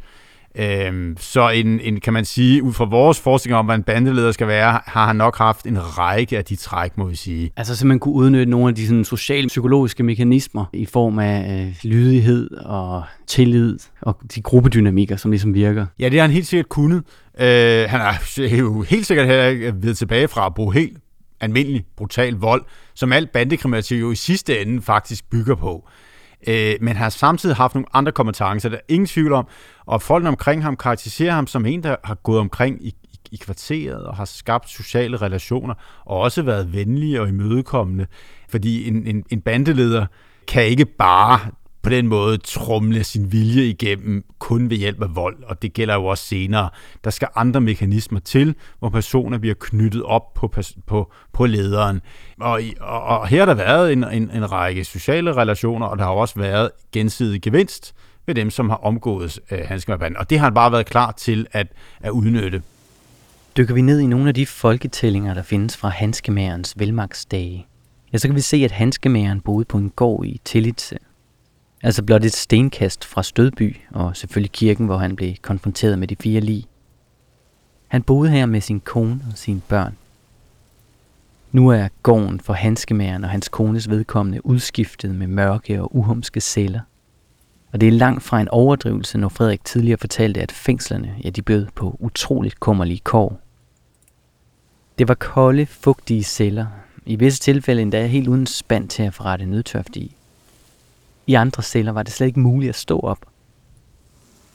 Øhm, 0.60 1.18
så 1.20 1.50
en, 1.50 1.80
en, 1.80 2.00
kan 2.00 2.14
man 2.14 2.26
sige, 2.26 2.64
ud 2.64 2.74
fra 2.74 2.86
vores 2.86 3.20
forskning 3.20 3.56
om, 3.56 3.66
hvad 3.66 3.76
en 3.76 3.84
bandeleder 3.84 4.32
skal 4.32 4.48
være, 4.48 4.80
har 4.86 5.08
han 5.08 5.16
nok 5.16 5.38
haft 5.38 5.66
en 5.66 5.98
række 5.98 6.38
af 6.38 6.46
de 6.46 6.56
træk, 6.56 6.98
må 6.98 7.06
vi 7.06 7.16
sige. 7.16 7.52
Altså 7.58 7.76
så 7.76 7.88
man 7.88 8.00
kunne 8.00 8.14
udnytte 8.14 8.52
nogle 8.52 8.68
af 8.68 8.76
de 8.76 8.88
sådan, 8.88 9.06
sociale 9.06 9.48
psykologiske 9.48 10.04
mekanismer 10.04 10.66
i 10.74 10.86
form 10.86 11.20
af 11.20 11.66
øh, 11.66 11.76
lydighed 11.84 12.52
og 12.52 13.04
tillid 13.28 13.80
og 14.02 14.18
de 14.36 14.42
gruppedynamikker, 14.42 15.16
som 15.16 15.32
ligesom 15.32 15.54
virker. 15.54 15.86
Ja, 16.00 16.10
det 16.10 16.14
har 16.14 16.22
han 16.22 16.32
helt 16.32 16.48
sikkert 16.48 16.70
kunnet. 16.70 17.04
Øh, 17.40 17.90
han 17.90 18.02
er 18.02 18.58
jo 18.58 18.82
helt 18.82 19.06
sikkert 19.06 19.28
her 19.28 19.72
ved 19.72 19.94
tilbage 19.94 20.28
fra 20.28 20.46
at 20.46 20.54
bruge 20.54 20.74
helt 20.74 20.98
almindelig, 21.40 21.86
brutal 21.98 22.34
vold, 22.34 22.66
som 22.94 23.14
alt 23.14 23.32
bandekriminalitet 23.32 24.00
jo 24.00 24.12
i 24.12 24.16
sidste 24.16 24.62
ende 24.62 24.82
faktisk 24.82 25.30
bygger 25.30 25.56
på 25.56 25.90
øh, 26.48 26.76
men 26.82 26.96
har 26.96 27.10
samtidig 27.10 27.56
haft 27.56 27.76
nogle 27.76 27.88
andre 27.94 28.12
kompetencer, 28.12 28.70
der 28.70 28.78
er 28.78 28.82
ingen 28.88 29.08
tvivl 29.08 29.34
om, 29.34 29.48
og 29.86 30.02
folk 30.02 30.26
omkring 30.26 30.64
ham 30.64 30.78
karakteriserer 30.78 31.34
ham 31.34 31.48
som 31.48 31.66
en, 31.66 31.84
der 31.84 31.96
har 32.04 32.16
gået 32.16 32.40
omkring 32.40 32.86
i, 32.86 32.88
i, 32.88 33.20
i 33.32 33.36
kvarteret 33.36 34.04
og 34.04 34.16
har 34.16 34.26
skabt 34.26 34.70
sociale 34.70 35.18
relationer, 35.18 35.74
og 36.06 36.20
også 36.20 36.42
været 36.42 36.74
venlige 36.74 37.22
og 37.22 37.28
imødekommende, 37.28 38.08
fordi 38.50 38.88
en, 38.88 39.08
en, 39.08 39.24
en 39.30 39.42
bandeleder 39.42 40.06
kan 40.48 40.66
ikke 40.66 40.86
bare 40.86 41.40
på 41.82 41.90
den 41.90 42.08
måde 42.08 42.38
trumle 42.38 43.04
sin 43.04 43.32
vilje 43.32 43.64
igennem 43.64 44.24
kun 44.40 44.70
ved 44.70 44.78
hjælp 44.78 45.02
af 45.02 45.16
vold, 45.16 45.44
og 45.44 45.62
det 45.62 45.74
gælder 45.74 45.94
jo 45.94 46.06
også 46.06 46.26
senere. 46.26 46.70
Der 47.04 47.10
skal 47.10 47.28
andre 47.36 47.62
mekanismer 47.62 48.20
til, 48.20 48.56
hvor 48.80 48.90
personer 48.90 49.38
bliver 49.38 49.56
knyttet 49.60 50.04
op 50.04 50.34
på, 50.34 50.54
på, 50.86 51.12
på 51.34 51.46
lederen. 51.46 52.02
Og, 52.40 52.62
og, 52.80 53.04
og 53.04 53.28
her 53.28 53.40
har 53.40 53.46
der 53.46 53.54
været 53.54 53.94
en, 53.94 54.04
en, 54.04 54.32
en 54.32 54.52
række 54.52 54.84
sociale 54.84 55.34
relationer, 55.34 55.86
og 55.86 55.98
der 55.98 56.04
har 56.04 56.12
også 56.12 56.40
været 56.40 56.72
gensidig 56.92 57.42
gevinst 57.42 57.94
ved 58.26 58.36
dem, 58.36 58.50
som 58.50 58.70
har 58.70 58.78
omgået 58.78 59.40
øh, 59.52 59.60
Hanskemabanden. 59.66 60.18
Og 60.18 60.30
det 60.30 60.40
har 60.40 60.46
han 60.46 60.54
bare 60.54 60.72
været 60.72 60.86
klar 60.86 61.12
til 61.12 61.48
at, 61.52 61.68
at 62.00 62.10
udnytte. 62.10 62.62
Dykker 63.58 63.74
vi 63.74 63.82
ned 63.82 64.00
i 64.00 64.06
nogle 64.06 64.28
af 64.28 64.34
de 64.34 64.46
folketællinger, 64.46 65.34
der 65.34 65.42
findes 65.42 65.78
fra 65.78 65.90
Hanskemærens 65.90 66.74
velmagtsdage, 66.78 67.68
ja, 68.14 68.18
så 68.18 68.28
kan 68.28 68.36
vi 68.36 68.42
se, 68.42 68.58
at 68.58 68.72
Hanskemæren 68.72 69.42
boede 69.42 69.66
på 69.66 69.78
en 69.78 69.90
gård 69.90 70.26
i 70.26 70.42
Tillitse, 70.46 70.98
Altså 71.84 72.04
blot 72.04 72.26
et 72.26 72.34
stenkast 72.34 73.06
fra 73.06 73.24
Stødby, 73.24 73.76
og 73.92 74.18
selvfølgelig 74.18 74.52
kirken, 74.52 74.86
hvor 74.86 74.98
han 74.98 75.16
blev 75.16 75.36
konfronteret 75.42 76.00
med 76.00 76.08
de 76.08 76.16
fire 76.16 76.42
lig. 76.42 76.66
Han 77.88 78.04
boede 78.04 78.30
her 78.30 78.46
med 78.46 78.62
sin 78.62 78.80
kone 78.80 79.22
og 79.32 79.38
sine 79.38 79.62
børn. 79.68 79.98
Nu 81.52 81.70
er 81.70 81.88
gården 82.04 82.40
for 82.40 82.54
handskemæren 82.54 83.24
og 83.24 83.30
hans 83.30 83.50
kones 83.50 83.90
vedkommende 83.90 84.46
udskiftet 84.46 85.16
med 85.16 85.28
mørke 85.28 85.82
og 85.82 85.96
uhumske 85.96 86.42
celler. 86.42 86.80
Og 87.72 87.82
det 87.82 87.88
er 87.88 87.92
langt 87.92 88.24
fra 88.24 88.42
en 88.42 88.48
overdrivelse, 88.48 89.18
når 89.18 89.30
Frederik 89.30 89.64
tidligere 89.64 89.98
fortalte, 89.98 90.42
at 90.42 90.52
fængslerne 90.52 91.16
ja, 91.24 91.30
de 91.30 91.42
bød 91.42 91.68
på 91.76 91.98
utroligt 92.00 92.60
kummerlige 92.60 93.02
kår. 93.04 93.40
Det 95.00 95.08
var 95.08 95.14
kolde, 95.14 95.66
fugtige 95.66 96.24
celler, 96.24 96.66
i 97.06 97.16
visse 97.16 97.40
tilfælde 97.40 97.82
endda 97.82 98.06
helt 98.06 98.28
uden 98.28 98.46
spand 98.46 98.90
til 98.90 99.04
at 99.04 99.14
forrette 99.14 99.46
nødtørft 99.46 99.96
i. 99.96 100.17
I 101.28 101.34
andre 101.34 101.64
celler 101.64 101.92
var 101.92 102.04
det 102.04 102.14
slet 102.14 102.28
ikke 102.28 102.40
muligt 102.40 102.70
at 102.70 102.76
stå 102.76 103.00
op. 103.00 103.20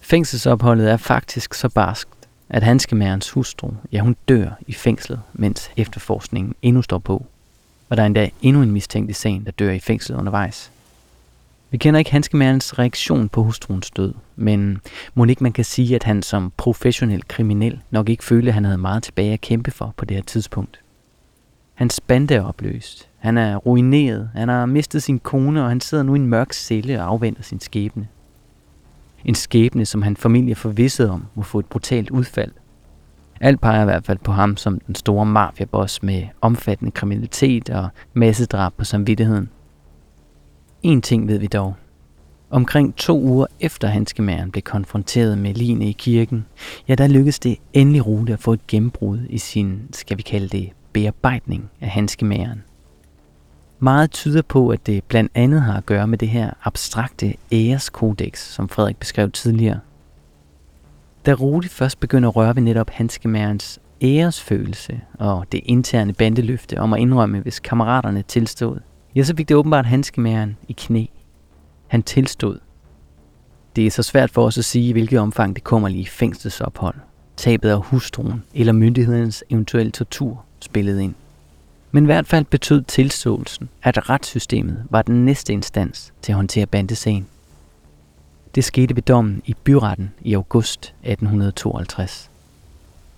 Fængselsopholdet 0.00 0.90
er 0.90 0.96
faktisk 0.96 1.54
så 1.54 1.68
barskt, 1.68 2.28
at 2.48 2.62
handskemærens 2.62 3.30
hustru, 3.30 3.70
ja 3.92 4.00
hun 4.00 4.16
dør 4.28 4.50
i 4.66 4.72
fængslet, 4.72 5.20
mens 5.32 5.70
efterforskningen 5.76 6.54
endnu 6.62 6.82
står 6.82 6.98
på. 6.98 7.26
Og 7.88 7.96
der 7.96 8.02
er 8.02 8.06
endda 8.06 8.30
endnu 8.42 8.62
en 8.62 8.70
mistænkt 8.70 9.10
i 9.10 9.12
sagen, 9.12 9.44
der 9.44 9.50
dør 9.50 9.70
i 9.70 9.78
fængslet 9.78 10.16
undervejs. 10.16 10.70
Vi 11.70 11.78
kender 11.78 11.98
ikke 11.98 12.10
handskemærens 12.10 12.78
reaktion 12.78 13.28
på 13.28 13.42
hustruens 13.42 13.90
død, 13.90 14.14
men 14.36 14.80
må 15.14 15.24
ikke 15.24 15.42
man 15.42 15.52
kan 15.52 15.64
sige, 15.64 15.94
at 15.94 16.02
han 16.02 16.22
som 16.22 16.52
professionel 16.56 17.28
kriminel 17.28 17.80
nok 17.90 18.08
ikke 18.08 18.24
følte, 18.24 18.48
at 18.48 18.54
han 18.54 18.64
havde 18.64 18.78
meget 18.78 19.02
tilbage 19.02 19.32
at 19.32 19.40
kæmpe 19.40 19.70
for 19.70 19.94
på 19.96 20.04
det 20.04 20.16
her 20.16 20.24
tidspunkt. 20.24 20.80
Hans 21.74 22.00
bande 22.00 22.34
er 22.34 22.42
opløst. 22.42 23.08
Han 23.22 23.38
er 23.38 23.56
ruineret. 23.56 24.30
Han 24.34 24.48
har 24.48 24.66
mistet 24.66 25.02
sin 25.02 25.18
kone, 25.18 25.62
og 25.62 25.68
han 25.68 25.80
sidder 25.80 26.04
nu 26.04 26.14
i 26.14 26.18
en 26.18 26.26
mørk 26.26 26.52
celle 26.52 27.00
og 27.00 27.08
afventer 27.08 27.42
sin 27.42 27.60
skæbne. 27.60 28.08
En 29.24 29.34
skæbne, 29.34 29.84
som 29.84 30.02
han 30.02 30.16
familie 30.16 30.54
forvisset 30.54 31.10
om, 31.10 31.24
må 31.34 31.42
få 31.42 31.58
et 31.58 31.66
brutalt 31.66 32.10
udfald. 32.10 32.52
Alt 33.40 33.60
peger 33.60 33.82
i 33.82 33.84
hvert 33.84 34.06
fald 34.06 34.18
på 34.18 34.32
ham 34.32 34.56
som 34.56 34.80
den 34.80 34.94
store 34.94 35.26
mafiaboss 35.26 36.02
med 36.02 36.22
omfattende 36.40 36.90
kriminalitet 36.90 37.70
og 37.70 37.88
massedrab 38.14 38.72
på 38.76 38.84
samvittigheden. 38.84 39.48
En 40.82 41.02
ting 41.02 41.28
ved 41.28 41.38
vi 41.38 41.46
dog. 41.46 41.74
Omkring 42.50 42.96
to 42.96 43.20
uger 43.20 43.46
efter 43.60 43.88
hanskemæren 43.88 44.50
blev 44.50 44.62
konfronteret 44.62 45.38
med 45.38 45.54
Line 45.54 45.88
i 45.88 45.92
kirken, 45.92 46.46
ja, 46.88 46.94
der 46.94 47.06
lykkedes 47.06 47.38
det 47.38 47.56
endelig 47.72 48.06
Rute 48.06 48.32
at 48.32 48.38
få 48.38 48.52
et 48.52 48.66
gennembrud 48.66 49.18
i 49.28 49.38
sin, 49.38 49.80
skal 49.92 50.16
vi 50.16 50.22
kalde 50.22 50.48
det, 50.48 50.70
bearbejdning 50.92 51.70
af 51.80 51.88
Hanskemæren. 51.88 52.62
Meget 53.82 54.10
tyder 54.10 54.42
på, 54.42 54.68
at 54.68 54.86
det 54.86 55.04
blandt 55.04 55.32
andet 55.34 55.62
har 55.62 55.76
at 55.76 55.86
gøre 55.86 56.06
med 56.06 56.18
det 56.18 56.28
her 56.28 56.50
abstrakte 56.64 57.34
æreskodex, 57.52 58.38
som 58.38 58.68
Frederik 58.68 58.96
beskrev 58.96 59.30
tidligere. 59.30 59.80
Da 61.26 61.32
Rudi 61.32 61.68
først 61.68 62.00
begynder 62.00 62.28
at 62.28 62.36
røre 62.36 62.56
ved 62.56 62.62
netop 62.62 62.90
hanskemærens 62.90 63.80
æresfølelse 64.02 65.00
og 65.18 65.46
det 65.52 65.60
interne 65.64 66.12
bandeløfte 66.12 66.80
om 66.80 66.92
at 66.92 67.00
indrømme, 67.00 67.40
hvis 67.40 67.60
kammeraterne 67.60 68.22
tilstod, 68.22 68.80
ja, 69.14 69.22
så 69.22 69.36
fik 69.36 69.48
det 69.48 69.56
åbenbart 69.56 69.86
hanskemæren 69.86 70.56
i 70.68 70.72
knæ. 70.72 71.04
Han 71.86 72.02
tilstod. 72.02 72.58
Det 73.76 73.86
er 73.86 73.90
så 73.90 74.02
svært 74.02 74.30
for 74.30 74.46
os 74.46 74.58
at 74.58 74.64
sige, 74.64 74.88
i 74.88 74.92
hvilket 74.92 75.18
omfang 75.18 75.56
det 75.56 75.64
kommer 75.64 75.88
lige 75.88 76.06
fængselsophold, 76.06 76.96
tabet 77.36 77.68
af 77.68 77.80
hustruen 77.80 78.44
eller 78.54 78.72
myndighedernes 78.72 79.44
eventuelle 79.50 79.92
tortur 79.92 80.44
spillede 80.60 81.04
ind. 81.04 81.14
Men 81.94 82.04
i 82.04 82.06
hvert 82.06 82.26
fald 82.26 82.44
betød 82.44 82.82
tilståelsen, 82.82 83.68
at 83.82 84.10
retssystemet 84.10 84.84
var 84.90 85.02
den 85.02 85.24
næste 85.24 85.52
instans 85.52 86.12
til 86.22 86.32
at 86.32 86.36
håndtere 86.36 86.66
bandesagen. 86.66 87.26
Det 88.54 88.64
skete 88.64 88.96
ved 88.96 89.02
dommen 89.02 89.42
i 89.44 89.54
byretten 89.64 90.10
i 90.20 90.34
august 90.34 90.94
1852. 91.02 92.30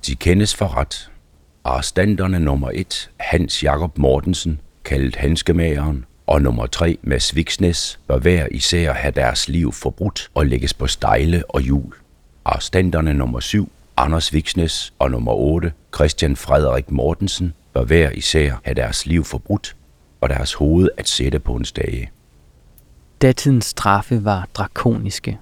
De 0.06 0.16
kendes 0.16 0.54
for 0.54 0.76
ret. 0.76 1.10
Arrestanterne 1.64 2.40
nummer 2.40 2.70
1, 2.74 3.10
Hans 3.16 3.62
Jakob 3.62 3.98
Mortensen, 3.98 4.60
kaldet 4.84 5.16
Hanskemageren, 5.16 6.04
og 6.26 6.42
nummer 6.42 6.66
3, 6.66 6.98
Mads 7.02 7.36
Viksnes, 7.36 8.00
bør 8.06 8.18
hver 8.18 8.48
især 8.50 8.92
have 8.92 9.12
deres 9.12 9.48
liv 9.48 9.72
forbrudt 9.72 10.30
og 10.34 10.46
lægges 10.46 10.74
på 10.74 10.86
stejle 10.86 11.50
og 11.50 11.60
hjul. 11.60 11.94
Arrestanterne 12.44 13.14
nummer 13.14 13.40
7, 13.40 13.72
Anders 13.96 14.32
Viksnes, 14.32 14.92
og 14.98 15.10
nummer 15.10 15.32
8, 15.32 15.72
Christian 15.94 16.36
Frederik 16.36 16.90
Mortensen, 16.90 17.54
bør 17.72 17.84
hver 17.84 18.10
især 18.10 18.60
have 18.64 18.74
deres 18.74 19.06
liv 19.06 19.24
forbrudt 19.24 19.76
og 20.20 20.28
deres 20.28 20.52
hoved 20.54 20.88
at 20.96 21.08
sætte 21.08 21.38
på 21.38 21.54
en 21.54 21.64
stage. 21.64 22.10
Datidens 23.22 23.64
straffe 23.64 24.24
var 24.24 24.48
drakoniske. 24.54 25.38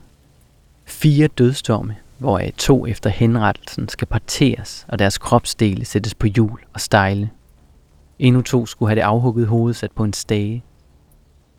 Fire 0.85 1.27
dødsdomme, 1.27 1.97
hvoraf 2.19 2.53
to 2.59 2.87
efter 2.87 3.11
henrettelsen 3.11 3.89
skal 3.89 4.09
parteres 4.09 4.87
og 4.89 4.99
deres 4.99 5.19
kropsdele 5.19 5.85
sættes 5.85 6.15
på 6.15 6.27
hjul 6.27 6.61
og 6.73 6.81
stejle. 6.81 7.31
Endnu 8.19 8.43
to 8.43 8.67
skulle 8.67 8.89
have 8.89 8.97
det 8.97 9.03
afhugget 9.03 9.47
hoved 9.47 9.75
sat 9.75 9.93
på 9.93 10.05
en 10.05 10.13
stage. 10.13 10.65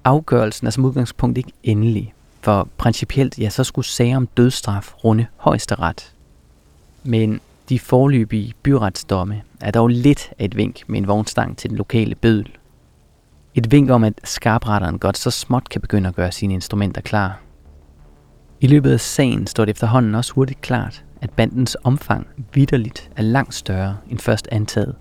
Afgørelsen 0.03 0.67
er 0.67 0.71
som 0.71 0.85
udgangspunkt 0.85 1.37
ikke 1.37 1.51
endelig, 1.63 2.13
for 2.41 2.67
principielt 2.77 3.39
ja, 3.39 3.49
så 3.49 3.63
skulle 3.63 3.85
sager 3.85 4.17
om 4.17 4.27
dødsstraf 4.27 4.93
runde 5.03 5.25
højesteret. 5.37 6.12
Men 7.03 7.39
de 7.69 7.79
forløbige 7.79 8.53
byretsdomme 8.63 9.41
er 9.61 9.71
dog 9.71 9.87
lidt 9.87 10.29
af 10.39 10.45
et 10.45 10.57
vink 10.57 10.81
med 10.87 10.99
en 10.99 11.07
vognstang 11.07 11.57
til 11.57 11.69
den 11.69 11.77
lokale 11.77 12.15
bødel. 12.15 12.51
Et 13.55 13.71
vink 13.71 13.89
om, 13.89 14.03
at 14.03 14.13
skarpretteren 14.23 14.99
godt 14.99 15.17
så 15.17 15.31
småt 15.31 15.69
kan 15.69 15.81
begynde 15.81 16.09
at 16.09 16.15
gøre 16.15 16.31
sine 16.31 16.53
instrumenter 16.53 17.01
klar. 17.01 17.39
I 18.61 18.67
løbet 18.67 18.91
af 18.91 18.99
sagen 18.99 19.47
står 19.47 19.65
det 19.65 19.71
efterhånden 19.71 20.15
også 20.15 20.33
hurtigt 20.33 20.61
klart, 20.61 21.03
at 21.21 21.29
bandens 21.29 21.77
omfang 21.83 22.27
vidderligt 22.53 23.09
er 23.15 23.21
langt 23.21 23.55
større 23.55 23.97
end 24.09 24.19
først 24.19 24.47
antaget. 24.51 24.95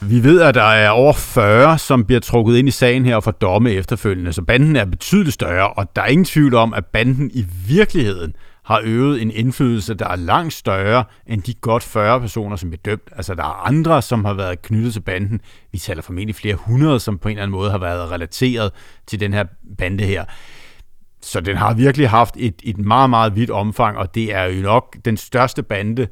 Vi 0.00 0.22
ved, 0.22 0.40
at 0.40 0.54
der 0.54 0.62
er 0.62 0.90
over 0.90 1.12
40, 1.12 1.78
som 1.78 2.04
bliver 2.04 2.20
trukket 2.20 2.56
ind 2.56 2.68
i 2.68 2.70
sagen 2.70 3.04
her 3.04 3.16
og 3.16 3.24
får 3.24 3.30
domme 3.30 3.70
efterfølgende, 3.70 4.32
så 4.32 4.42
banden 4.42 4.76
er 4.76 4.84
betydeligt 4.84 5.34
større, 5.34 5.68
og 5.68 5.96
der 5.96 6.02
er 6.02 6.06
ingen 6.06 6.24
tvivl 6.24 6.54
om, 6.54 6.74
at 6.74 6.86
banden 6.86 7.30
i 7.34 7.46
virkeligheden 7.66 8.36
har 8.64 8.80
øvet 8.84 9.22
en 9.22 9.30
indflydelse, 9.30 9.94
der 9.94 10.08
er 10.08 10.16
langt 10.16 10.52
større 10.52 11.04
end 11.26 11.42
de 11.42 11.54
godt 11.54 11.82
40 11.82 12.20
personer, 12.20 12.56
som 12.56 12.72
er 12.72 12.76
dømt. 12.76 13.10
Altså, 13.16 13.34
der 13.34 13.42
er 13.42 13.66
andre, 13.66 14.02
som 14.02 14.24
har 14.24 14.34
været 14.34 14.62
knyttet 14.62 14.92
til 14.92 15.00
banden. 15.00 15.40
Vi 15.72 15.78
taler 15.78 16.02
formentlig 16.02 16.34
flere 16.34 16.54
hundrede, 16.54 17.00
som 17.00 17.18
på 17.18 17.28
en 17.28 17.32
eller 17.32 17.42
anden 17.42 17.56
måde 17.56 17.70
har 17.70 17.78
været 17.78 18.10
relateret 18.10 18.72
til 19.06 19.20
den 19.20 19.32
her 19.32 19.44
bande 19.78 20.04
her. 20.04 20.24
Så 21.22 21.40
den 21.40 21.56
har 21.56 21.74
virkelig 21.74 22.10
haft 22.10 22.34
et, 22.38 22.54
et 22.62 22.78
meget, 22.78 23.10
meget 23.10 23.36
vidt 23.36 23.50
omfang, 23.50 23.98
og 23.98 24.14
det 24.14 24.34
er 24.34 24.44
jo 24.44 24.62
nok 24.62 24.96
den 25.04 25.16
største 25.16 25.62
bande, 25.62 26.08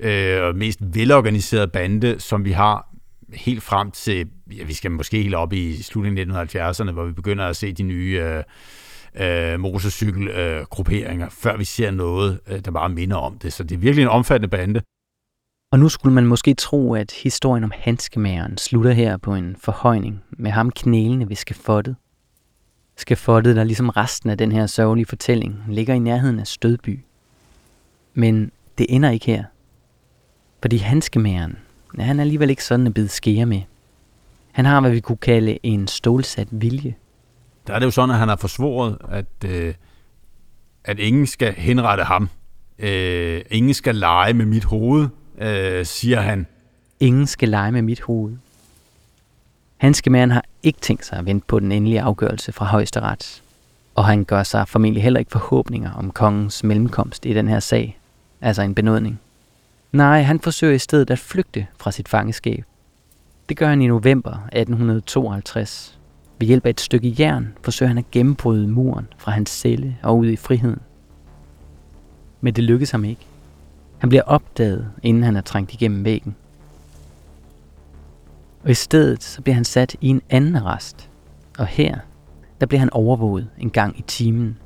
øh, 0.00 0.42
og 0.42 0.56
mest 0.56 0.78
velorganiserede 0.82 1.68
bande, 1.68 2.20
som 2.20 2.44
vi 2.44 2.52
har 2.52 2.88
helt 3.34 3.62
frem 3.62 3.90
til, 3.90 4.28
ja, 4.56 4.64
vi 4.64 4.74
skal 4.74 4.90
måske 4.90 5.22
helt 5.22 5.34
op 5.34 5.52
i 5.52 5.82
slutningen 5.82 6.30
af 6.30 6.44
1970'erne, 6.44 6.90
hvor 6.90 7.04
vi 7.04 7.12
begynder 7.12 7.46
at 7.46 7.56
se 7.56 7.72
de 7.72 7.82
nye 7.82 8.20
øh, 8.22 8.42
øh, 9.14 9.60
motorcykelgrupperinger, 9.60 11.26
øh, 11.26 11.32
før 11.32 11.56
vi 11.56 11.64
ser 11.64 11.90
noget, 11.90 12.40
øh, 12.46 12.58
der 12.64 12.70
bare 12.70 12.88
minder 12.88 13.16
om 13.16 13.38
det. 13.38 13.52
Så 13.52 13.62
det 13.64 13.74
er 13.74 13.78
virkelig 13.78 14.02
en 14.02 14.08
omfattende 14.08 14.48
bande. 14.48 14.80
Og 15.72 15.78
nu 15.78 15.88
skulle 15.88 16.14
man 16.14 16.26
måske 16.26 16.54
tro, 16.54 16.94
at 16.94 17.12
historien 17.12 17.64
om 17.64 17.72
handskemageren 17.74 18.58
slutter 18.58 18.92
her 18.92 19.16
på 19.16 19.34
en 19.34 19.56
forhøjning 19.60 20.24
med 20.30 20.50
ham 20.50 20.70
knælende 20.70 21.28
ved 21.28 21.36
skafottet. 21.36 21.96
Skafottet, 22.96 23.56
der 23.56 23.64
ligesom 23.64 23.88
resten 23.88 24.30
af 24.30 24.38
den 24.38 24.52
her 24.52 24.66
sørgelige 24.66 25.06
fortælling, 25.06 25.64
ligger 25.68 25.94
i 25.94 25.98
nærheden 25.98 26.38
af 26.38 26.46
Stødby. 26.46 27.00
Men 28.14 28.50
det 28.78 28.86
ender 28.88 29.10
ikke 29.10 29.26
her. 29.26 29.44
Fordi 30.62 30.76
handskemageren, 30.76 31.58
ja, 31.98 32.02
han 32.02 32.18
er 32.18 32.22
alligevel 32.22 32.50
ikke 32.50 32.64
sådan 32.64 32.86
at 32.86 32.94
bide 32.94 33.08
skære 33.08 33.46
med. 33.46 33.62
Han 34.52 34.64
har, 34.64 34.80
hvad 34.80 34.90
vi 34.90 35.00
kunne 35.00 35.18
kalde 35.18 35.58
en 35.62 35.86
stålsat 35.86 36.48
vilje– 36.50 36.94
der 37.68 37.74
er 37.74 37.78
det 37.78 37.86
jo 37.86 37.90
sådan, 37.90 38.10
at 38.10 38.18
han 38.18 38.28
har 38.28 38.36
forsvoret, 38.36 38.98
at, 39.10 39.26
øh, 39.46 39.74
at 40.84 40.98
ingen 40.98 41.26
skal 41.26 41.52
henrette 41.52 42.04
ham. 42.04 42.28
Øh, 42.78 43.40
ingen 43.50 43.74
skal 43.74 43.94
lege 43.94 44.34
med 44.34 44.46
mit 44.46 44.64
hoved, 44.64 45.08
øh, 45.38 45.86
siger 45.86 46.20
han. 46.20 46.46
Ingen 47.00 47.26
skal 47.26 47.48
lege 47.48 47.72
med 47.72 47.82
mit 47.82 48.00
hoved. 48.00 48.36
Hanskemanden 49.76 50.30
har 50.30 50.44
ikke 50.62 50.80
tænkt 50.80 51.06
sig 51.06 51.18
at 51.18 51.26
vente 51.26 51.46
på 51.46 51.60
den 51.60 51.72
endelige 51.72 52.00
afgørelse 52.00 52.52
fra 52.52 52.64
højesteret, 52.64 53.42
og 53.94 54.04
han 54.04 54.24
gør 54.24 54.42
sig 54.42 54.68
formentlig 54.68 55.02
heller 55.02 55.20
ikke 55.20 55.30
forhåbninger 55.30 55.92
om 55.92 56.10
kongens 56.10 56.64
mellemkomst 56.64 57.26
i 57.26 57.34
den 57.34 57.48
her 57.48 57.60
sag, 57.60 57.98
altså 58.40 58.62
en 58.62 58.74
benådning. 58.74 59.20
Nej, 59.92 60.22
han 60.22 60.40
forsøger 60.40 60.74
i 60.74 60.78
stedet 60.78 61.10
at 61.10 61.18
flygte 61.18 61.66
fra 61.78 61.90
sit 61.90 62.08
fangeskab. 62.08 62.64
Det 63.48 63.56
gør 63.56 63.68
han 63.68 63.82
i 63.82 63.86
november 63.86 64.30
1852, 64.30 65.97
ved 66.38 66.46
hjælp 66.46 66.66
af 66.66 66.70
et 66.70 66.80
stykke 66.80 67.14
jern 67.18 67.54
forsøger 67.62 67.88
han 67.88 67.98
at 67.98 68.10
gennembryde 68.10 68.68
muren 68.68 69.06
fra 69.16 69.32
hans 69.32 69.50
celle 69.50 69.96
og 70.02 70.18
ud 70.18 70.26
i 70.26 70.36
friheden. 70.36 70.80
Men 72.40 72.54
det 72.54 72.64
lykkes 72.64 72.90
ham 72.90 73.04
ikke. 73.04 73.26
Han 73.98 74.08
bliver 74.08 74.22
opdaget, 74.22 74.90
inden 75.02 75.22
han 75.22 75.36
er 75.36 75.40
trængt 75.40 75.72
igennem 75.72 76.04
væggen. 76.04 76.36
Og 78.64 78.70
i 78.70 78.74
stedet 78.74 79.22
så 79.22 79.42
bliver 79.42 79.54
han 79.54 79.64
sat 79.64 79.96
i 80.00 80.08
en 80.08 80.22
anden 80.30 80.56
arrest. 80.56 81.10
Og 81.58 81.66
her, 81.66 81.98
der 82.60 82.66
bliver 82.66 82.78
han 82.78 82.90
overvåget 82.92 83.48
en 83.58 83.70
gang 83.70 83.98
i 83.98 84.02
timen. 84.02 84.58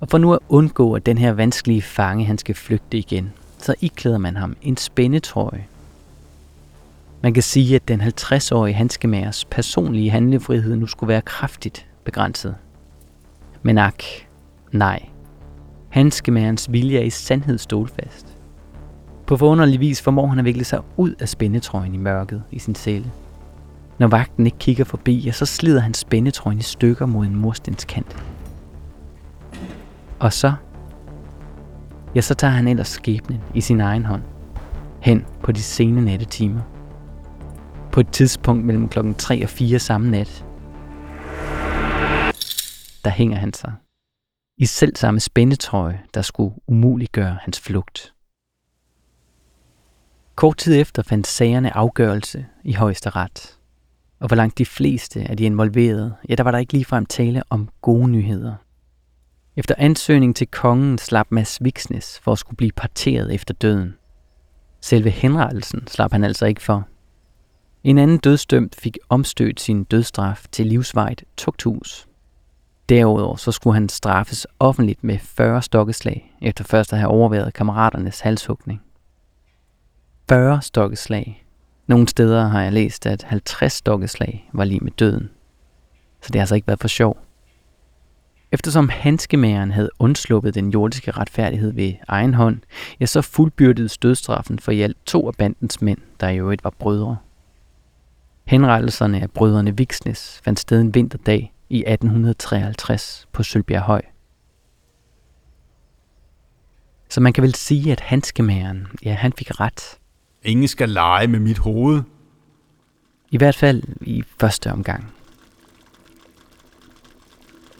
Og 0.00 0.08
for 0.08 0.18
nu 0.18 0.32
at 0.32 0.38
undgå, 0.48 0.94
at 0.94 1.06
den 1.06 1.18
her 1.18 1.32
vanskelige 1.32 1.82
fange 1.82 2.24
han 2.24 2.38
skal 2.38 2.54
flygte 2.54 2.98
igen, 2.98 3.32
så 3.58 3.74
iklæder 3.80 4.18
man 4.18 4.36
ham 4.36 4.56
en 4.62 4.76
spændetrøje 4.76 5.66
man 7.22 7.34
kan 7.34 7.42
sige, 7.42 7.76
at 7.76 7.88
den 7.88 8.00
50-årige 8.00 8.74
handskemagers 8.74 9.44
personlige 9.44 10.10
handlefrihed 10.10 10.76
nu 10.76 10.86
skulle 10.86 11.08
være 11.08 11.20
kraftigt 11.20 11.86
begrænset. 12.04 12.54
Men 13.62 13.78
ak, 13.78 14.02
nej. 14.72 15.02
Handskemagerens 15.88 16.72
vilje 16.72 16.98
er 16.98 17.02
i 17.02 17.10
sandhed 17.10 17.58
stålfast. 17.58 18.36
På 19.26 19.36
forunderlig 19.36 19.80
vis 19.80 20.02
formår 20.02 20.26
han 20.26 20.38
at 20.38 20.44
vikle 20.44 20.64
sig 20.64 20.80
ud 20.96 21.14
af 21.20 21.28
spændetrøjen 21.28 21.94
i 21.94 21.98
mørket 21.98 22.42
i 22.50 22.58
sin 22.58 22.74
celle. 22.74 23.10
Når 23.98 24.08
vagten 24.08 24.46
ikke 24.46 24.58
kigger 24.58 24.84
forbi, 24.84 25.18
ja, 25.18 25.32
så 25.32 25.46
slider 25.46 25.80
han 25.80 25.94
spændetrøjen 25.94 26.58
i 26.58 26.62
stykker 26.62 27.06
mod 27.06 27.26
en 27.26 27.36
murstenskant. 27.36 28.24
Og 30.18 30.32
så, 30.32 30.52
ja, 32.14 32.20
så 32.20 32.34
tager 32.34 32.52
han 32.52 32.68
ellers 32.68 32.88
skæbnen 32.88 33.40
i 33.54 33.60
sin 33.60 33.80
egen 33.80 34.04
hånd, 34.04 34.22
hen 35.00 35.24
på 35.42 35.52
de 35.52 35.62
sene 35.62 36.04
nattetimer. 36.04 36.60
På 37.92 38.00
et 38.00 38.08
tidspunkt 38.12 38.64
mellem 38.64 38.88
klokken 38.88 39.14
3 39.14 39.42
og 39.42 39.48
4 39.48 39.78
samme 39.78 40.10
nat, 40.10 40.44
der 43.04 43.10
hænger 43.10 43.36
han 43.36 43.52
sig. 43.52 43.72
I 44.58 44.66
selv 44.66 44.96
samme 44.96 45.20
spændetrøje, 45.20 46.00
der 46.14 46.22
skulle 46.22 46.54
umuliggøre 46.66 47.38
hans 47.40 47.60
flugt. 47.60 48.14
Kort 50.34 50.56
tid 50.56 50.80
efter 50.80 51.02
fandt 51.02 51.26
sagerne 51.26 51.76
afgørelse 51.76 52.46
i 52.64 52.72
højesteret. 52.72 53.58
Og 54.20 54.28
for 54.28 54.36
langt 54.36 54.58
de 54.58 54.66
fleste 54.66 55.20
af 55.20 55.36
de 55.36 55.44
involverede, 55.44 56.14
ja, 56.28 56.34
der 56.34 56.42
var 56.42 56.50
der 56.50 56.58
ikke 56.58 56.72
ligefrem 56.72 57.06
tale 57.06 57.42
om 57.50 57.68
gode 57.80 58.08
nyheder. 58.08 58.54
Efter 59.56 59.74
ansøgning 59.78 60.36
til 60.36 60.46
kongen 60.46 60.98
slap 60.98 61.26
Mads 61.30 61.64
Viksnes 61.64 62.20
for 62.22 62.32
at 62.32 62.38
skulle 62.38 62.56
blive 62.56 62.72
parteret 62.72 63.34
efter 63.34 63.54
døden. 63.54 63.94
Selve 64.80 65.10
henrettelsen 65.10 65.86
slap 65.86 66.12
han 66.12 66.24
altså 66.24 66.46
ikke 66.46 66.62
for. 66.62 66.88
En 67.84 67.98
anden 67.98 68.18
dødsdømt 68.18 68.74
fik 68.74 68.98
omstødt 69.08 69.60
sin 69.60 69.84
dødsstraf 69.84 70.44
til 70.52 70.66
livsvejt 70.66 71.24
tugthus. 71.36 72.08
Derudover 72.88 73.36
så 73.36 73.52
skulle 73.52 73.74
han 73.74 73.88
straffes 73.88 74.46
offentligt 74.58 75.04
med 75.04 75.18
40 75.18 75.62
stokkeslag, 75.62 76.36
efter 76.42 76.64
først 76.64 76.92
at 76.92 76.98
have 76.98 77.10
overværet 77.10 77.54
kammeraternes 77.54 78.20
halshugning. 78.20 78.82
40 80.28 80.62
stokkeslag. 80.62 81.44
Nogle 81.86 82.08
steder 82.08 82.48
har 82.48 82.62
jeg 82.62 82.72
læst, 82.72 83.06
at 83.06 83.22
50 83.22 83.72
stokkeslag 83.72 84.50
var 84.52 84.64
lige 84.64 84.80
med 84.80 84.92
døden. 84.92 85.30
Så 86.20 86.28
det 86.28 86.34
har 86.34 86.42
altså 86.42 86.54
ikke 86.54 86.66
været 86.66 86.80
for 86.80 86.88
sjov. 86.88 87.18
Eftersom 88.52 88.88
hanskemageren 88.88 89.70
havde 89.70 89.90
undsluppet 89.98 90.54
den 90.54 90.70
jordiske 90.70 91.10
retfærdighed 91.10 91.72
ved 91.72 91.92
egen 92.08 92.34
hånd, 92.34 92.60
ja, 93.00 93.06
så 93.06 93.22
fuldbyrdede 93.22 93.88
dødstraffen 94.02 94.58
for 94.58 94.72
i 94.72 94.80
alt 94.80 94.96
to 95.06 95.26
af 95.28 95.34
bandens 95.34 95.82
mænd, 95.82 95.98
der 96.20 96.28
i 96.28 96.38
øvrigt 96.38 96.64
var 96.64 96.74
brødre. 96.78 97.16
Henrettelserne 98.44 99.20
af 99.20 99.30
brødrene 99.30 99.76
Viksnes 99.76 100.40
fandt 100.44 100.60
sted 100.60 100.80
en 100.80 100.94
vinterdag 100.94 101.52
i 101.70 101.78
1853 101.78 103.28
på 103.32 103.42
Sølbjerghøj. 103.42 104.02
Så 107.08 107.20
man 107.20 107.32
kan 107.32 107.42
vel 107.42 107.54
sige, 107.54 107.92
at 107.92 108.00
handskemageren, 108.00 108.86
ja, 109.04 109.14
han 109.14 109.32
fik 109.32 109.60
ret. 109.60 109.98
Ingen 110.42 110.68
skal 110.68 110.88
lege 110.88 111.26
med 111.26 111.40
mit 111.40 111.58
hoved. 111.58 112.02
I 113.30 113.36
hvert 113.36 113.56
fald 113.56 113.82
i 114.00 114.24
første 114.40 114.72
omgang. 114.72 115.12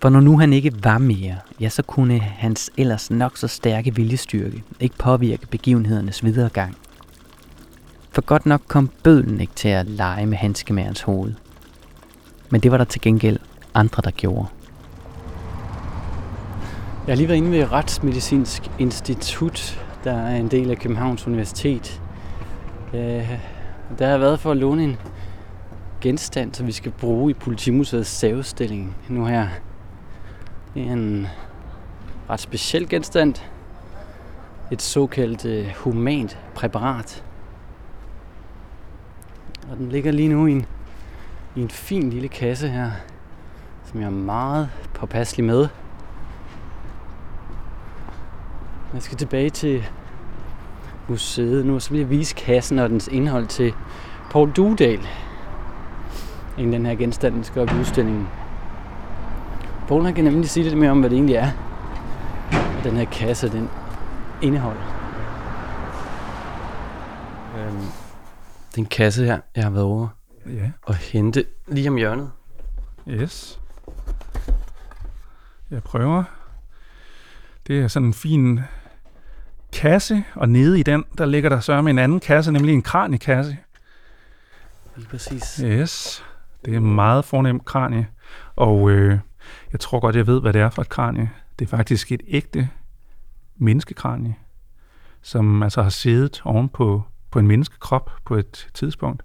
For 0.02 0.08
når 0.08 0.20
nu 0.20 0.38
han 0.38 0.52
ikke 0.52 0.84
var 0.84 0.98
mere, 0.98 1.38
ja, 1.60 1.68
så 1.68 1.82
kunne 1.82 2.18
hans 2.18 2.70
ellers 2.76 3.10
nok 3.10 3.36
så 3.36 3.48
stærke 3.48 3.94
viljestyrke 3.94 4.62
ikke 4.80 4.96
påvirke 4.98 5.46
begivenhedernes 5.46 6.24
videregang. 6.24 6.76
For 8.12 8.22
godt 8.22 8.46
nok 8.46 8.60
kom 8.68 8.90
bødlen 9.02 9.40
ikke 9.40 9.54
til 9.54 9.68
at 9.68 9.86
lege 9.86 10.26
med 10.26 10.38
handskemærens 10.38 11.00
hoved. 11.00 11.34
Men 12.50 12.60
det 12.60 12.70
var 12.70 12.76
der 12.76 12.84
til 12.84 13.00
gengæld 13.00 13.38
andre, 13.74 14.02
der 14.04 14.10
gjorde. 14.10 14.46
Jeg 17.06 17.12
har 17.12 17.16
lige 17.16 17.28
været 17.28 17.38
inde 17.38 17.50
ved 17.50 17.72
Retsmedicinsk 17.72 18.70
Institut, 18.78 19.84
der 20.04 20.12
er 20.12 20.36
en 20.36 20.48
del 20.48 20.70
af 20.70 20.78
Københavns 20.78 21.26
Universitet. 21.26 22.02
Øh, 22.94 23.30
der 23.98 24.04
har 24.04 24.10
jeg 24.10 24.20
været 24.20 24.40
for 24.40 24.50
at 24.50 24.56
låne 24.56 24.84
en 24.84 24.96
genstand, 26.00 26.54
som 26.54 26.66
vi 26.66 26.72
skal 26.72 26.92
bruge 26.92 27.30
i 27.30 27.34
Politimuseets 27.34 28.08
savestilling 28.08 28.96
nu 29.08 29.26
her. 29.26 29.48
Det 30.74 30.82
er 30.82 30.92
en 30.92 31.26
ret 32.30 32.40
speciel 32.40 32.88
genstand. 32.88 33.34
Et 34.72 34.82
såkaldt 34.82 35.44
øh, 35.44 35.66
humant 35.76 36.38
præparat. 36.54 37.24
Og 39.70 39.76
den 39.76 39.88
ligger 39.88 40.12
lige 40.12 40.28
nu 40.28 40.46
i 40.46 40.52
en, 40.52 40.66
i 41.56 41.62
en 41.62 41.70
fin 41.70 42.10
lille 42.10 42.28
kasse 42.28 42.68
her, 42.68 42.90
som 43.84 44.00
jeg 44.00 44.06
er 44.06 44.10
meget 44.10 44.68
påpasselig 44.94 45.46
med. 45.46 45.68
Jeg 48.94 49.02
skal 49.02 49.18
tilbage 49.18 49.50
til 49.50 49.84
museet 51.08 51.66
nu, 51.66 51.74
og 51.74 51.82
så 51.82 51.90
vil 51.90 51.98
jeg 51.98 52.10
vise 52.10 52.34
kassen 52.34 52.78
og 52.78 52.90
dens 52.90 53.08
indhold 53.08 53.46
til 53.46 53.74
Paul 54.30 54.52
Dudal. 54.52 55.08
Inden 56.58 56.72
den 56.72 56.86
her 56.86 56.94
genstand 56.94 57.44
skal 57.44 57.62
op 57.62 57.70
i 57.70 57.80
udstillingen. 57.80 58.28
Paul 59.88 60.04
han 60.04 60.14
kan 60.14 60.24
nemlig 60.24 60.50
sige 60.50 60.64
lidt 60.64 60.78
mere 60.78 60.90
om, 60.90 61.00
hvad 61.00 61.10
det 61.10 61.16
egentlig 61.16 61.36
er, 61.36 61.50
og 62.52 62.84
den 62.84 62.96
her 62.96 63.04
kasse, 63.04 63.52
den 63.52 63.68
indeholder. 64.42 64.82
Øhm, 67.58 67.86
den 68.74 68.86
kasse 68.86 69.24
her, 69.24 69.40
jeg 69.56 69.64
har 69.64 69.70
været 69.70 69.84
over 69.84 70.08
Ja, 70.46 70.70
og 70.82 70.94
hente 70.94 71.44
lige 71.68 71.88
om 71.88 71.96
hjørnet. 71.96 72.30
yes. 73.08 73.60
Jeg 75.70 75.82
prøver. 75.82 76.24
Det 77.66 77.80
er 77.80 77.88
sådan 77.88 78.06
en 78.06 78.14
fin 78.14 78.60
kasse, 79.72 80.24
og 80.34 80.48
nede 80.48 80.80
i 80.80 80.82
den, 80.82 81.04
der 81.18 81.26
ligger 81.26 81.48
der 81.48 81.60
så 81.60 81.82
med 81.82 81.90
en 81.90 81.98
anden 81.98 82.20
kasse, 82.20 82.52
nemlig 82.52 82.74
en 82.74 82.82
kraniekasse. 82.82 83.56
Lige 84.96 85.08
præcis. 85.08 85.56
Yes, 85.64 86.24
det 86.64 86.72
er 86.74 86.76
en 86.78 86.94
meget 86.94 87.24
fornem 87.24 87.60
kranie, 87.60 88.06
og 88.56 88.90
øh, 88.90 89.18
jeg 89.72 89.80
tror 89.80 90.00
godt, 90.00 90.16
jeg 90.16 90.26
ved, 90.26 90.40
hvad 90.40 90.52
det 90.52 90.60
er 90.60 90.70
for 90.70 90.82
et 90.82 90.88
kranie. 90.88 91.30
Det 91.58 91.64
er 91.64 91.68
faktisk 91.68 92.12
et 92.12 92.22
ægte 92.28 92.68
menneskekranie, 93.56 94.34
som 95.22 95.62
altså 95.62 95.82
har 95.82 95.90
siddet 95.90 96.42
oven 96.44 96.68
på, 96.68 97.02
på 97.32 97.38
en 97.38 97.46
menneskekrop 97.46 98.10
på 98.24 98.34
et 98.34 98.68
tidspunkt. 98.74 99.22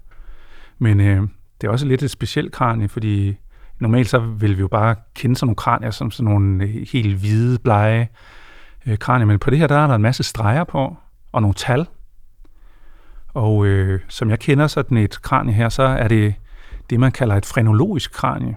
Men 0.79 0.99
øh, 0.99 1.21
det 1.61 1.67
er 1.67 1.71
også 1.71 1.85
lidt 1.85 2.03
et 2.03 2.11
specielt 2.11 2.51
kranie, 2.51 2.89
fordi 2.89 3.37
normalt 3.79 4.09
så 4.09 4.19
vil 4.19 4.55
vi 4.55 4.61
jo 4.61 4.67
bare 4.67 4.95
kende 5.15 5.35
sådan 5.35 5.47
nogle 5.47 5.55
kranier 5.55 5.91
som 5.91 6.11
sådan 6.11 6.31
nogle 6.31 6.63
øh, 6.63 6.87
helt 6.93 7.17
hvide, 7.17 7.59
blege 7.59 8.09
øh, 8.85 8.97
kranier, 8.97 9.25
men 9.25 9.39
på 9.39 9.49
det 9.49 9.59
her, 9.59 9.67
der 9.67 9.77
er 9.77 9.87
der 9.87 9.95
en 9.95 10.01
masse 10.01 10.23
streger 10.23 10.63
på, 10.63 10.97
og 11.31 11.41
nogle 11.41 11.53
tal. 11.53 11.87
Og 13.27 13.65
øh, 13.65 13.99
som 14.07 14.29
jeg 14.29 14.39
kender 14.39 14.67
sådan 14.67 14.97
et 14.97 15.21
kranie 15.21 15.53
her, 15.53 15.69
så 15.69 15.83
er 15.83 16.07
det 16.07 16.33
det, 16.89 16.99
man 16.99 17.11
kalder 17.11 17.35
et 17.35 17.45
frenologisk 17.45 18.11
kranie. 18.11 18.55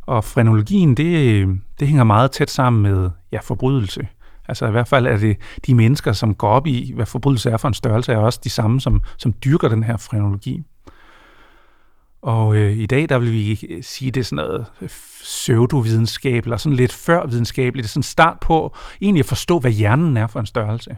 Og 0.00 0.24
frenologien, 0.24 0.94
det, 0.94 1.42
øh, 1.42 1.48
det 1.80 1.88
hænger 1.88 2.04
meget 2.04 2.30
tæt 2.30 2.50
sammen 2.50 2.82
med 2.82 3.10
ja, 3.32 3.38
forbrydelse. 3.40 4.08
Altså 4.48 4.66
i 4.66 4.70
hvert 4.70 4.88
fald 4.88 5.06
er 5.06 5.16
det 5.16 5.36
de 5.66 5.74
mennesker, 5.74 6.12
som 6.12 6.34
går 6.34 6.48
op 6.48 6.66
i, 6.66 6.92
hvad 6.94 7.06
forbrydelse 7.06 7.50
er 7.50 7.56
for 7.56 7.68
en 7.68 7.74
størrelse, 7.74 8.12
er 8.12 8.16
også 8.16 8.40
de 8.44 8.50
samme, 8.50 8.80
som, 8.80 9.02
som 9.16 9.34
dyrker 9.44 9.68
den 9.68 9.82
her 9.82 9.96
frenologi. 9.96 10.62
Og 12.22 12.56
øh, 12.56 12.72
i 12.72 12.86
dag, 12.86 13.08
der 13.08 13.18
vil 13.18 13.32
vi 13.32 13.66
øh, 13.70 13.82
sige, 13.82 14.10
det 14.10 14.20
er 14.20 14.24
sådan 14.24 14.44
noget 14.44 14.66
øh, 14.80 14.88
pseudovidenskab, 15.22 16.44
eller 16.44 16.56
sådan 16.56 16.76
lidt 16.76 16.92
før 16.92 17.26
videnskabeligt. 17.26 17.84
Det 17.84 17.88
er 17.88 17.92
sådan 17.92 18.02
start 18.02 18.40
på 18.40 18.76
egentlig 19.00 19.20
at 19.20 19.26
forstå, 19.26 19.58
hvad 19.58 19.70
hjernen 19.70 20.16
er 20.16 20.26
for 20.26 20.40
en 20.40 20.46
størrelse. 20.46 20.96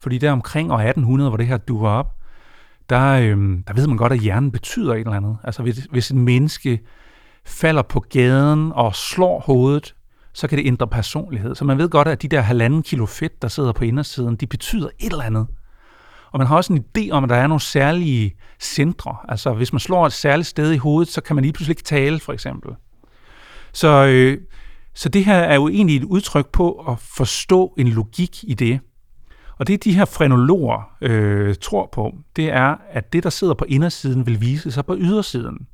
Fordi 0.00 0.18
der 0.18 0.32
omkring 0.32 0.72
år 0.72 0.78
1800, 0.78 1.30
hvor 1.30 1.36
det 1.36 1.46
her 1.46 1.56
duer 1.56 1.90
op, 1.90 2.14
der, 2.90 3.12
øh, 3.12 3.58
der 3.66 3.74
ved 3.74 3.86
man 3.86 3.96
godt, 3.96 4.12
at 4.12 4.18
hjernen 4.18 4.50
betyder 4.50 4.94
et 4.94 4.98
eller 4.98 5.12
andet. 5.12 5.36
Altså 5.44 5.62
hvis, 5.62 5.78
hvis 5.90 6.10
et 6.10 6.16
menneske 6.16 6.80
falder 7.44 7.82
på 7.82 8.00
gaden 8.00 8.72
og 8.72 8.94
slår 8.94 9.40
hovedet, 9.40 9.94
så 10.38 10.48
kan 10.48 10.58
det 10.58 10.66
ændre 10.66 10.88
personlighed. 10.88 11.54
Så 11.54 11.64
man 11.64 11.78
ved 11.78 11.88
godt, 11.88 12.08
at 12.08 12.22
de 12.22 12.28
der 12.28 12.40
halvanden 12.40 12.82
kilo 12.82 13.06
fedt, 13.06 13.42
der 13.42 13.48
sidder 13.48 13.72
på 13.72 13.84
indersiden, 13.84 14.36
de 14.36 14.46
betyder 14.46 14.88
et 14.98 15.12
eller 15.12 15.24
andet. 15.24 15.46
Og 16.32 16.38
man 16.38 16.46
har 16.46 16.56
også 16.56 16.72
en 16.72 16.84
idé 16.98 17.10
om, 17.10 17.24
at 17.24 17.30
der 17.30 17.36
er 17.36 17.46
nogle 17.46 17.60
særlige 17.60 18.36
centre. 18.60 19.16
Altså 19.28 19.52
hvis 19.52 19.72
man 19.72 19.80
slår 19.80 20.06
et 20.06 20.12
særligt 20.12 20.48
sted 20.48 20.72
i 20.72 20.76
hovedet, 20.76 21.12
så 21.12 21.20
kan 21.20 21.36
man 21.36 21.44
lige 21.44 21.52
pludselig 21.52 21.72
ikke 21.72 21.82
tale, 21.82 22.20
for 22.20 22.32
eksempel. 22.32 22.70
Så, 23.72 24.06
øh, 24.06 24.38
så 24.94 25.08
det 25.08 25.24
her 25.24 25.36
er 25.36 25.54
jo 25.54 25.68
egentlig 25.68 25.96
et 25.96 26.04
udtryk 26.04 26.46
på 26.52 26.72
at 26.72 26.98
forstå 26.98 27.74
en 27.78 27.88
logik 27.88 28.44
i 28.44 28.54
det. 28.54 28.80
Og 29.58 29.66
det 29.66 29.84
de 29.84 29.94
her 29.94 30.04
frenologer 30.04 30.90
øh, 31.00 31.54
tror 31.60 31.88
på, 31.92 32.12
det 32.36 32.48
er, 32.50 32.76
at 32.90 33.12
det, 33.12 33.22
der 33.22 33.30
sidder 33.30 33.54
på 33.54 33.64
indersiden, 33.68 34.26
vil 34.26 34.40
vise 34.40 34.70
sig 34.70 34.86
på 34.86 34.96
ydersiden. 34.98 35.66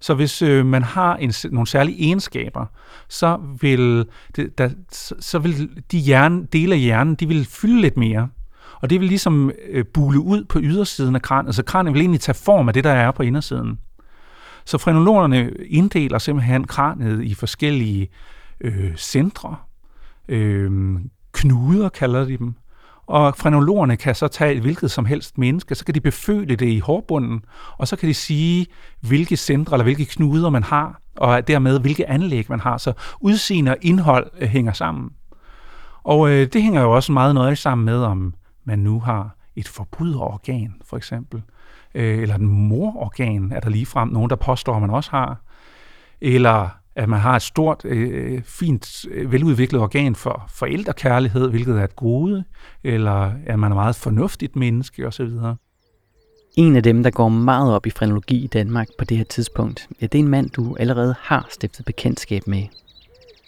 Så 0.00 0.14
hvis 0.14 0.42
øh, 0.42 0.66
man 0.66 0.82
har 0.82 1.16
en, 1.16 1.32
nogle 1.50 1.66
særlige 1.66 2.04
egenskaber, 2.04 2.66
så 3.08 3.40
vil, 3.60 4.06
det, 4.36 4.58
der, 4.58 4.70
så, 4.92 5.14
så 5.20 5.38
vil 5.38 5.82
de 5.92 5.98
hjerne, 5.98 6.46
dele 6.52 6.74
af 6.74 6.80
hjernen, 6.80 7.14
de 7.14 7.28
vil 7.28 7.44
fylde 7.44 7.80
lidt 7.80 7.96
mere. 7.96 8.28
Og 8.80 8.90
det 8.90 9.00
vil 9.00 9.08
ligesom 9.08 9.50
øh, 9.68 9.84
bule 9.94 10.20
ud 10.20 10.44
på 10.44 10.60
ydersiden 10.62 11.14
af 11.14 11.22
kraniet. 11.22 11.54
Så 11.54 11.62
kraniet 11.62 11.94
vil 11.94 12.00
egentlig 12.00 12.20
tage 12.20 12.36
form 12.44 12.68
af 12.68 12.74
det, 12.74 12.84
der 12.84 12.90
er 12.90 13.10
på 13.10 13.22
indersiden. 13.22 13.78
Så 14.64 14.78
frenologerne 14.78 15.50
inddeler 15.50 16.18
simpelthen 16.18 16.66
kraniet 16.66 17.24
i 17.24 17.34
forskellige 17.34 18.08
øh, 18.60 18.96
centre. 18.96 19.56
Øh, 20.28 20.98
knuder 21.32 21.88
kalder 21.88 22.24
de 22.24 22.36
dem. 22.36 22.54
Og 23.06 23.36
frenologerne 23.36 23.96
kan 23.96 24.14
så 24.14 24.28
tage 24.28 24.54
et 24.54 24.60
hvilket 24.60 24.90
som 24.90 25.04
helst 25.04 25.38
menneske, 25.38 25.74
så 25.74 25.84
kan 25.84 25.94
de 25.94 26.00
beføle 26.00 26.56
det 26.56 26.68
i 26.68 26.78
hårbunden, 26.78 27.44
og 27.78 27.88
så 27.88 27.96
kan 27.96 28.08
de 28.08 28.14
sige, 28.14 28.66
hvilke 29.00 29.36
centre 29.36 29.74
eller 29.74 29.84
hvilke 29.84 30.04
knuder 30.04 30.50
man 30.50 30.62
har, 30.62 31.00
og 31.16 31.48
dermed 31.48 31.80
hvilke 31.80 32.08
anlæg 32.08 32.46
man 32.48 32.60
har. 32.60 32.78
Så 32.78 32.92
udseende 33.20 33.70
og 33.70 33.76
indhold 33.82 34.30
øh, 34.38 34.48
hænger 34.48 34.72
sammen. 34.72 35.10
Og 36.02 36.30
øh, 36.30 36.46
det 36.52 36.62
hænger 36.62 36.82
jo 36.82 36.92
også 36.92 37.12
meget 37.12 37.34
nøje 37.34 37.56
sammen 37.56 37.84
med, 37.84 38.02
om 38.02 38.34
man 38.64 38.78
nu 38.78 39.00
har 39.00 39.36
et 39.56 39.68
forbryderorgan, 39.68 40.74
for 40.84 40.96
eksempel. 40.96 41.42
Øh, 41.94 42.18
eller 42.18 42.34
en 42.34 42.46
mororgan, 42.46 43.52
er 43.52 43.60
der 43.60 43.70
lige 43.70 43.86
frem 43.86 44.08
nogen, 44.08 44.30
der 44.30 44.36
påstår, 44.36 44.74
at 44.74 44.80
man 44.80 44.90
også 44.90 45.10
har. 45.10 45.40
Eller 46.20 46.68
at 46.96 47.08
man 47.08 47.20
har 47.20 47.36
et 47.36 47.42
stort, 47.42 47.84
øh, 47.84 48.42
fint, 48.42 49.04
øh, 49.10 49.32
veludviklet 49.32 49.82
organ 49.82 50.14
for 50.14 50.50
forældrekærlighed, 50.54 51.50
hvilket 51.50 51.78
er 51.78 51.84
et 51.84 51.96
gode, 51.96 52.44
eller 52.84 53.32
at 53.46 53.58
man 53.58 53.70
er 53.70 53.76
meget 53.76 53.96
fornuftigt 53.96 54.56
menneske 54.56 55.06
osv. 55.06 55.30
En 56.56 56.76
af 56.76 56.82
dem, 56.82 57.02
der 57.02 57.10
går 57.10 57.28
meget 57.28 57.74
op 57.74 57.86
i 57.86 57.90
frenologi 57.90 58.44
i 58.44 58.46
Danmark 58.46 58.88
på 58.98 59.04
det 59.04 59.16
her 59.16 59.24
tidspunkt, 59.24 59.88
ja, 60.00 60.06
det 60.06 60.18
er 60.18 60.22
en 60.22 60.28
mand, 60.28 60.50
du 60.50 60.76
allerede 60.80 61.14
har 61.20 61.46
stiftet 61.50 61.84
bekendtskab 61.84 62.46
med. 62.46 62.62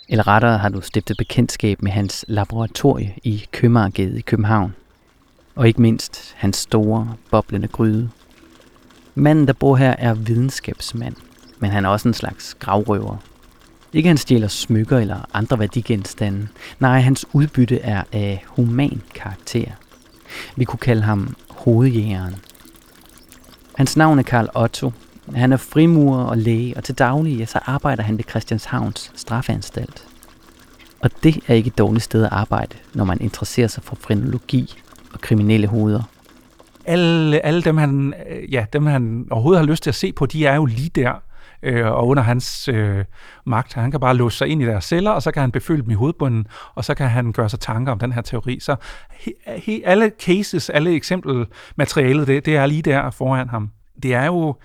Eller 0.08 0.28
rettere 0.28 0.58
har 0.58 0.68
du 0.68 0.80
stiftet 0.80 1.16
bekendtskab 1.16 1.82
med 1.82 1.92
hans 1.92 2.24
laboratorie 2.28 3.14
i 3.24 3.46
Købmagergade 3.52 4.18
i 4.18 4.20
København. 4.20 4.74
Og 5.54 5.68
ikke 5.68 5.82
mindst 5.82 6.34
hans 6.36 6.56
store, 6.56 7.14
boblende 7.30 7.68
gryde. 7.68 8.10
Manden, 9.14 9.46
der 9.46 9.52
bor 9.52 9.76
her, 9.76 9.94
er 9.98 10.14
videnskabsmand, 10.14 11.16
men 11.58 11.70
han 11.70 11.84
er 11.84 11.88
også 11.88 12.08
en 12.08 12.14
slags 12.14 12.54
gravrøver. 12.54 13.16
Ikke 13.92 14.08
han 14.08 14.16
stjæler 14.16 14.48
smykker 14.48 14.98
eller 14.98 15.28
andre 15.34 15.58
værdigenstande. 15.58 16.48
Nej, 16.78 17.00
hans 17.00 17.26
udbytte 17.32 17.80
er 17.80 18.02
af 18.12 18.44
human 18.46 19.02
karakter. 19.14 19.70
Vi 20.56 20.64
kunne 20.64 20.78
kalde 20.78 21.02
ham 21.02 21.36
hovedjægeren. 21.50 22.34
Hans 23.74 23.96
navn 23.96 24.18
er 24.18 24.22
Karl 24.22 24.48
Otto. 24.54 24.92
Han 25.34 25.52
er 25.52 25.56
frimurer 25.56 26.24
og 26.24 26.38
læge, 26.38 26.76
og 26.76 26.84
til 26.84 26.94
daglig 26.94 27.38
ja, 27.38 27.46
så 27.46 27.58
arbejder 27.66 28.02
han 28.02 28.18
ved 28.18 28.24
Christianshavns 28.30 29.12
straffeanstalt. 29.14 30.04
Og 31.00 31.10
det 31.22 31.40
er 31.46 31.54
ikke 31.54 31.68
et 31.68 31.78
dårligt 31.78 32.04
sted 32.04 32.24
at 32.24 32.32
arbejde, 32.32 32.76
når 32.94 33.04
man 33.04 33.20
interesserer 33.20 33.68
sig 33.68 33.82
for 33.82 33.96
frenologi 34.00 34.74
og 35.12 35.20
kriminelle 35.20 35.66
hoveder. 35.66 36.02
Alle, 36.84 37.46
alle 37.46 37.62
dem, 37.62 37.76
han, 37.76 38.14
øh, 38.30 38.52
ja, 38.52 38.66
dem, 38.72 38.86
han 38.86 39.26
overhovedet 39.30 39.60
har 39.60 39.66
lyst 39.66 39.82
til 39.82 39.90
at 39.90 39.94
se 39.94 40.12
på, 40.12 40.26
de 40.26 40.46
er 40.46 40.54
jo 40.54 40.64
lige 40.64 40.90
der 40.94 41.22
øh, 41.62 41.86
og 41.86 42.06
under 42.06 42.22
hans 42.22 42.68
øh, 42.68 43.04
magt. 43.46 43.74
Han 43.74 43.90
kan 43.90 44.00
bare 44.00 44.16
låse 44.16 44.38
sig 44.38 44.48
ind 44.48 44.62
i 44.62 44.66
deres 44.66 44.84
celler, 44.84 45.10
og 45.10 45.22
så 45.22 45.30
kan 45.30 45.40
han 45.40 45.50
befølge 45.50 45.82
dem 45.82 45.90
i 45.90 45.94
hovedbunden, 45.94 46.46
og 46.74 46.84
så 46.84 46.94
kan 46.94 47.08
han 47.08 47.32
gøre 47.32 47.48
sig 47.48 47.60
tanker 47.60 47.92
om 47.92 47.98
den 47.98 48.12
her 48.12 48.22
teori. 48.22 48.60
Så 48.60 48.76
he, 49.10 49.32
he, 49.46 49.82
alle 49.84 50.12
cases, 50.20 50.70
alle 50.70 50.94
eksempelmaterialet, 50.94 52.26
det, 52.26 52.46
det 52.46 52.56
er 52.56 52.66
lige 52.66 52.82
der 52.82 53.10
foran 53.10 53.48
ham. 53.48 53.70
Det 54.02 54.14
er 54.14 54.26
jo 54.26 54.56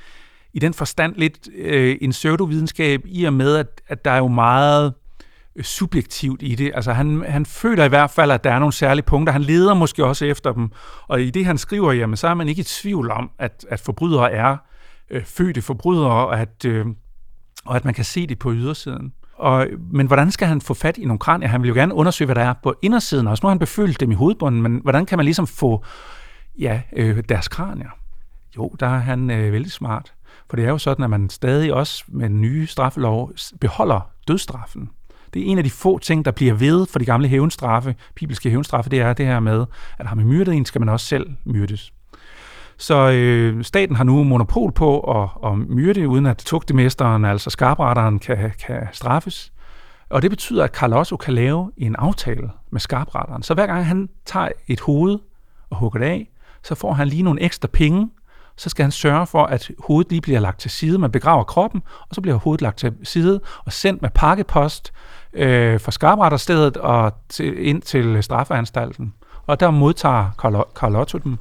i 0.54 0.60
den 0.60 0.74
forstand 0.74 1.16
lidt 1.16 1.50
øh, 1.56 1.98
en 2.02 2.12
pseudovidenskab, 2.12 3.02
i 3.06 3.24
og 3.24 3.34
med, 3.34 3.56
at, 3.56 3.82
at 3.88 4.06
der 4.06 4.12
er 4.12 4.18
jo 4.18 4.28
meget 4.28 4.94
øh, 5.56 5.64
subjektivt 5.64 6.44
i 6.44 6.56
det. 6.56 6.72
Altså 6.76 6.94
han, 6.94 7.24
han 7.28 7.46
føler 7.46 7.86
i 7.86 7.90
hvert 7.90 8.10
fald, 8.10 8.32
at 8.32 8.44
der 8.44 8.52
er 8.52 8.60
nogle 8.60 8.74
særlige 8.74 9.06
punkter. 9.06 9.34
Han 9.34 9.42
leder 9.42 9.74
måske 9.74 10.06
også 10.06 10.26
efter 10.26 10.54
dem. 10.54 10.72
Og 11.08 11.22
i 11.22 11.30
det, 11.30 11.46
han 11.46 11.58
skriver, 11.58 11.92
jamen, 11.92 12.18
så 12.18 12.28
er 12.28 12.34
man 12.34 12.50
ikke 12.50 12.60
i 12.60 12.64
tvivl 12.64 13.12
om, 13.12 13.32
at, 13.40 13.66
at 13.70 13.80
forbrydere 13.80 14.32
er 14.32 14.58
øh, 15.14 15.26
fødte 15.26 15.62
forbrydere, 15.62 16.12
og 16.12 16.40
at, 16.40 16.66
øh, 16.66 16.86
og 17.66 17.76
at 17.76 17.86
man 17.86 17.94
kan 17.94 18.06
se 18.06 18.28
det 18.28 18.40
på 18.40 18.54
ydersiden. 18.54 19.14
Og, 19.34 19.68
men 19.92 20.08
hvordan 20.08 20.32
skal 20.32 20.48
han 20.48 20.62
få 20.62 20.74
fat 20.74 20.98
i 20.98 21.06
nogle 21.06 21.20
kranier? 21.20 21.48
Han 21.48 21.62
vil 21.62 21.68
jo 21.68 21.74
gerne 21.74 21.94
undersøge, 21.94 22.26
hvad 22.26 22.36
der 22.36 22.42
er 22.42 22.54
på 22.64 22.76
indersiden 22.82 23.28
også. 23.28 23.42
Nu 23.44 23.48
har 23.48 23.52
han 23.54 23.60
befølt 23.60 24.00
dem 24.00 24.12
i 24.12 24.16
hovedbunden, 24.16 24.62
men 24.62 24.80
hvordan 24.84 25.06
kan 25.06 25.18
man 25.18 25.26
ligesom 25.26 25.48
få 25.48 25.84
ja, 26.60 26.82
øh, 26.96 27.24
deres 27.30 27.48
kranier? 27.48 27.90
Jo, 28.58 28.76
der 28.80 28.88
er 28.88 29.00
han 29.00 29.32
øh, 29.32 29.54
vældig 29.54 29.72
smart. 29.72 30.14
For 30.50 30.56
det 30.56 30.66
er 30.66 30.70
jo 30.70 30.78
sådan, 30.78 31.04
at 31.04 31.10
man 31.10 31.30
stadig 31.30 31.74
også 31.74 32.04
med 32.08 32.30
den 32.30 32.42
nye 32.42 32.68
straffelov 32.68 33.32
beholder 33.62 34.10
dødstraffen. 34.28 34.90
Det 35.34 35.42
er 35.42 35.46
en 35.46 35.58
af 35.58 35.64
de 35.64 35.70
få 35.70 36.00
ting, 36.00 36.26
der 36.26 36.32
bliver 36.32 36.54
ved 36.54 36.86
for 36.86 37.00
de 37.00 37.06
gamle 37.06 37.28
hævnstraffe, 37.28 37.96
bibelske 38.16 38.50
hævnstraffe, 38.50 38.90
det 38.90 39.00
er 39.00 39.14
det 39.14 39.26
her 39.26 39.40
med, 39.40 39.66
at 40.00 40.08
har 40.08 40.16
man 40.16 40.26
myrdet 40.26 40.54
en, 40.54 40.66
skal 40.66 40.82
man 40.82 40.90
også 40.90 41.06
selv 41.06 41.32
myrdes. 41.46 41.94
Så 42.78 43.12
øh, 43.12 43.64
staten 43.64 43.96
har 43.96 44.04
nu 44.04 44.24
monopol 44.24 44.72
på 44.72 45.00
at, 45.00 45.52
at 45.52 45.58
myrde, 45.58 46.08
uden 46.08 46.26
at 46.26 46.38
tugtemesteren, 46.38 47.26
altså 47.26 47.50
skarpretteren, 47.50 48.20
kan, 48.20 48.52
kan 48.66 48.88
straffes. 48.92 49.54
Og 50.10 50.22
det 50.22 50.30
betyder, 50.30 50.64
at 50.64 50.72
Carl 50.76 51.18
kan 51.18 51.34
lave 51.34 51.72
en 51.78 51.96
aftale 51.96 52.50
med 52.72 52.80
skarpretteren. 52.80 53.44
Så 53.44 53.54
hver 53.54 53.68
gang 53.68 53.86
han 53.86 54.10
tager 54.26 54.50
et 54.68 54.80
hoved 54.80 55.20
og 55.70 55.78
hugger 55.78 56.00
det 56.00 56.06
af, 56.06 56.30
så 56.64 56.76
får 56.76 56.94
han 56.94 57.08
lige 57.08 57.24
nogle 57.24 57.42
ekstra 57.42 57.68
penge, 57.68 58.10
så 58.56 58.70
skal 58.70 58.84
han 58.84 58.92
sørge 58.92 59.28
for, 59.28 59.44
at 59.44 59.72
hovedet 59.88 60.12
lige 60.12 60.22
bliver 60.22 60.40
lagt 60.40 60.60
til 60.60 60.72
side. 60.72 60.98
Man 60.98 61.12
begraver 61.12 61.44
kroppen, 61.44 61.82
og 62.10 62.16
så 62.16 62.22
bliver 62.22 62.38
hovedet 62.38 62.62
lagt 62.62 62.78
til 62.78 62.94
side 63.04 63.42
og 63.66 63.74
sendt 63.74 64.02
med 64.02 64.10
pakkepost 64.10 64.94
øh, 65.34 65.80
fra 65.80 65.92
skarpretterstedet 65.92 66.78
og 66.78 67.12
til, 67.30 67.68
ind 67.68 67.82
til 67.82 68.24
straffeanstalten. 68.24 69.14
Og 69.48 69.60
der 69.60 69.72
modtager 69.72 70.32
Carl 70.76 70.96
Otto 70.96 71.18
dem. 71.18 71.38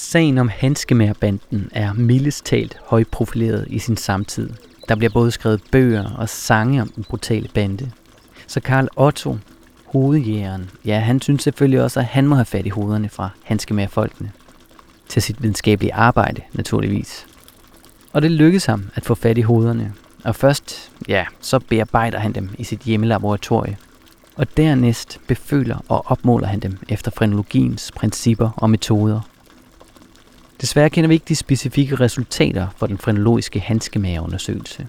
Sagen 0.00 0.38
om 0.38 0.48
Hanskemærbanden 0.48 1.70
er 1.72 1.92
mildest 1.92 2.44
talt 2.44 2.76
højprofileret 2.86 3.66
i 3.68 3.78
sin 3.78 3.96
samtid. 3.96 4.50
Der 4.88 4.94
bliver 4.94 5.10
både 5.10 5.30
skrevet 5.30 5.62
bøger 5.72 6.10
og 6.10 6.28
sange 6.28 6.82
om 6.82 6.88
den 6.88 7.04
brutale 7.04 7.48
bande. 7.54 7.90
Så 8.46 8.60
Karl 8.60 8.88
Otto, 8.96 9.36
hovedjægeren, 9.86 10.70
ja, 10.84 10.98
han 10.98 11.20
synes 11.20 11.42
selvfølgelig 11.42 11.82
også, 11.82 12.00
at 12.00 12.06
han 12.06 12.26
må 12.26 12.34
have 12.34 12.44
fat 12.44 12.66
i 12.66 12.68
hovederne 12.68 13.08
fra 13.08 13.30
Hanskemærfolkene. 13.44 14.32
Til 15.08 15.22
sit 15.22 15.42
videnskabelige 15.42 15.94
arbejde, 15.94 16.42
naturligvis. 16.52 17.26
Og 18.12 18.22
det 18.22 18.30
lykkedes 18.30 18.66
ham 18.66 18.90
at 18.94 19.04
få 19.04 19.14
fat 19.14 19.38
i 19.38 19.42
hovederne. 19.42 19.92
Og 20.24 20.36
først, 20.36 20.90
ja, 21.08 21.26
så 21.40 21.58
bearbejder 21.58 22.18
han 22.18 22.32
dem 22.32 22.50
i 22.58 22.64
sit 22.64 22.80
hjemmelaboratorie. 22.80 23.76
Og 24.36 24.56
dernæst 24.56 25.20
beføler 25.26 25.84
og 25.88 26.04
opmåler 26.06 26.46
han 26.46 26.60
dem 26.60 26.78
efter 26.88 27.10
frenologiens 27.10 27.92
principper 27.96 28.50
og 28.56 28.70
metoder– 28.70 29.20
Desværre 30.60 30.90
kender 30.90 31.08
vi 31.08 31.14
ikke 31.14 31.28
de 31.28 31.36
specifikke 31.36 31.94
resultater 31.96 32.66
for 32.76 32.86
den 32.86 32.98
frenologiske 32.98 33.60
handskemagerundersøgelse. 33.60 34.86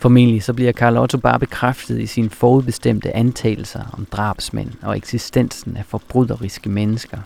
Formentlig 0.00 0.42
så 0.42 0.52
bliver 0.52 0.72
Karl 0.72 0.96
Otto 0.96 1.18
bare 1.18 1.38
bekræftet 1.38 2.00
i 2.00 2.06
sine 2.06 2.30
forudbestemte 2.30 3.16
antagelser 3.16 3.82
om 3.92 4.06
drabsmænd 4.12 4.70
og 4.82 4.96
eksistensen 4.96 5.76
af 5.76 5.84
forbryderiske 5.86 6.68
mennesker. 6.68 7.18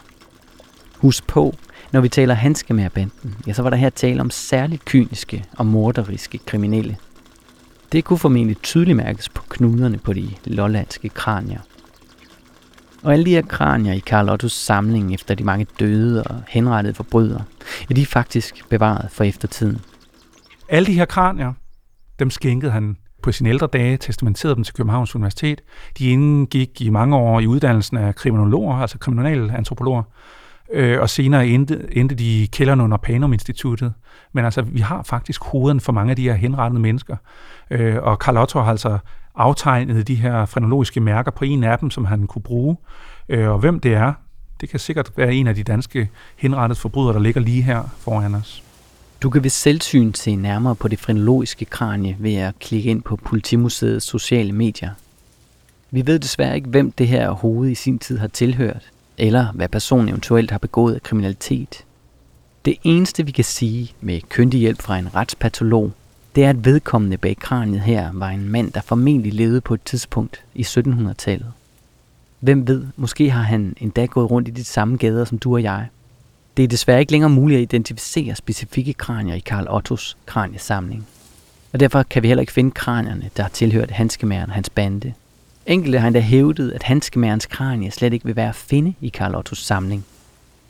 Husk 0.96 1.26
på, 1.26 1.54
når 1.92 2.00
vi 2.00 2.08
taler 2.08 2.34
handskemærbanden, 2.34 3.34
ja, 3.46 3.52
så 3.52 3.62
var 3.62 3.70
der 3.70 3.76
her 3.76 3.90
tale 3.90 4.20
om 4.20 4.30
særligt 4.30 4.84
kyniske 4.84 5.44
og 5.58 5.66
morderiske 5.66 6.38
kriminelle. 6.38 6.96
Det 7.92 8.04
kunne 8.04 8.18
formentlig 8.18 8.62
tydeligt 8.62 8.96
mærkes 8.96 9.28
på 9.28 9.42
knuderne 9.48 9.98
på 9.98 10.12
de 10.12 10.30
lollandske 10.44 11.08
kranier– 11.08 11.60
og 13.02 13.12
alle 13.12 13.24
de 13.24 13.30
her 13.30 13.42
kranier 13.42 13.92
i 13.92 13.98
Karl 13.98 14.28
Ottos 14.28 14.52
samling 14.52 15.14
efter 15.14 15.34
de 15.34 15.44
mange 15.44 15.66
døde 15.80 16.22
og 16.22 16.42
henrettede 16.48 16.94
forbrydere, 16.94 17.44
ja, 17.90 17.94
de 17.94 18.06
faktisk 18.06 18.68
bevaret 18.68 19.10
for 19.10 19.24
eftertiden. 19.24 19.80
Alle 20.68 20.86
de 20.86 20.92
her 20.92 21.04
kranier, 21.04 21.52
dem 22.18 22.30
skænkede 22.30 22.72
han 22.72 22.96
på 23.22 23.32
sine 23.32 23.48
ældre 23.48 23.66
dage, 23.66 23.96
testamenterede 23.96 24.54
dem 24.54 24.64
til 24.64 24.74
Københavns 24.74 25.14
Universitet. 25.14 25.60
De 25.98 26.10
indgik 26.10 26.80
i 26.80 26.90
mange 26.90 27.16
år 27.16 27.40
i 27.40 27.46
uddannelsen 27.46 27.96
af 27.96 28.14
kriminologer, 28.14 28.74
altså 28.74 28.98
kriminalantropologer, 28.98 30.02
øh, 30.72 31.00
og 31.00 31.10
senere 31.10 31.46
endte, 31.46 31.86
endte 31.92 32.14
de 32.14 32.42
i 32.42 32.46
kælderen 32.46 32.80
under 32.80 32.96
Panum 32.96 33.32
Instituttet. 33.32 33.92
Men 34.32 34.44
altså, 34.44 34.62
vi 34.62 34.80
har 34.80 35.02
faktisk 35.02 35.44
hovederne 35.44 35.80
for 35.80 35.92
mange 35.92 36.10
af 36.10 36.16
de 36.16 36.22
her 36.22 36.34
henrettede 36.34 36.80
mennesker. 36.80 37.16
Øh, 37.70 37.96
og 38.02 38.18
Karl 38.18 38.36
Otto 38.36 38.60
har 38.60 38.70
altså 38.70 38.98
aftegnede 39.36 40.02
de 40.02 40.14
her 40.14 40.46
frenologiske 40.46 41.00
mærker 41.00 41.30
på 41.30 41.44
en 41.44 41.64
af 41.64 41.78
dem, 41.78 41.90
som 41.90 42.04
han 42.04 42.26
kunne 42.26 42.42
bruge. 42.42 42.76
Øh, 43.28 43.50
og 43.50 43.58
hvem 43.58 43.80
det 43.80 43.94
er, 43.94 44.12
det 44.60 44.68
kan 44.68 44.80
sikkert 44.80 45.12
være 45.16 45.34
en 45.34 45.46
af 45.46 45.54
de 45.54 45.62
danske 45.62 46.10
henrettede 46.36 46.80
forbrydere, 46.80 47.14
der 47.14 47.20
ligger 47.20 47.40
lige 47.40 47.62
her 47.62 47.82
foran 47.98 48.34
os. 48.34 48.62
Du 49.22 49.30
kan 49.30 49.42
ved 49.42 49.50
selvsyn 49.50 50.14
se 50.14 50.36
nærmere 50.36 50.74
på 50.74 50.88
det 50.88 50.98
frenologiske 50.98 51.64
kranie 51.64 52.16
ved 52.18 52.34
at 52.34 52.58
klikke 52.58 52.90
ind 52.90 53.02
på 53.02 53.16
Politimuseets 53.16 54.06
sociale 54.06 54.52
medier. 54.52 54.90
Vi 55.90 56.06
ved 56.06 56.18
desværre 56.18 56.56
ikke, 56.56 56.68
hvem 56.68 56.92
det 56.92 57.08
her 57.08 57.30
hoved 57.30 57.70
i 57.70 57.74
sin 57.74 57.98
tid 57.98 58.18
har 58.18 58.26
tilhørt, 58.26 58.90
eller 59.18 59.52
hvad 59.52 59.68
personen 59.68 60.08
eventuelt 60.08 60.50
har 60.50 60.58
begået 60.58 60.94
af 60.94 61.02
kriminalitet. 61.02 61.84
Det 62.64 62.76
eneste, 62.82 63.26
vi 63.26 63.30
kan 63.30 63.44
sige 63.44 63.92
med 64.00 64.20
kyndig 64.28 64.60
hjælp 64.60 64.82
fra 64.82 64.98
en 64.98 65.14
retspatolog, 65.14 65.92
det 66.36 66.44
er, 66.44 66.50
at 66.50 66.64
vedkommende 66.64 67.16
bag 67.16 67.36
kraniet 67.36 67.80
her 67.80 68.10
var 68.12 68.28
en 68.28 68.48
mand, 68.48 68.72
der 68.72 68.80
formentlig 68.80 69.32
levede 69.32 69.60
på 69.60 69.74
et 69.74 69.82
tidspunkt 69.82 70.44
i 70.54 70.62
1700-tallet. 70.62 71.52
Hvem 72.40 72.68
ved, 72.68 72.84
måske 72.96 73.30
har 73.30 73.42
han 73.42 73.76
endda 73.80 74.06
gået 74.06 74.30
rundt 74.30 74.48
i 74.48 74.50
de 74.50 74.64
samme 74.64 74.96
gader 74.96 75.24
som 75.24 75.38
du 75.38 75.54
og 75.54 75.62
jeg. 75.62 75.86
Det 76.56 76.62
er 76.62 76.68
desværre 76.68 77.00
ikke 77.00 77.12
længere 77.12 77.30
muligt 77.30 77.58
at 77.58 77.62
identificere 77.62 78.34
specifikke 78.34 78.92
kranier 78.92 79.34
i 79.34 79.38
Karl 79.38 79.66
Ottos 79.70 80.16
kraniesamling. 80.26 81.06
Og 81.72 81.80
derfor 81.80 82.02
kan 82.02 82.22
vi 82.22 82.28
heller 82.28 82.40
ikke 82.40 82.52
finde 82.52 82.70
kranierne, 82.70 83.30
der 83.36 83.42
har 83.42 83.50
tilhørt 83.50 83.90
handskemæren 83.90 84.50
og 84.50 84.54
hans 84.54 84.70
bande. 84.70 85.12
Enkelte 85.66 85.98
har 85.98 86.06
endda 86.06 86.20
hævdet, 86.20 86.70
at 86.70 86.82
handskemærens 86.82 87.46
kranie 87.46 87.90
slet 87.90 88.12
ikke 88.12 88.26
vil 88.26 88.36
være 88.36 88.48
at 88.48 88.54
finde 88.54 88.94
i 89.00 89.08
Karl 89.08 89.34
Ottos 89.34 89.58
samling. 89.58 90.04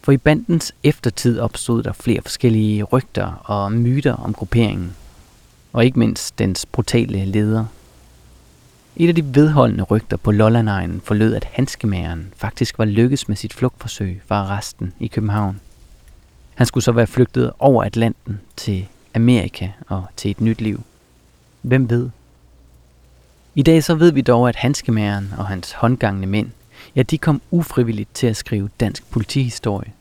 For 0.03 0.13
i 0.13 0.17
bandens 0.17 0.75
eftertid 0.83 1.41
opstod 1.41 1.83
der 1.83 1.93
flere 1.93 2.23
forskellige 2.23 2.83
rygter 2.83 3.43
og 3.45 3.73
myter 3.73 4.13
om 4.13 4.35
grupperingen, 4.35 4.95
og 5.77 5.85
ikke 5.85 5.99
mindst 5.99 6.39
dens 6.39 6.67
brutale 6.67 7.25
leder. 7.25 7.65
Et 8.97 9.09
af 9.09 9.15
de 9.15 9.35
vedholdende 9.35 9.85
rygter 9.85 10.17
på 10.17 10.31
Lollandegnen 10.31 11.01
forlød, 11.01 11.35
at 11.35 11.45
handskemageren 11.45 12.33
faktisk 12.37 12.79
var 12.79 12.85
lykkes 12.85 13.29
med 13.29 13.37
sit 13.37 13.55
flugtforsøg 13.55 14.23
fra 14.27 14.35
arresten 14.35 14.93
i 15.01 15.07
København. 15.07 15.61
Han 16.55 16.67
skulle 16.67 16.85
så 16.85 16.93
være 16.93 17.07
flygtet 17.07 17.53
over 17.59 17.85
Atlanten 17.85 18.41
til 18.57 18.87
Amerika 19.15 19.69
og 19.89 20.05
til 20.17 20.31
et 20.31 20.41
nyt 20.41 20.61
liv. 20.61 20.83
Hvem 21.63 21.91
ved? 21.91 22.11
I 23.55 23.63
dag 23.63 23.85
så 23.85 23.95
ved 23.95 24.13
vi 24.13 24.21
dog, 24.21 24.49
at 24.49 24.57
handskemageren 24.57 25.35
og 25.39 25.47
hans 25.47 25.73
håndgangne 25.73 26.27
mænd, 26.27 26.51
ja, 26.97 27.03
de 27.03 27.19
kom 27.19 27.43
ufrivilligt 27.51 28.15
til 28.15 28.27
at 28.27 28.37
skrive 28.37 28.69
dansk 28.81 29.11
politihistorie. 29.11 29.93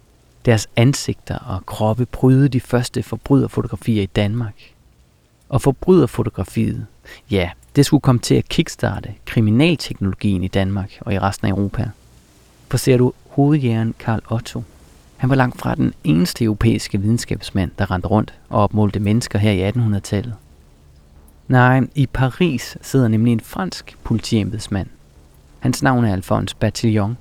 Deres 0.46 0.68
ansigter 0.76 1.38
og 1.38 1.66
kroppe 1.66 2.06
prydede 2.06 2.50
de 2.50 2.60
første 2.60 3.04
forbryderfotografier 3.04 4.04
i 4.04 4.06
Danmark, 4.06 4.75
og 5.50 5.62
forbryderfotografiet, 5.62 6.86
ja, 7.32 7.50
det 7.76 7.86
skulle 7.86 8.02
komme 8.02 8.22
til 8.22 8.36
at 8.36 8.50
kickstarte 8.50 9.14
kriminalteknologien 9.26 10.44
i 10.44 10.48
Danmark 10.48 10.92
og 11.02 11.14
i 11.14 11.20
resten 11.20 11.48
af 11.48 11.52
Europa. 11.52 11.90
For 12.70 12.78
ser 12.78 12.98
du 12.98 13.14
hovedjægeren 13.30 13.96
Karl 14.00 14.22
Otto, 14.30 14.64
han 15.18 15.30
var 15.30 15.36
langt 15.36 15.60
fra 15.60 15.76
den 15.76 15.94
eneste 16.04 16.44
europæiske 16.44 17.02
videnskabsmand, 17.02 17.72
der 17.80 17.92
rendte 17.92 18.08
rundt 18.08 18.34
og 18.50 18.64
opmålte 18.64 19.00
mennesker 19.00 19.40
her 19.40 19.52
i 19.52 19.70
1800-tallet. 19.70 20.34
Nej, 21.48 21.88
i 21.96 22.06
Paris 22.06 22.78
sidder 22.82 23.08
nemlig 23.08 23.32
en 23.32 23.40
fransk 23.40 23.98
politiembedsmand. 24.04 24.88
Hans 25.60 25.84
navn 25.84 26.06
er 26.06 26.14
Alphonse 26.14 26.56
Bertillon, 26.56 27.18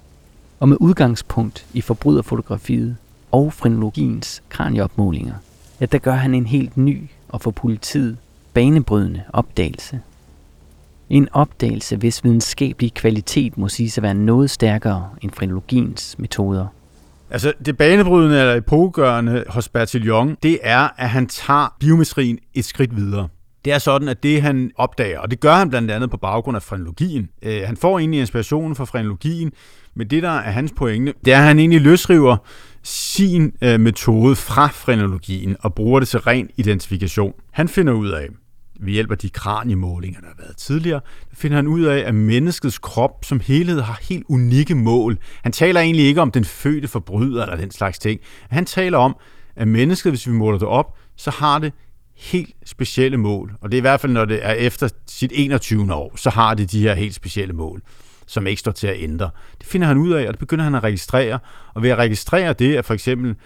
og 0.61 0.69
med 0.69 0.77
udgangspunkt 0.81 1.67
i 1.73 1.81
forbryderfotografiet 1.81 2.97
og 3.33 3.53
frenologiens 3.53 4.43
kranieopmålinger, 4.49 5.35
ja, 5.81 5.87
der 5.87 5.99
gør 5.99 6.15
han 6.15 6.35
en 6.35 6.47
helt 6.47 6.77
ny 6.77 7.03
og 7.35 7.41
for 7.41 7.51
politiet 7.51 8.17
banebrydende 8.53 9.23
opdagelse. 9.33 10.01
En 11.11 11.29
opdagelse, 11.33 11.97
hvis 11.97 12.25
videnskabelige 12.25 12.91
kvalitet 12.91 13.59
må 13.59 13.69
sige 13.69 13.93
at 13.97 14.03
være 14.03 14.15
noget 14.15 14.51
stærkere 14.51 15.09
end 15.23 15.31
frenologiens 15.31 16.19
metoder. 16.19 16.67
Altså 17.31 17.53
det 17.67 17.77
banebrydende 17.77 18.41
eller 18.41 18.55
epokegørende 18.55 19.45
hos 19.49 19.69
Bertillon, 19.69 20.37
det 20.43 20.59
er, 20.63 20.89
at 20.97 21.09
han 21.09 21.27
tager 21.27 21.77
biometrien 21.81 22.39
et 22.55 22.65
skridt 22.65 22.97
videre. 22.97 23.29
Det 23.65 23.73
er 23.73 23.79
sådan, 23.79 24.09
at 24.09 24.23
det 24.23 24.43
han 24.43 24.71
opdager, 24.77 25.19
og 25.19 25.31
det 25.31 25.41
gør 25.41 25.55
han 25.55 25.71
blandt 25.71 25.91
andet 25.91 26.11
på 26.11 26.17
baggrund 26.17 26.57
af 26.57 26.63
frenologien. 26.63 27.29
Øh, 27.43 27.63
han 27.67 27.77
får 27.77 27.99
egentlig 27.99 28.21
inspirationen 28.21 28.77
fra 28.77 28.85
frenologien, 28.85 29.53
men 29.95 30.11
det, 30.11 30.23
der 30.23 30.31
er 30.31 30.51
hans 30.51 30.73
pointe, 30.77 31.15
det 31.25 31.33
er, 31.33 31.39
at 31.39 31.45
han 31.45 31.59
egentlig 31.59 31.81
løsriver 31.81 32.37
sin 32.85 33.53
øh, 33.63 33.81
metode 33.81 34.37
fra 34.37 34.67
frenologien 34.67 35.57
og 35.61 35.75
bruger 35.75 36.01
det 36.01 36.09
til 36.09 36.21
ren 36.21 36.51
identifikation. 36.57 37.33
Han 37.53 37.69
finder 37.69 37.93
ud 37.93 38.09
af, 38.09 38.29
ved 38.81 38.93
hjælp 38.93 39.11
af 39.11 39.19
de 39.19 39.31
kraniemålinger, 39.31 40.21
der 40.21 40.27
har 40.27 40.37
været 40.39 40.57
tidligere, 40.57 41.01
der 41.31 41.37
finder 41.37 41.57
han 41.57 41.67
ud 41.67 41.83
af, 41.83 41.99
at 41.99 42.15
menneskets 42.15 42.79
krop 42.79 43.25
som 43.25 43.41
helhed 43.41 43.81
har 43.81 43.99
helt 44.03 44.25
unikke 44.29 44.75
mål. 44.75 45.19
Han 45.43 45.53
taler 45.53 45.81
egentlig 45.81 46.07
ikke 46.07 46.21
om 46.21 46.31
den 46.31 46.45
fødte 46.45 46.89
forbryder 46.89 47.43
eller 47.43 47.57
den 47.57 47.71
slags 47.71 47.99
ting. 47.99 48.21
Han 48.51 48.65
taler 48.65 48.99
om, 48.99 49.17
at 49.57 49.69
mennesket, 49.69 50.13
hvis 50.13 50.27
vi 50.27 50.33
måler 50.33 50.59
det 50.59 50.69
op, 50.69 50.99
så 51.17 51.31
har 51.31 51.59
det 51.59 51.73
helt 52.17 52.55
specielle 52.67 53.17
mål. 53.17 53.53
Og 53.61 53.71
det 53.71 53.77
er 53.77 53.81
i 53.81 53.81
hvert 53.81 54.01
fald, 54.01 54.13
når 54.13 54.25
det 54.25 54.47
er 54.47 54.53
efter 54.53 54.89
sit 55.07 55.33
21. 55.35 55.95
år, 55.95 56.13
så 56.17 56.31
har 56.31 56.55
det 56.55 56.73
de 56.73 56.81
her 56.81 56.95
helt 56.95 57.15
specielle 57.15 57.55
mål 57.55 57.83
som 58.27 58.47
ikke 58.47 58.61
står 58.61 58.73
til 58.73 58.87
at 58.87 58.97
ændre. 58.99 59.31
Det 59.59 59.67
finder 59.67 59.87
han 59.87 59.99
ud 59.99 60.13
af, 60.13 60.27
og 60.27 60.33
det 60.33 60.39
begynder 60.39 60.65
han 60.65 60.75
at 60.75 60.85
registrere. 60.85 61.39
Og 61.75 61.83
ved 61.83 61.91
at 61.91 61.99
registrere 61.99 62.53
det, 62.53 62.77
at 62.77 62.85
for 62.85 62.95
eksempel 62.95 63.37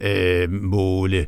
øh, 0.00 0.52
måle 0.52 1.26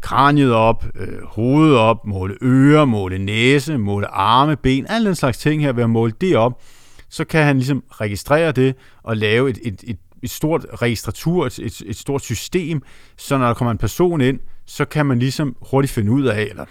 kraniet 0.00 0.52
op, 0.52 0.84
øh, 0.94 1.22
hovedet 1.24 1.76
op, 1.76 2.06
måle 2.06 2.36
ører, 2.42 2.84
måle 2.84 3.18
næse, 3.18 3.78
måle 3.78 4.06
arme, 4.06 4.56
ben, 4.56 4.86
alle 4.88 5.06
den 5.06 5.14
slags 5.14 5.38
ting 5.38 5.62
her, 5.62 5.72
ved 5.72 5.82
at 5.82 5.90
måle 5.90 6.12
det 6.20 6.36
op, 6.36 6.62
så 7.08 7.24
kan 7.24 7.44
han 7.44 7.56
ligesom 7.56 7.84
registrere 7.90 8.52
det 8.52 8.74
og 9.02 9.16
lave 9.16 9.50
et, 9.50 9.58
et, 9.62 9.84
et, 9.86 9.98
et 10.22 10.30
stort 10.30 10.66
registratur, 10.82 11.46
et, 11.46 11.58
et, 11.58 11.82
et 11.86 11.96
stort 11.96 12.22
system, 12.22 12.82
så 13.16 13.38
når 13.38 13.46
der 13.46 13.54
kommer 13.54 13.72
en 13.72 13.78
person 13.78 14.20
ind, 14.20 14.40
så 14.66 14.84
kan 14.84 15.06
man 15.06 15.18
ligesom 15.18 15.56
hurtigt 15.70 15.92
finde 15.92 16.12
ud 16.12 16.24
af, 16.24 16.42
eller 16.42 16.64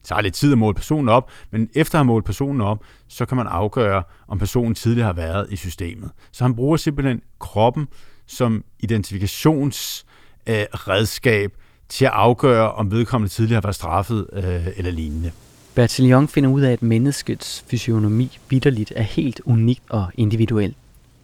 det 0.00 0.08
tager 0.08 0.20
lidt 0.20 0.34
tid 0.34 0.52
at 0.52 0.58
måle 0.58 0.74
personen 0.74 1.08
op, 1.08 1.30
men 1.50 1.70
efter 1.74 1.94
at 1.94 1.98
have 1.98 2.06
målt 2.06 2.24
personen 2.24 2.60
op, 2.60 2.82
så 3.08 3.26
kan 3.26 3.36
man 3.36 3.46
afgøre, 3.46 4.02
om 4.28 4.38
personen 4.38 4.74
tidligere 4.74 5.06
har 5.06 5.12
været 5.12 5.46
i 5.50 5.56
systemet. 5.56 6.10
Så 6.32 6.44
han 6.44 6.54
bruger 6.54 6.76
simpelthen 6.76 7.22
kroppen 7.38 7.88
som 8.26 8.64
identifikationsredskab 8.80 11.50
øh, 11.50 11.56
til 11.88 12.04
at 12.04 12.10
afgøre, 12.10 12.72
om 12.72 12.90
vedkommende 12.90 13.32
tidligere 13.32 13.56
har 13.56 13.62
været 13.62 13.74
straffet 13.74 14.26
øh, 14.32 14.66
eller 14.76 14.90
lignende. 14.90 15.32
Bertillon 15.74 16.28
finder 16.28 16.50
ud 16.50 16.60
af, 16.60 16.72
at 16.72 16.82
menneskets 16.82 17.64
fysionomi 17.70 18.38
bitterligt 18.48 18.92
er 18.96 19.02
helt 19.02 19.40
unikt 19.44 19.82
og 19.88 20.06
individuel. 20.14 20.74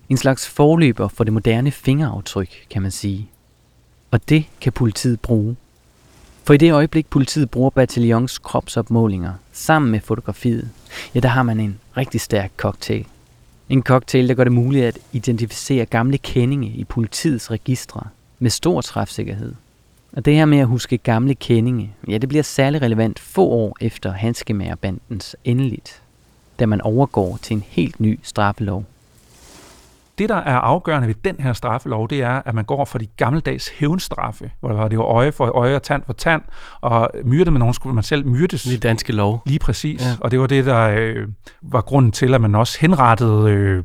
En 0.09 0.16
slags 0.16 0.49
forløber 0.49 1.09
for 1.09 1.25
det 1.25 1.33
moderne 1.33 1.70
fingeraftryk, 1.70 2.66
kan 2.70 2.83
man 2.83 2.91
sige. 2.91 3.31
Og 4.11 4.29
det 4.29 4.45
kan 4.61 4.72
politiet 4.72 5.20
bruge. 5.20 5.57
For 6.45 6.55
i 6.55 6.57
det 6.57 6.73
øjeblik, 6.73 7.07
politiet 7.07 7.51
bruger 7.51 7.71
bataljons 7.71 8.39
kropsopmålinger 8.39 9.33
sammen 9.53 9.91
med 9.91 10.01
fotografiet, 10.01 10.71
ja, 11.15 11.21
der 11.21 11.29
har 11.29 11.43
man 11.43 11.61
en 11.61 11.79
rigtig 11.97 12.21
stærk 12.21 12.53
cocktail. 12.57 13.07
En 13.69 13.83
cocktail, 13.83 14.29
der 14.29 14.35
gør 14.35 14.45
det 14.45 14.53
muligt 14.53 14.85
at 14.85 14.99
identificere 15.13 15.87
gamle 15.87 16.19
kendinge 16.19 16.69
i 16.69 16.85
politiets 16.85 17.51
registre 17.51 18.03
med 18.39 18.51
stor 18.51 18.81
træfsikkerhed. 18.81 19.55
Og 20.13 20.25
det 20.25 20.35
her 20.35 20.45
med 20.45 20.59
at 20.59 20.67
huske 20.67 20.99
gamle 20.99 21.35
kendinge, 21.35 21.91
ja, 22.09 22.19
det 22.19 22.29
bliver 22.29 22.43
særlig 22.43 22.83
relevant 22.83 23.19
få 23.19 23.47
år 23.47 23.77
efter 23.81 24.13
Hanskemagerbandens 24.13 25.37
endeligt, 25.45 26.03
da 26.61 26.67
man 26.67 26.81
overgår 26.81 27.39
til 27.43 27.55
en 27.55 27.65
helt 27.69 28.01
ny 28.01 28.21
straffelov. 28.23 28.85
Det, 30.19 30.29
der 30.29 30.37
er 30.37 30.57
afgørende 30.57 31.09
ved 31.09 31.15
den 31.15 31.37
her 31.39 31.53
straffelov, 31.53 32.09
det 32.09 32.23
er, 32.23 32.43
at 32.45 32.55
man 32.55 32.65
går 32.65 32.85
for 32.85 32.99
de 32.99 33.07
gammeldags 33.07 33.69
hævnstraffe, 33.69 34.51
hvor 34.61 34.89
det 34.89 34.99
var 34.99 35.05
øje 35.05 35.33
for 35.33 35.47
øje 35.47 35.77
og 35.77 35.83
tand 35.83 36.03
for 36.07 36.12
tand, 36.12 36.43
og 36.81 37.11
myrde 37.25 37.51
med 37.51 37.59
nogen 37.59 37.75
skulle 37.75 37.95
man 37.95 38.05
selv 38.05 38.27
myrdes. 38.27 38.62
Det 38.62 38.83
danske 38.83 39.12
lov. 39.12 39.43
Lige 39.47 39.59
præcis. 39.59 40.03
Ja. 40.03 40.07
Og 40.21 40.31
det 40.31 40.41
var 40.41 40.47
det, 40.47 40.67
der 40.67 40.95
øh, 40.99 41.29
var 41.62 41.81
grunden 41.81 42.12
til, 42.12 42.35
at 42.35 42.41
man 42.41 42.55
også 42.55 42.79
henrettede 42.81 43.51
øh, 43.51 43.85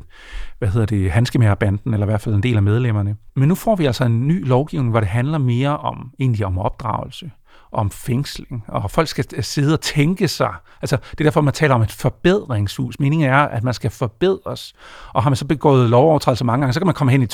hvad 0.58 0.68
hedder 0.68 0.86
det, 0.86 1.10
Hanskemærerbanden, 1.10 1.94
eller 1.94 2.06
i 2.06 2.10
hvert 2.10 2.20
fald 2.20 2.34
en 2.34 2.42
del 2.42 2.56
af 2.56 2.62
medlemmerne. 2.62 3.16
Men 3.36 3.48
nu 3.48 3.54
får 3.54 3.76
vi 3.76 3.86
altså 3.86 4.04
en 4.04 4.28
ny 4.28 4.46
lovgivning, 4.46 4.90
hvor 4.90 5.00
det 5.00 5.08
handler 5.08 5.38
mere 5.38 5.78
om, 5.78 6.10
egentlig 6.18 6.46
om 6.46 6.58
opdragelse 6.58 7.30
om 7.72 7.90
fængsling, 7.90 8.64
og 8.68 8.90
folk 8.90 9.08
skal 9.08 9.24
øh, 9.36 9.44
sidde 9.44 9.74
og 9.74 9.80
tænke 9.80 10.28
sig. 10.28 10.54
Altså, 10.82 10.96
det 10.96 11.20
er 11.20 11.24
derfor, 11.24 11.40
man 11.40 11.54
taler 11.54 11.74
om 11.74 11.82
et 11.82 11.92
forbedringshus. 11.92 13.00
Meningen 13.00 13.30
er, 13.30 13.36
at 13.36 13.64
man 13.64 13.74
skal 13.74 13.90
forbedres. 13.90 14.72
Og 15.12 15.22
har 15.22 15.30
man 15.30 15.36
så 15.36 15.46
begået 15.46 15.90
lovovertrædelser 15.90 16.44
mange 16.44 16.62
gange, 16.62 16.72
så 16.72 16.80
kan 16.80 16.86
man 16.86 16.94
komme 16.94 17.10
hen 17.10 17.22
i 17.22 17.26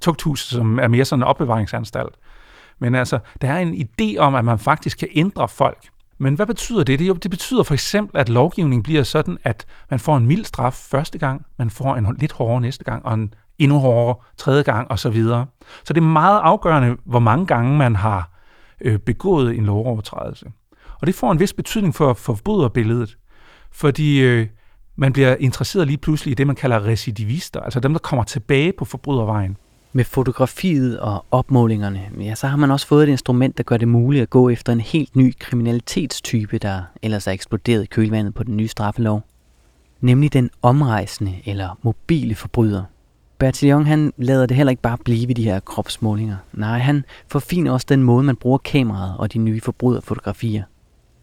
tugthuset, 0.00 0.50
som 0.50 0.78
er 0.78 0.88
mere 0.88 1.04
sådan 1.04 1.20
en 1.20 1.24
opbevaringsanstalt. 1.24 2.14
Men 2.78 2.94
altså, 2.94 3.18
der 3.40 3.52
er 3.52 3.58
en 3.58 3.74
idé 3.74 4.18
om, 4.18 4.34
at 4.34 4.44
man 4.44 4.58
faktisk 4.58 4.98
kan 4.98 5.08
ændre 5.14 5.48
folk. 5.48 5.88
Men 6.18 6.34
hvad 6.34 6.46
betyder 6.46 6.84
det? 6.84 6.98
Det, 6.98 7.08
jo, 7.08 7.14
det 7.14 7.30
betyder 7.30 7.62
for 7.62 7.74
eksempel, 7.74 8.20
at 8.20 8.28
lovgivningen 8.28 8.82
bliver 8.82 9.02
sådan, 9.02 9.38
at 9.44 9.66
man 9.90 10.00
får 10.00 10.16
en 10.16 10.26
mild 10.26 10.44
straf 10.44 10.72
første 10.72 11.18
gang, 11.18 11.46
man 11.58 11.70
får 11.70 11.96
en 11.96 12.16
lidt 12.18 12.32
hårdere 12.32 12.60
næste 12.60 12.84
gang, 12.84 13.06
og 13.06 13.14
en 13.14 13.34
endnu 13.58 13.78
hårdere 13.78 14.14
tredje 14.36 14.62
gang, 14.62 14.90
og 14.90 14.98
så 14.98 15.10
videre. 15.10 15.46
Så 15.84 15.92
det 15.92 16.00
er 16.00 16.06
meget 16.06 16.40
afgørende, 16.40 16.96
hvor 17.04 17.18
mange 17.18 17.46
gange 17.46 17.78
man 17.78 17.96
har 17.96 18.30
øh, 18.80 18.98
begået 18.98 19.56
en 19.56 19.64
lovovertrædelse. 19.64 20.46
Og 21.00 21.06
det 21.06 21.14
får 21.14 21.32
en 21.32 21.40
vis 21.40 21.52
betydning 21.52 21.94
for 21.94 22.12
forbryderbilledet, 22.14 23.18
fordi 23.70 24.20
øh, 24.20 24.46
man 24.96 25.12
bliver 25.12 25.36
interesseret 25.36 25.86
lige 25.86 25.96
pludselig 25.96 26.32
i 26.32 26.34
det, 26.34 26.46
man 26.46 26.56
kalder 26.56 26.86
recidivister, 26.86 27.60
altså 27.60 27.80
dem, 27.80 27.92
der 27.92 27.98
kommer 27.98 28.24
tilbage 28.24 28.72
på 28.78 28.84
forbrydervejen. 28.84 29.56
Med 29.92 30.04
fotografiet 30.04 31.00
og 31.00 31.24
opmålingerne, 31.30 32.10
ja, 32.20 32.34
så 32.34 32.46
har 32.46 32.56
man 32.56 32.70
også 32.70 32.86
fået 32.86 33.02
et 33.02 33.08
instrument, 33.08 33.56
der 33.58 33.62
gør 33.62 33.76
det 33.76 33.88
muligt 33.88 34.22
at 34.22 34.30
gå 34.30 34.48
efter 34.48 34.72
en 34.72 34.80
helt 34.80 35.16
ny 35.16 35.34
kriminalitetstype, 35.38 36.58
der 36.58 36.82
ellers 37.02 37.26
er 37.26 37.32
eksploderet 37.32 37.82
i 37.82 37.86
kølvandet 37.86 38.34
på 38.34 38.42
den 38.42 38.56
nye 38.56 38.68
straffelov. 38.68 39.22
Nemlig 40.00 40.32
den 40.32 40.50
omrejsende 40.62 41.34
eller 41.46 41.78
mobile 41.82 42.34
forbryder. 42.34 42.82
Bertillon 43.38 43.86
han 43.86 44.12
lader 44.16 44.46
det 44.46 44.56
heller 44.56 44.70
ikke 44.70 44.82
bare 44.82 44.98
blive 45.04 45.28
ved 45.28 45.34
de 45.34 45.44
her 45.44 45.60
kropsmålinger. 45.60 46.36
Nej, 46.52 46.78
han 46.78 47.04
forfiner 47.28 47.72
også 47.72 47.86
den 47.88 48.02
måde, 48.02 48.22
man 48.22 48.36
bruger 48.36 48.58
kameraet 48.58 49.16
og 49.18 49.32
de 49.32 49.38
nye 49.38 49.60
forbryderfotografier. 49.60 50.62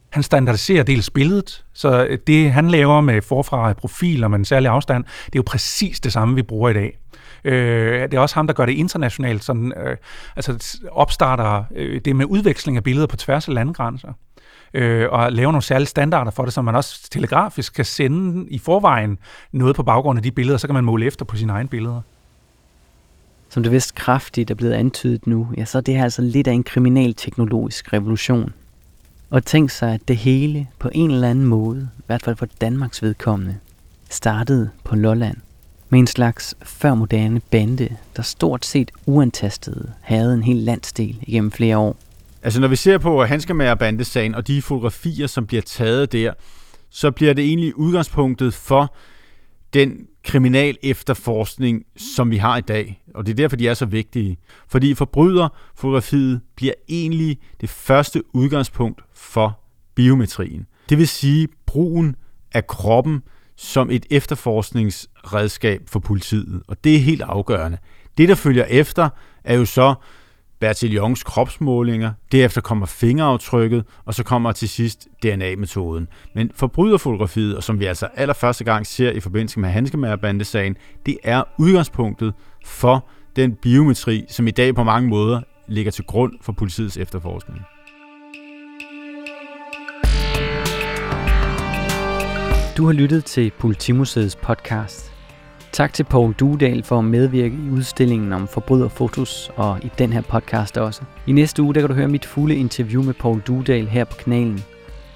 Han 0.09 0.23
standardiserer 0.23 0.83
dels 0.83 1.09
billedet, 1.09 1.65
så 1.73 2.17
det 2.27 2.51
han 2.51 2.69
laver 2.69 3.01
med 3.01 3.21
forfra 3.21 3.73
profiler 3.73 4.27
med 4.27 4.39
en 4.39 4.45
særlig 4.45 4.69
afstand, 4.69 5.03
det 5.03 5.35
er 5.35 5.39
jo 5.39 5.43
præcis 5.45 5.99
det 5.99 6.13
samme, 6.13 6.35
vi 6.35 6.41
bruger 6.41 6.69
i 6.69 6.73
dag. 6.73 6.99
Øh, 7.43 8.01
det 8.01 8.13
er 8.13 8.19
også 8.19 8.35
ham, 8.35 8.47
der 8.47 8.53
gør 8.53 8.65
det 8.65 8.73
internationalt, 8.73 9.43
sådan, 9.43 9.73
øh, 9.85 9.97
altså 10.35 10.79
opstarter 10.91 11.63
øh, 11.75 12.01
det 12.05 12.15
med 12.15 12.25
udveksling 12.25 12.77
af 12.77 12.83
billeder 12.83 13.07
på 13.07 13.15
tværs 13.15 13.47
af 13.47 13.53
landegrænser 13.53 14.13
øh, 14.75 15.07
og 15.11 15.31
lave 15.31 15.51
nogle 15.51 15.63
særlige 15.63 15.87
standarder 15.87 16.31
for 16.31 16.43
det, 16.45 16.53
så 16.53 16.61
man 16.61 16.75
også 16.75 17.09
telegrafisk 17.11 17.73
kan 17.73 17.85
sende 17.85 18.49
i 18.49 18.59
forvejen 18.59 19.17
noget 19.51 19.75
på 19.75 19.83
baggrund 19.83 20.19
af 20.19 20.23
de 20.23 20.31
billeder, 20.31 20.57
så 20.57 20.67
kan 20.67 20.73
man 20.73 20.83
måle 20.83 21.05
efter 21.05 21.25
på 21.25 21.37
sine 21.37 21.53
egne 21.53 21.69
billeder. 21.69 22.01
Som 23.49 23.63
det 23.63 23.71
vist 23.71 23.95
kraftigt 23.95 24.51
er 24.51 24.55
blevet 24.55 24.73
antydet 24.73 25.27
nu, 25.27 25.47
ja, 25.57 25.65
så 25.65 25.77
er 25.77 25.81
det 25.81 25.95
her 25.95 26.03
altså 26.03 26.21
lidt 26.21 26.47
af 26.47 26.51
en 26.51 26.63
kriminalteknologisk 26.63 27.93
revolution. 27.93 28.53
Og 29.29 29.45
tænk 29.45 29.69
sig, 29.69 29.93
at 29.93 30.07
det 30.07 30.17
hele 30.17 30.67
på 30.79 30.89
en 30.93 31.11
eller 31.11 31.29
anden 31.29 31.45
måde, 31.45 31.89
i 31.99 32.03
hvert 32.05 32.23
fald 32.23 32.35
for 32.35 32.47
Danmarks 32.61 33.01
vedkommende, 33.01 33.57
startede 34.09 34.69
på 34.83 34.95
Lolland 34.95 35.37
med 35.89 35.99
en 35.99 36.07
slags 36.07 36.55
førmoderne 36.63 37.39
bande, 37.39 37.89
der 38.15 38.21
stort 38.21 38.65
set 38.65 38.91
uantastet 39.05 39.93
havde 40.01 40.33
en 40.33 40.43
hel 40.43 40.55
landsdel 40.55 41.17
igennem 41.21 41.51
flere 41.51 41.77
år. 41.77 41.95
Altså 42.45 42.61
når 42.61 42.67
vi 42.67 42.75
ser 42.75 42.97
på 42.97 43.25
Hanskemager-bandesagen 43.25 44.35
og 44.35 44.47
de 44.47 44.61
fotografier, 44.61 45.27
som 45.27 45.47
bliver 45.47 45.61
taget 45.61 46.11
der, 46.11 46.33
så 46.89 47.11
bliver 47.11 47.33
det 47.33 47.45
egentlig 47.45 47.77
udgangspunktet 47.77 48.53
for 48.53 48.95
den 49.73 50.07
kriminal 50.23 50.77
efterforskning, 50.83 51.83
som 51.97 52.31
vi 52.31 52.37
har 52.37 52.57
i 52.57 52.61
dag. 52.61 53.03
Og 53.13 53.25
det 53.25 53.31
er 53.31 53.35
derfor, 53.35 53.55
de 53.55 53.67
er 53.67 53.73
så 53.73 53.85
vigtige. 53.85 54.37
Fordi 54.67 54.93
forbryderfotografiet 54.93 56.41
bliver 56.55 56.73
egentlig 56.89 57.37
det 57.61 57.69
første 57.69 58.23
udgangspunkt 58.33 59.01
for 59.13 59.59
biometrien. 59.95 60.65
Det 60.89 60.97
vil 60.97 61.07
sige 61.07 61.47
brugen 61.65 62.15
af 62.53 62.67
kroppen 62.67 63.21
som 63.55 63.91
et 63.91 64.05
efterforskningsredskab 64.09 65.81
for 65.87 65.99
politiet. 65.99 66.61
Og 66.67 66.83
det 66.83 66.95
er 66.95 66.99
helt 66.99 67.21
afgørende. 67.21 67.77
Det, 68.17 68.29
der 68.29 68.35
følger 68.35 68.65
efter, 68.65 69.09
er 69.43 69.55
jo 69.55 69.65
så 69.65 69.95
Bertillons 70.59 71.23
kropsmålinger, 71.23 72.11
derefter 72.31 72.61
kommer 72.61 72.85
fingeraftrykket, 72.85 73.83
og 74.05 74.13
så 74.13 74.23
kommer 74.23 74.51
til 74.51 74.69
sidst 74.69 75.07
DNA-metoden. 75.23 76.07
Men 76.35 76.51
forbryderfotografiet, 76.55 77.57
og 77.57 77.63
som 77.63 77.79
vi 77.79 77.85
altså 77.85 78.07
allerførste 78.15 78.63
gang 78.63 78.87
ser 78.87 79.11
i 79.11 79.19
forbindelse 79.19 79.59
med 79.59 79.69
Hanskemagerbandesagen, 79.69 80.75
det 81.05 81.17
er 81.23 81.43
udgangspunktet 81.59 82.33
for 82.65 83.07
den 83.35 83.55
biometri, 83.55 84.25
som 84.29 84.47
i 84.47 84.51
dag 84.51 84.75
på 84.75 84.83
mange 84.83 85.09
måder 85.09 85.41
ligger 85.67 85.91
til 85.91 86.05
grund 86.05 86.33
for 86.41 86.51
politiets 86.51 86.97
efterforskning. 86.97 87.61
Du 92.77 92.85
har 92.85 92.93
lyttet 92.93 93.25
til 93.25 93.51
Politimuseets 93.59 94.35
podcast. 94.35 95.14
Tak 95.75 95.93
til 95.93 96.03
Paul 96.03 96.33
Dudal 96.33 96.83
for 96.83 96.97
at 96.99 97.05
medvirke 97.05 97.55
i 97.55 97.69
udstillingen 97.69 98.33
om 98.33 98.47
forbryderfotos 98.47 99.51
og 99.55 99.79
i 99.83 99.91
den 99.97 100.13
her 100.13 100.21
podcast 100.21 100.77
også. 100.77 101.01
I 101.27 101.31
næste 101.31 101.63
uge 101.63 101.73
der 101.73 101.79
kan 101.81 101.89
du 101.89 101.95
høre 101.95 102.07
mit 102.07 102.25
fulde 102.25 102.55
interview 102.55 103.03
med 103.03 103.13
Paul 103.13 103.41
Dudal 103.41 103.87
her 103.87 104.03
på 104.03 104.15
kanalen. 104.15 104.63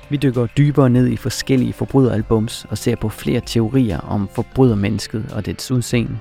Vi 0.09 0.17
dykker 0.17 0.45
dybere 0.45 0.89
ned 0.89 1.07
i 1.07 1.17
forskellige 1.17 1.73
forbryderalbums 1.73 2.65
og 2.69 2.77
ser 2.77 2.95
på 2.95 3.09
flere 3.09 3.41
teorier 3.45 3.99
om 3.99 4.29
forbrydermennesket 4.35 5.31
og 5.35 5.45
dets 5.45 5.71
udseende. 5.71 6.17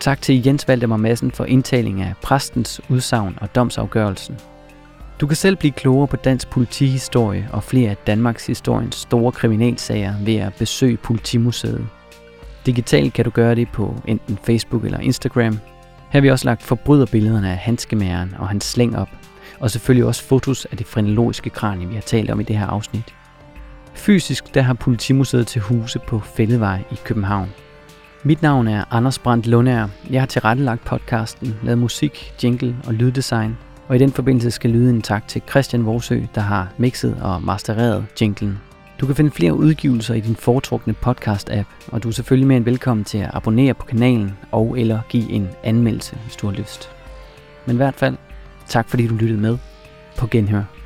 Tak 0.00 0.22
til 0.22 0.46
Jens 0.46 0.68
Valdemar 0.68 0.96
Madsen 0.96 1.30
for 1.30 1.44
indtaling 1.44 2.00
af 2.02 2.14
præstens 2.22 2.80
udsagn 2.88 3.38
og 3.40 3.54
domsafgørelsen. 3.54 4.36
Du 5.20 5.26
kan 5.26 5.36
selv 5.36 5.56
blive 5.56 5.72
klogere 5.72 6.08
på 6.08 6.16
dansk 6.16 6.50
politihistorie 6.50 7.48
og 7.52 7.62
flere 7.62 7.90
af 7.90 7.96
Danmarks 7.96 8.46
historiens 8.46 8.94
store 8.94 9.32
kriminalsager 9.32 10.14
ved 10.24 10.36
at 10.36 10.54
besøge 10.58 10.96
Politimuseet. 10.96 11.88
Digitalt 12.70 13.12
kan 13.12 13.24
du 13.24 13.30
gøre 13.30 13.54
det 13.54 13.68
på 13.68 13.94
enten 14.06 14.38
Facebook 14.44 14.84
eller 14.84 14.98
Instagram. 14.98 15.52
Her 15.52 15.60
har 16.10 16.20
vi 16.20 16.30
også 16.30 16.44
lagt 16.44 16.62
forbryderbillederne 16.62 17.50
af 17.50 17.56
handskemæren 17.56 18.34
og 18.38 18.48
hans 18.48 18.64
slæng 18.64 18.96
op, 18.96 19.08
og 19.60 19.70
selvfølgelig 19.70 20.06
også 20.06 20.24
fotos 20.24 20.64
af 20.64 20.76
det 20.76 20.86
frenologiske 20.86 21.50
kranie, 21.50 21.88
vi 21.88 21.94
har 21.94 22.00
talt 22.00 22.30
om 22.30 22.40
i 22.40 22.42
det 22.42 22.58
her 22.58 22.66
afsnit. 22.66 23.14
Fysisk 23.94 24.54
der 24.54 24.62
har 24.62 24.74
Politimuseet 24.74 25.46
til 25.46 25.60
huse 25.60 25.98
på 25.98 26.20
Fældevej 26.20 26.82
i 26.90 26.94
København. 27.04 27.48
Mit 28.22 28.42
navn 28.42 28.68
er 28.68 28.84
Anders 28.90 29.18
Brandt 29.18 29.46
Lundær. 29.46 29.86
Jeg 30.10 30.20
har 30.20 30.26
tilrettelagt 30.26 30.84
podcasten, 30.84 31.56
lavet 31.62 31.78
musik, 31.78 32.32
jingle 32.42 32.76
og 32.86 32.94
lyddesign. 32.94 33.56
Og 33.88 33.96
i 33.96 33.98
den 33.98 34.12
forbindelse 34.12 34.50
skal 34.50 34.70
lyde 34.70 34.90
en 34.90 35.02
tak 35.02 35.28
til 35.28 35.42
Christian 35.48 35.86
Vorsø, 35.86 36.20
der 36.34 36.40
har 36.40 36.68
mixet 36.78 37.16
og 37.22 37.42
mastereret 37.42 38.06
jinglen. 38.20 38.58
Du 39.00 39.06
kan 39.06 39.14
finde 39.16 39.30
flere 39.30 39.54
udgivelser 39.54 40.14
i 40.14 40.20
din 40.20 40.36
foretrukne 40.36 40.94
podcast-app, 41.06 41.68
og 41.86 42.02
du 42.02 42.08
er 42.08 42.12
selvfølgelig 42.12 42.46
mere 42.46 42.56
end 42.56 42.64
velkommen 42.64 43.04
til 43.04 43.18
at 43.18 43.30
abonnere 43.32 43.74
på 43.74 43.86
kanalen 43.86 44.32
og 44.52 44.78
eller 44.78 45.00
give 45.08 45.30
en 45.30 45.48
anmeldelse, 45.64 46.16
hvis 46.24 46.36
du 46.36 46.46
har 46.46 46.54
lyst. 46.54 46.90
Men 47.66 47.76
i 47.76 47.76
hvert 47.76 47.94
fald, 47.94 48.16
tak 48.68 48.88
fordi 48.88 49.06
du 49.06 49.14
lyttede 49.14 49.40
med. 49.40 49.58
På 50.16 50.26
genhør. 50.26 50.79